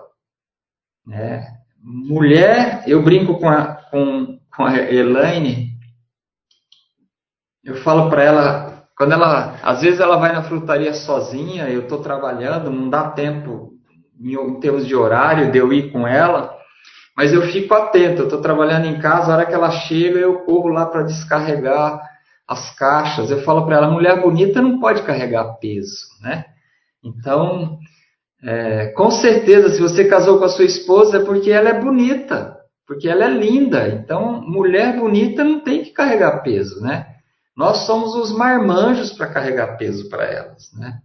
Né? 1.07 1.47
Mulher, 1.82 2.84
eu 2.86 3.03
brinco 3.03 3.38
com 3.38 3.49
a, 3.49 3.76
com, 3.90 4.38
com 4.55 4.62
a 4.62 4.76
Elaine, 4.76 5.70
eu 7.64 7.76
falo 7.76 8.11
para 8.11 8.22
ela, 8.22 8.86
quando 8.95 9.12
ela, 9.12 9.59
às 9.62 9.80
vezes 9.80 10.01
ela 10.01 10.18
vai 10.18 10.32
na 10.34 10.42
frutaria 10.42 10.92
sozinha, 10.92 11.66
eu 11.70 11.84
estou 11.84 12.03
trabalhando, 12.03 12.70
não 12.70 12.90
dá 12.90 13.11
tempo 13.11 13.74
em, 14.20 14.60
termos 14.60 14.86
de 14.86 14.94
horário 14.94 15.50
de 15.50 15.58
eu 15.58 15.72
ir 15.72 15.90
com 15.90 16.06
ela, 16.06 16.56
mas 17.16 17.32
eu 17.32 17.42
fico 17.42 17.74
atento, 17.74 18.22
eu 18.22 18.24
estou 18.24 18.40
trabalhando 18.40 18.86
em 18.86 18.98
casa, 18.98 19.30
a 19.30 19.36
hora 19.36 19.46
que 19.46 19.54
ela 19.54 19.70
chega 19.70 20.18
eu 20.18 20.40
corro 20.40 20.68
lá 20.68 20.86
para 20.86 21.02
descarregar 21.02 22.00
as 22.46 22.74
caixas, 22.76 23.30
eu 23.30 23.42
falo 23.42 23.64
para 23.64 23.76
ela, 23.76 23.90
mulher 23.90 24.20
bonita 24.20 24.60
não 24.60 24.78
pode 24.78 25.02
carregar 25.02 25.58
peso, 25.60 26.06
né? 26.20 26.44
Então, 27.02 27.78
é, 28.42 28.88
com 28.88 29.10
certeza, 29.10 29.70
se 29.70 29.80
você 29.80 30.04
casou 30.04 30.38
com 30.38 30.44
a 30.44 30.48
sua 30.48 30.64
esposa 30.64 31.18
é 31.18 31.24
porque 31.24 31.50
ela 31.50 31.70
é 31.70 31.80
bonita, 31.80 32.56
porque 32.86 33.08
ela 33.08 33.24
é 33.24 33.30
linda. 33.30 33.88
Então, 33.88 34.42
mulher 34.42 34.98
bonita 34.98 35.42
não 35.42 35.60
tem 35.60 35.82
que 35.82 35.90
carregar 35.90 36.42
peso, 36.42 36.82
né? 36.82 37.06
Nós 37.56 37.86
somos 37.86 38.14
os 38.14 38.36
marmanjos 38.36 39.12
para 39.12 39.28
carregar 39.28 39.78
peso 39.78 40.08
para 40.08 40.24
elas, 40.24 40.70
né? 40.74 40.98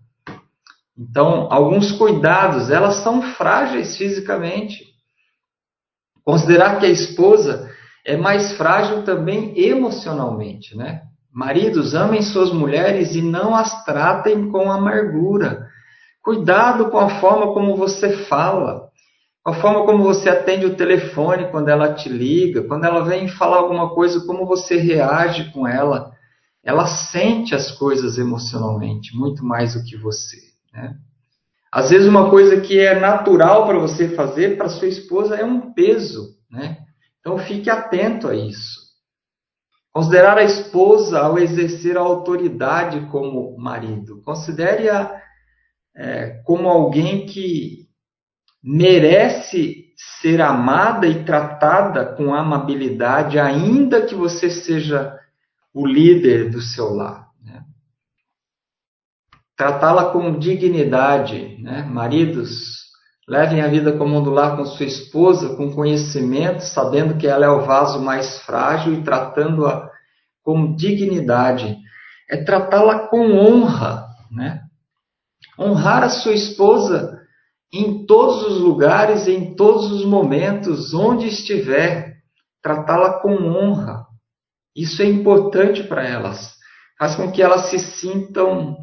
Então, 1.00 1.48
alguns 1.50 1.94
cuidados, 1.94 2.70
elas 2.70 2.96
são 2.98 3.22
frágeis 3.22 3.96
fisicamente. 3.96 4.84
Considerar 6.26 6.80
que 6.80 6.86
a 6.86 6.90
esposa 6.90 7.72
é 8.06 8.18
mais 8.18 8.58
frágil 8.58 9.04
também 9.04 9.58
emocionalmente, 9.58 10.76
né? 10.76 11.04
Maridos, 11.32 11.96
amem 11.96 12.22
suas 12.22 12.52
mulheres 12.52 13.16
e 13.16 13.22
não 13.22 13.56
as 13.56 13.86
tratem 13.86 14.52
com 14.52 14.70
amargura 14.70 15.70
Cuidado 16.22 16.92
com 16.92 17.00
a 17.00 17.20
forma 17.20 17.54
como 17.54 17.76
você 17.76 18.26
fala, 18.26 18.90
a 19.46 19.54
forma 19.54 19.86
como 19.86 20.04
você 20.04 20.30
atende 20.30 20.66
o 20.66 20.76
telefone 20.76 21.50
quando 21.50 21.70
ela 21.70 21.94
te 21.94 22.10
liga, 22.10 22.64
quando 22.64 22.86
ela 22.86 23.04
vem 23.04 23.28
falar 23.28 23.58
alguma 23.58 23.90
coisa, 23.96 24.26
como 24.26 24.46
você 24.46 24.78
reage 24.78 25.52
com 25.52 25.68
ela. 25.68 26.12
Ela 26.64 26.86
sente 26.86 27.56
as 27.56 27.72
coisas 27.72 28.18
emocionalmente, 28.18 29.16
muito 29.16 29.46
mais 29.46 29.74
do 29.74 29.84
que 29.84 29.96
você. 29.98 30.38
Né? 30.74 30.96
Às 31.72 31.90
vezes, 31.90 32.08
uma 32.08 32.30
coisa 32.30 32.60
que 32.62 32.80
é 32.80 33.00
natural 33.00 33.68
para 33.68 33.78
você 33.78 34.10
fazer, 34.10 34.58
para 34.58 34.70
sua 34.70 34.88
esposa, 34.88 35.36
é 35.36 35.46
um 35.46 35.74
peso. 35.74 36.36
Né? 36.50 36.78
Então, 37.20 37.38
fique 37.38 37.70
atento 37.70 38.28
a 38.28 38.36
isso. 38.36 38.90
Considerar 39.92 40.38
a 40.38 40.44
esposa 40.44 41.20
ao 41.20 41.38
exercer 41.38 41.98
a 41.98 42.02
autoridade 42.02 43.08
como 43.12 43.58
marido. 43.58 44.22
Considere-a 44.24 45.20
é, 45.96 46.42
como 46.46 46.70
alguém 46.70 47.26
que 47.26 47.88
merece 48.64 49.90
ser 50.22 50.42
amada 50.42 51.08
e 51.08 51.24
tratada 51.24 52.06
com 52.06 52.34
amabilidade, 52.34 53.40
ainda 53.40 54.06
que 54.06 54.16
você 54.16 54.50
seja 54.50 55.18
o 55.74 55.86
líder 55.86 56.50
do 56.50 56.62
seu 56.62 56.94
lar. 56.94 57.29
Tratá-la 59.60 60.06
com 60.06 60.40
dignidade. 60.40 61.58
Né? 61.62 61.84
Maridos, 61.84 62.78
levem 63.28 63.60
a 63.60 63.68
vida 63.68 63.92
como 63.92 64.22
do 64.22 64.32
lar 64.32 64.56
com 64.56 64.66
sua 64.66 64.86
esposa, 64.86 65.58
com 65.58 65.76
conhecimento, 65.76 66.62
sabendo 66.62 67.18
que 67.18 67.28
ela 67.28 67.46
é 67.46 67.50
o 67.50 67.66
vaso 67.66 68.02
mais 68.02 68.40
frágil 68.40 68.94
e 68.94 69.04
tratando-a 69.04 69.90
com 70.42 70.74
dignidade. 70.74 71.78
É 72.30 72.38
tratá-la 72.38 73.10
com 73.10 73.34
honra. 73.34 74.08
Né? 74.32 74.62
honrar 75.60 76.04
a 76.04 76.10
sua 76.10 76.34
esposa 76.34 77.20
em 77.72 78.06
todos 78.06 78.44
os 78.46 78.62
lugares, 78.62 79.28
em 79.28 79.56
todos 79.56 79.92
os 79.92 80.06
momentos, 80.06 80.94
onde 80.94 81.28
estiver, 81.28 82.16
tratá-la 82.64 83.20
com 83.20 83.34
honra. 83.34 84.06
Isso 84.76 85.02
é 85.02 85.06
importante 85.06 85.84
para 85.84 86.08
elas. 86.08 86.56
Faz 86.98 87.16
com 87.16 87.32
que 87.32 87.42
elas 87.42 87.70
se 87.70 87.78
sintam 87.78 88.78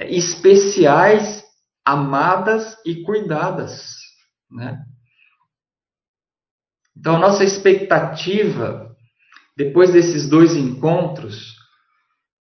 especiais, 0.00 1.44
amadas 1.84 2.76
e 2.84 3.02
cuidadas. 3.02 3.96
Né? 4.50 4.78
Então, 6.96 7.18
nossa 7.18 7.44
expectativa, 7.44 8.94
depois 9.56 9.92
desses 9.92 10.28
dois 10.28 10.56
encontros, 10.56 11.56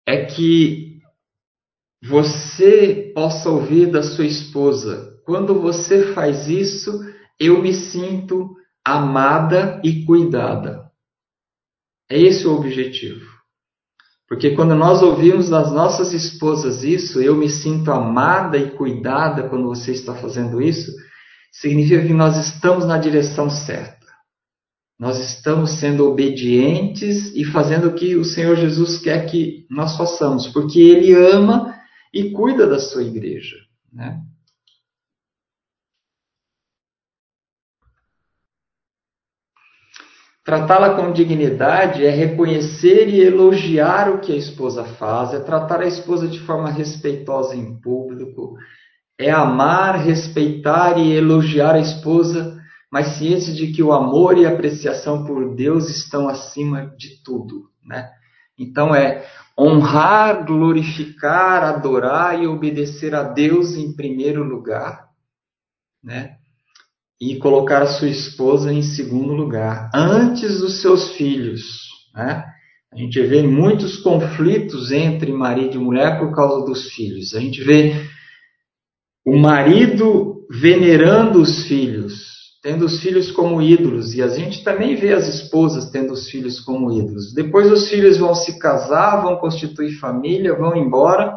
é 0.06 0.24
que 0.24 1.00
você 2.02 3.12
possa 3.14 3.48
ouvir 3.48 3.90
da 3.90 4.02
sua 4.02 4.26
esposa: 4.26 5.20
quando 5.24 5.60
você 5.60 6.12
faz 6.12 6.48
isso, 6.48 7.00
eu 7.38 7.60
me 7.62 7.72
sinto 7.72 8.54
amada 8.84 9.80
e 9.82 10.04
cuidada. 10.04 10.90
É 12.10 12.18
esse 12.20 12.46
o 12.46 12.54
objetivo. 12.54 13.33
Porque 14.28 14.50
quando 14.50 14.74
nós 14.74 15.02
ouvimos 15.02 15.50
das 15.50 15.70
nossas 15.72 16.12
esposas 16.12 16.82
isso, 16.82 17.20
eu 17.20 17.36
me 17.36 17.48
sinto 17.48 17.90
amada 17.90 18.56
e 18.56 18.70
cuidada 18.70 19.48
quando 19.48 19.66
você 19.66 19.92
está 19.92 20.14
fazendo 20.14 20.62
isso, 20.62 20.92
significa 21.52 22.06
que 22.06 22.14
nós 22.14 22.36
estamos 22.36 22.86
na 22.86 22.98
direção 22.98 23.50
certa. 23.50 24.04
Nós 24.98 25.18
estamos 25.18 25.78
sendo 25.78 26.08
obedientes 26.08 27.34
e 27.34 27.44
fazendo 27.44 27.88
o 27.88 27.94
que 27.94 28.16
o 28.16 28.24
Senhor 28.24 28.56
Jesus 28.56 28.98
quer 28.98 29.26
que 29.26 29.66
nós 29.68 29.96
façamos, 29.96 30.46
porque 30.48 30.80
Ele 30.80 31.12
ama 31.12 31.74
e 32.12 32.30
cuida 32.30 32.66
da 32.66 32.78
sua 32.78 33.02
igreja. 33.02 33.56
Né? 33.92 34.20
Tratá-la 40.44 40.94
com 40.94 41.10
dignidade 41.10 42.04
é 42.04 42.10
reconhecer 42.10 43.08
e 43.08 43.18
elogiar 43.18 44.10
o 44.10 44.20
que 44.20 44.30
a 44.30 44.36
esposa 44.36 44.84
faz, 44.84 45.32
é 45.32 45.40
tratar 45.40 45.80
a 45.80 45.86
esposa 45.86 46.28
de 46.28 46.38
forma 46.40 46.70
respeitosa 46.70 47.56
em 47.56 47.80
público, 47.80 48.54
é 49.18 49.30
amar, 49.30 49.96
respeitar 50.04 50.98
e 50.98 51.12
elogiar 51.12 51.76
a 51.76 51.80
esposa, 51.80 52.60
mas 52.92 53.16
ciente 53.16 53.54
de 53.54 53.72
que 53.72 53.82
o 53.82 53.90
amor 53.90 54.36
e 54.36 54.44
a 54.44 54.50
apreciação 54.50 55.24
por 55.24 55.54
Deus 55.54 55.88
estão 55.88 56.28
acima 56.28 56.94
de 56.98 57.22
tudo, 57.24 57.70
né? 57.82 58.10
Então 58.58 58.94
é 58.94 59.24
honrar, 59.58 60.44
glorificar, 60.44 61.64
adorar 61.64 62.38
e 62.38 62.46
obedecer 62.46 63.14
a 63.14 63.22
Deus 63.22 63.76
em 63.76 63.96
primeiro 63.96 64.44
lugar, 64.44 65.08
né? 66.02 66.36
E 67.20 67.36
colocar 67.36 67.86
sua 67.86 68.08
esposa 68.08 68.72
em 68.72 68.82
segundo 68.82 69.32
lugar, 69.32 69.90
antes 69.94 70.60
dos 70.60 70.80
seus 70.80 71.12
filhos. 71.12 71.62
Né? 72.14 72.44
A 72.92 72.96
gente 72.96 73.20
vê 73.22 73.42
muitos 73.42 73.96
conflitos 73.96 74.92
entre 74.92 75.32
marido 75.32 75.76
e 75.76 75.78
mulher 75.78 76.18
por 76.18 76.34
causa 76.34 76.64
dos 76.64 76.90
filhos. 76.90 77.34
A 77.34 77.40
gente 77.40 77.62
vê 77.62 77.92
o 79.26 79.36
marido 79.36 80.46
venerando 80.50 81.40
os 81.40 81.66
filhos, 81.66 82.34
tendo 82.62 82.84
os 82.84 83.00
filhos 83.00 83.30
como 83.32 83.60
ídolos, 83.60 84.14
e 84.14 84.22
a 84.22 84.28
gente 84.28 84.62
também 84.62 84.94
vê 84.94 85.12
as 85.12 85.26
esposas 85.26 85.90
tendo 85.90 86.12
os 86.12 86.28
filhos 86.28 86.60
como 86.60 86.92
ídolos. 86.92 87.32
Depois 87.34 87.70
os 87.70 87.88
filhos 87.88 88.18
vão 88.18 88.34
se 88.34 88.58
casar, 88.58 89.22
vão 89.22 89.36
constituir 89.36 89.98
família, 89.98 90.54
vão 90.54 90.76
embora 90.76 91.32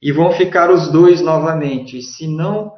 e 0.00 0.10
vão 0.10 0.32
ficar 0.32 0.70
os 0.70 0.90
dois 0.90 1.20
novamente. 1.20 1.98
E 1.98 2.02
se 2.02 2.26
não 2.26 2.72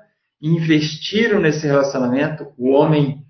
investiram 0.45 1.40
nesse 1.40 1.66
relacionamento, 1.66 2.53
o 2.59 2.70
homem 2.70 3.24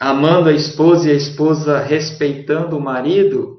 amando 0.00 0.48
a 0.48 0.52
esposa 0.52 1.08
e 1.08 1.10
a 1.10 1.16
esposa 1.16 1.80
respeitando 1.80 2.78
o 2.78 2.80
marido, 2.80 3.58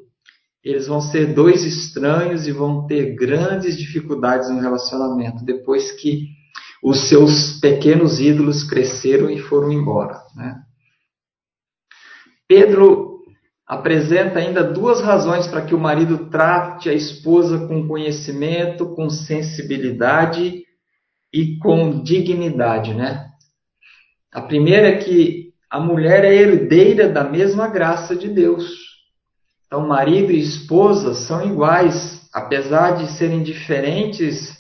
eles 0.64 0.88
vão 0.88 1.02
ser 1.02 1.34
dois 1.34 1.66
estranhos 1.66 2.48
e 2.48 2.54
vão 2.54 2.88
ter 2.88 3.16
grandes 3.16 3.78
dificuldades 3.78 4.50
no 4.50 4.62
relacionamento 4.62 5.44
depois 5.44 5.92
que 5.92 6.30
os 6.82 7.10
seus 7.10 7.60
pequenos 7.60 8.22
ídolos 8.22 8.64
cresceram 8.64 9.30
e 9.30 9.40
foram 9.40 9.70
embora. 9.70 10.22
Né? 10.34 10.62
Pedro 12.48 13.24
apresenta 13.68 14.40
ainda 14.40 14.64
duas 14.64 15.02
razões 15.02 15.48
para 15.48 15.66
que 15.66 15.76
o 15.76 15.80
marido 15.80 16.30
trate 16.30 16.90
a 16.90 16.94
esposa 16.94 17.68
com 17.68 17.88
conhecimento, 17.88 18.96
com 18.96 19.10
sensibilidade 19.10 20.64
e 21.34 21.58
com 21.58 22.04
dignidade, 22.04 22.94
né? 22.94 23.32
A 24.32 24.42
primeira 24.42 24.90
é 24.90 24.98
que 24.98 25.52
a 25.70 25.80
mulher 25.80 26.24
é 26.24 26.36
herdeira 26.36 27.10
da 27.10 27.24
mesma 27.24 27.68
graça 27.68 28.16
de 28.16 28.30
Deus. 28.30 28.64
Então, 29.66 29.88
marido 29.88 30.32
e 30.32 30.40
esposa 30.40 31.16
são 31.16 31.44
iguais, 31.44 32.30
apesar 32.32 32.92
de 32.98 33.12
serem 33.12 33.42
diferentes 33.42 34.56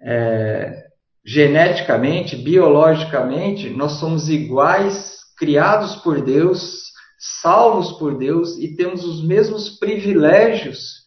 é, 0.00 0.86
geneticamente, 1.22 2.34
biologicamente, 2.34 3.68
nós 3.68 3.92
somos 3.92 4.30
iguais, 4.30 5.18
criados 5.36 5.96
por 5.96 6.22
Deus, 6.22 6.84
salvos 7.42 7.92
por 7.98 8.16
Deus 8.16 8.56
e 8.56 8.74
temos 8.74 9.04
os 9.04 9.22
mesmos 9.22 9.78
privilégios 9.78 11.06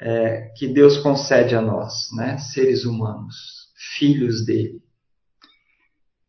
é, 0.00 0.50
que 0.56 0.66
Deus 0.66 0.98
concede 0.98 1.54
a 1.54 1.60
nós, 1.60 2.08
né, 2.16 2.38
seres 2.38 2.84
humanos 2.84 3.59
filhos 3.96 4.44
dele. 4.44 4.82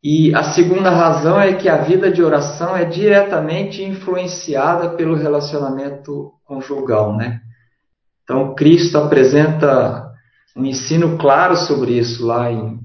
E 0.04 0.34
a 0.34 0.44
segunda 0.54 0.90
razão 0.90 1.40
é 1.40 1.54
que 1.54 1.70
a 1.70 1.78
vida 1.78 2.12
de 2.12 2.24
oração 2.24 2.76
é 2.76 2.86
diretamente 2.86 3.84
influenciada 3.84 4.90
pelo 4.96 5.16
relacionamento 5.16 6.32
conjugal, 6.44 7.16
né? 7.16 7.42
Então, 8.24 8.56
Cristo 8.56 8.98
apresenta 8.98 10.12
um 10.56 10.66
ensino 10.66 11.18
claro 11.18 11.56
sobre 11.56 11.98
isso 11.98 12.26
lá 12.26 12.52
em 12.52 12.80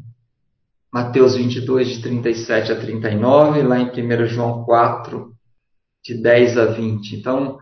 Mateus 0.92 1.36
22, 1.36 1.88
de 1.88 2.02
37 2.02 2.72
a 2.72 2.76
39, 2.76 3.62
lá 3.62 3.78
em 3.78 3.88
1 3.88 4.26
João 4.26 4.64
4, 4.64 5.32
de 6.04 6.14
10 6.20 6.58
a 6.58 6.64
20. 6.66 7.16
Então, 7.16 7.58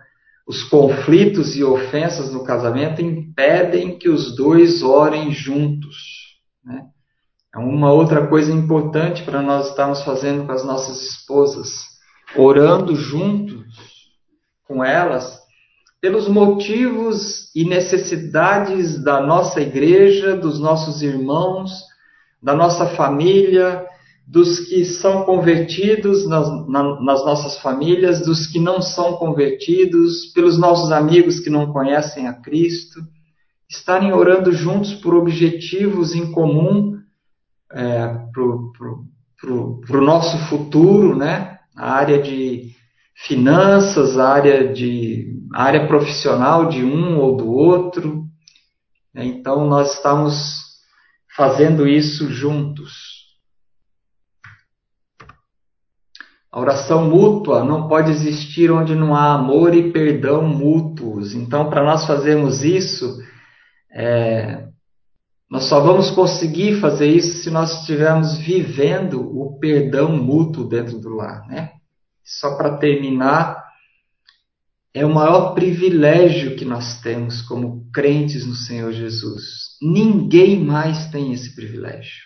os 0.46 0.62
conflitos 0.64 1.56
e 1.56 1.64
ofensas 1.64 2.32
no 2.32 2.44
casamento 2.44 3.00
impedem 3.00 3.98
que 3.98 4.08
os 4.08 4.34
dois 4.36 4.82
orem 4.82 5.30
juntos. 5.32 5.96
Né? 6.64 6.84
É 7.54 7.58
uma 7.58 7.92
outra 7.92 8.26
coisa 8.26 8.50
importante 8.52 9.22
para 9.22 9.40
nós 9.40 9.68
estarmos 9.68 10.02
fazendo 10.02 10.44
com 10.44 10.50
as 10.50 10.64
nossas 10.64 11.00
esposas, 11.02 11.70
orando 12.36 12.96
juntos 12.96 13.64
com 14.66 14.84
elas 14.84 15.40
pelos 16.00 16.28
motivos 16.28 17.50
e 17.54 17.64
necessidades 17.64 19.02
da 19.02 19.20
nossa 19.20 19.60
igreja, 19.60 20.36
dos 20.36 20.58
nossos 20.58 21.00
irmãos, 21.00 21.70
da 22.42 22.54
nossa 22.54 22.86
família, 22.88 23.86
dos 24.26 24.60
que 24.60 24.84
são 24.84 25.22
convertidos 25.22 26.28
nas, 26.28 26.48
na, 26.68 27.00
nas 27.00 27.24
nossas 27.24 27.58
famílias, 27.58 28.20
dos 28.20 28.48
que 28.48 28.58
não 28.58 28.82
são 28.82 29.14
convertidos, 29.14 30.26
pelos 30.34 30.58
nossos 30.58 30.90
amigos 30.90 31.38
que 31.38 31.48
não 31.48 31.72
conhecem 31.72 32.26
a 32.26 32.34
Cristo, 32.34 33.00
estarem 33.70 34.12
orando 34.12 34.50
juntos 34.50 34.92
por 34.94 35.14
objetivos 35.14 36.14
em 36.14 36.32
comum 36.32 36.93
é, 37.74 38.06
para 38.32 39.98
o 39.98 40.00
nosso 40.00 40.38
futuro, 40.48 41.16
né? 41.16 41.58
A 41.76 41.92
área 41.92 42.22
de 42.22 42.72
finanças, 43.26 44.16
a 44.16 44.28
área 44.28 44.72
de 44.72 45.34
a 45.52 45.64
área 45.64 45.86
profissional 45.86 46.68
de 46.68 46.84
um 46.84 47.18
ou 47.18 47.36
do 47.36 47.50
outro. 47.50 48.24
Né? 49.12 49.24
Então 49.24 49.66
nós 49.66 49.94
estamos 49.94 50.56
fazendo 51.36 51.86
isso 51.86 52.30
juntos. 52.30 53.14
A 56.50 56.60
oração 56.60 57.10
mútua 57.10 57.64
não 57.64 57.88
pode 57.88 58.12
existir 58.12 58.70
onde 58.70 58.94
não 58.94 59.14
há 59.14 59.34
amor 59.34 59.74
e 59.74 59.90
perdão 59.90 60.42
mútuos. 60.46 61.34
Então, 61.34 61.68
para 61.68 61.82
nós 61.82 62.06
fazermos 62.06 62.62
isso, 62.62 63.20
é, 63.92 64.68
nós 65.50 65.64
só 65.68 65.80
vamos 65.80 66.10
conseguir 66.10 66.80
fazer 66.80 67.08
isso 67.08 67.42
se 67.42 67.50
nós 67.50 67.80
estivermos 67.80 68.38
vivendo 68.38 69.20
o 69.20 69.58
perdão 69.58 70.16
mútuo 70.16 70.66
dentro 70.66 70.98
do 70.98 71.10
lar, 71.10 71.46
né? 71.46 71.72
Só 72.24 72.56
para 72.56 72.78
terminar, 72.78 73.62
é 74.94 75.04
o 75.04 75.12
maior 75.12 75.54
privilégio 75.54 76.56
que 76.56 76.64
nós 76.64 77.00
temos 77.00 77.42
como 77.42 77.90
crentes 77.92 78.46
no 78.46 78.54
Senhor 78.54 78.92
Jesus. 78.92 79.76
Ninguém 79.82 80.58
mais 80.58 81.08
tem 81.10 81.32
esse 81.32 81.54
privilégio. 81.54 82.22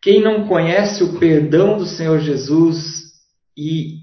Quem 0.00 0.22
não 0.22 0.46
conhece 0.46 1.02
o 1.02 1.18
perdão 1.18 1.78
do 1.78 1.86
Senhor 1.86 2.20
Jesus 2.20 3.04
e, 3.56 4.00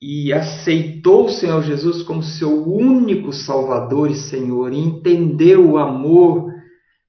e 0.00 0.32
aceitou 0.34 1.24
o 1.24 1.30
Senhor 1.30 1.62
Jesus 1.62 2.02
como 2.02 2.22
seu 2.22 2.62
único 2.66 3.32
Salvador 3.32 4.10
e 4.10 4.14
Senhor, 4.14 4.72
e 4.72 4.78
entendeu 4.78 5.70
o 5.70 5.78
amor 5.78 6.57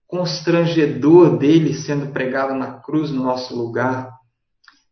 constrangedor 0.09 1.37
dele 1.37 1.75
sendo 1.75 2.11
pregado 2.11 2.55
na 2.55 2.79
cruz 2.79 3.11
no 3.11 3.23
nosso 3.23 3.55
lugar, 3.55 4.09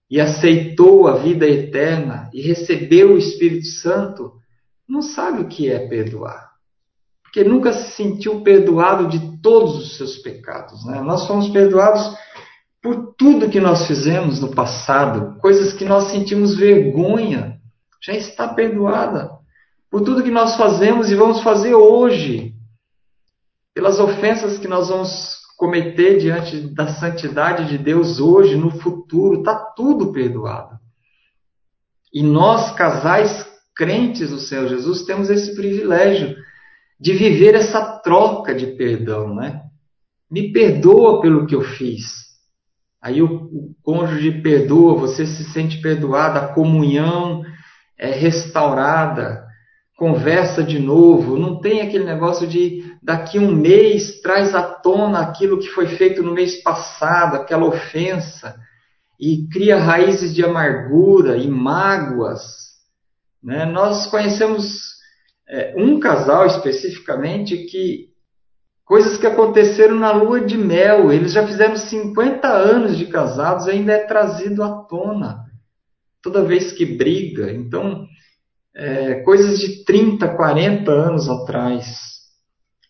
e 0.10 0.22
aceitou 0.22 1.08
a 1.08 1.18
vida 1.18 1.46
eterna 1.46 2.30
e 2.32 2.42
recebeu 2.42 3.14
o 3.14 3.18
Espírito 3.18 3.66
Santo, 3.66 4.32
não 4.88 5.02
sabe 5.02 5.42
o 5.42 5.48
que 5.48 5.70
é 5.70 5.86
perdoar. 5.88 6.52
Porque 7.24 7.44
nunca 7.44 7.74
se 7.74 7.92
sentiu 7.92 8.42
perdoado 8.42 9.08
de 9.10 9.42
todos 9.42 9.76
os 9.78 9.98
seus 9.98 10.18
pecados. 10.18 10.86
Né? 10.86 11.02
Nós 11.02 11.28
fomos 11.28 11.50
perdoados 11.50 12.16
por 12.82 13.16
tudo 13.18 13.50
que 13.50 13.60
nós 13.60 13.86
fizemos 13.86 14.40
no 14.40 14.52
passado, 14.52 15.38
coisas 15.42 15.74
que 15.74 15.84
nós 15.84 16.06
sentimos 16.06 16.56
vergonha, 16.56 17.60
já 18.02 18.14
está 18.14 18.48
perdoada. 18.48 19.30
Por 19.92 20.02
tudo 20.02 20.24
que 20.24 20.32
nós 20.32 20.56
fazemos 20.56 21.12
e 21.12 21.16
vamos 21.16 21.42
fazer 21.42 21.74
hoje, 21.74 22.54
pelas 23.78 24.00
ofensas 24.00 24.58
que 24.58 24.68
nós 24.68 24.90
vamos 24.90 25.38
cometer 25.56 26.18
diante 26.18 26.62
da 26.74 26.88
santidade 26.96 27.68
de 27.68 27.78
Deus 27.78 28.20
hoje, 28.20 28.56
no 28.56 28.72
futuro, 28.72 29.42
está 29.42 29.54
tudo 29.76 30.12
perdoado. 30.12 30.80
E 32.12 32.24
nós, 32.24 32.72
casais 32.72 33.48
crentes 33.76 34.32
do 34.32 34.40
Senhor 34.40 34.68
Jesus, 34.68 35.06
temos 35.06 35.30
esse 35.30 35.54
privilégio 35.54 36.36
de 37.00 37.14
viver 37.14 37.54
essa 37.54 38.00
troca 38.00 38.56
de 38.56 38.66
perdão, 38.66 39.36
né? 39.36 39.62
Me 40.28 40.52
perdoa 40.52 41.22
pelo 41.22 41.46
que 41.46 41.54
eu 41.54 41.62
fiz. 41.62 42.04
Aí 43.00 43.22
o, 43.22 43.28
o 43.28 43.76
cônjuge 43.84 44.42
perdoa, 44.42 44.98
você 44.98 45.24
se 45.24 45.44
sente 45.52 45.80
perdoada, 45.84 46.40
a 46.40 46.54
comunhão 46.56 47.44
é 47.96 48.10
restaurada, 48.10 49.46
conversa 49.96 50.64
de 50.64 50.80
novo, 50.80 51.38
não 51.38 51.60
tem 51.60 51.82
aquele 51.82 52.06
negócio 52.06 52.48
de 52.48 52.87
daqui 53.08 53.40
um 53.40 53.56
mês 53.56 54.20
traz 54.20 54.54
à 54.54 54.62
tona 54.62 55.22
aquilo 55.22 55.60
que 55.60 55.70
foi 55.70 55.88
feito 55.88 56.22
no 56.22 56.34
mês 56.34 56.62
passado, 56.62 57.38
aquela 57.38 57.66
ofensa, 57.66 58.60
e 59.18 59.48
cria 59.48 59.78
raízes 59.80 60.36
de 60.36 60.44
amargura 60.44 61.38
e 61.38 61.48
mágoas. 61.48 62.42
Né? 63.42 63.64
Nós 63.64 64.08
conhecemos 64.08 64.96
é, 65.48 65.74
um 65.78 66.02
casal 66.02 66.48
especificamente 66.48 67.56
que 67.68 68.10
coisas 68.84 69.18
que 69.18 69.26
aconteceram 69.26 69.96
na 69.96 70.12
lua 70.12 70.42
de 70.42 70.58
mel, 70.58 71.10
eles 71.10 71.32
já 71.32 71.48
fizeram 71.48 71.78
50 71.78 72.46
anos 72.46 72.98
de 72.98 73.06
casados, 73.06 73.70
ainda 73.70 73.94
é 73.94 74.06
trazido 74.06 74.62
à 74.62 74.84
tona 74.84 75.46
toda 76.22 76.44
vez 76.44 76.74
que 76.74 76.86
briga. 76.86 77.54
Então, 77.54 78.06
é, 78.76 79.22
coisas 79.22 79.60
de 79.60 79.86
30, 79.86 80.28
40 80.36 80.92
anos 80.92 81.30
atrás. 81.30 82.17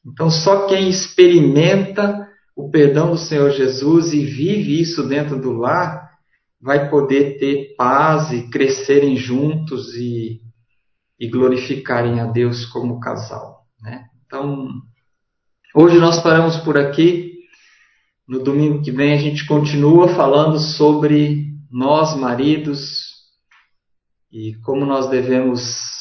Então, 0.07 0.29
só 0.29 0.67
quem 0.67 0.89
experimenta 0.89 2.27
o 2.55 2.69
perdão 2.71 3.11
do 3.11 3.17
Senhor 3.17 3.51
Jesus 3.51 4.13
e 4.13 4.25
vive 4.25 4.81
isso 4.81 5.07
dentro 5.07 5.39
do 5.39 5.51
lar 5.51 6.07
vai 6.59 6.89
poder 6.89 7.37
ter 7.37 7.75
paz 7.75 8.31
e 8.31 8.49
crescerem 8.49 9.15
juntos 9.15 9.93
e, 9.95 10.41
e 11.19 11.29
glorificarem 11.29 12.19
a 12.19 12.25
Deus 12.25 12.65
como 12.65 12.99
casal. 12.99 13.65
Né? 13.81 14.05
Então, 14.25 14.69
hoje 15.75 15.99
nós 15.99 16.21
paramos 16.21 16.57
por 16.57 16.77
aqui. 16.77 17.33
No 18.27 18.43
domingo 18.43 18.81
que 18.81 18.91
vem 18.91 19.13
a 19.13 19.17
gente 19.17 19.45
continua 19.45 20.09
falando 20.09 20.59
sobre 20.59 21.45
nós, 21.69 22.15
maridos, 22.17 23.07
e 24.31 24.55
como 24.63 24.85
nós 24.85 25.09
devemos 25.09 25.96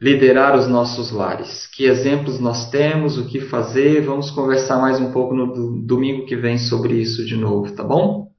liderar 0.00 0.56
os 0.58 0.66
nossos 0.66 1.10
lares. 1.10 1.66
Que 1.66 1.84
exemplos 1.84 2.40
nós 2.40 2.70
temos, 2.70 3.18
o 3.18 3.26
que 3.26 3.40
fazer. 3.40 4.00
Vamos 4.02 4.30
conversar 4.30 4.80
mais 4.80 4.98
um 4.98 5.12
pouco 5.12 5.34
no 5.34 5.82
domingo 5.82 6.24
que 6.24 6.36
vem 6.36 6.56
sobre 6.56 6.94
isso 6.94 7.24
de 7.26 7.36
novo, 7.36 7.72
tá 7.72 7.84
bom? 7.84 8.29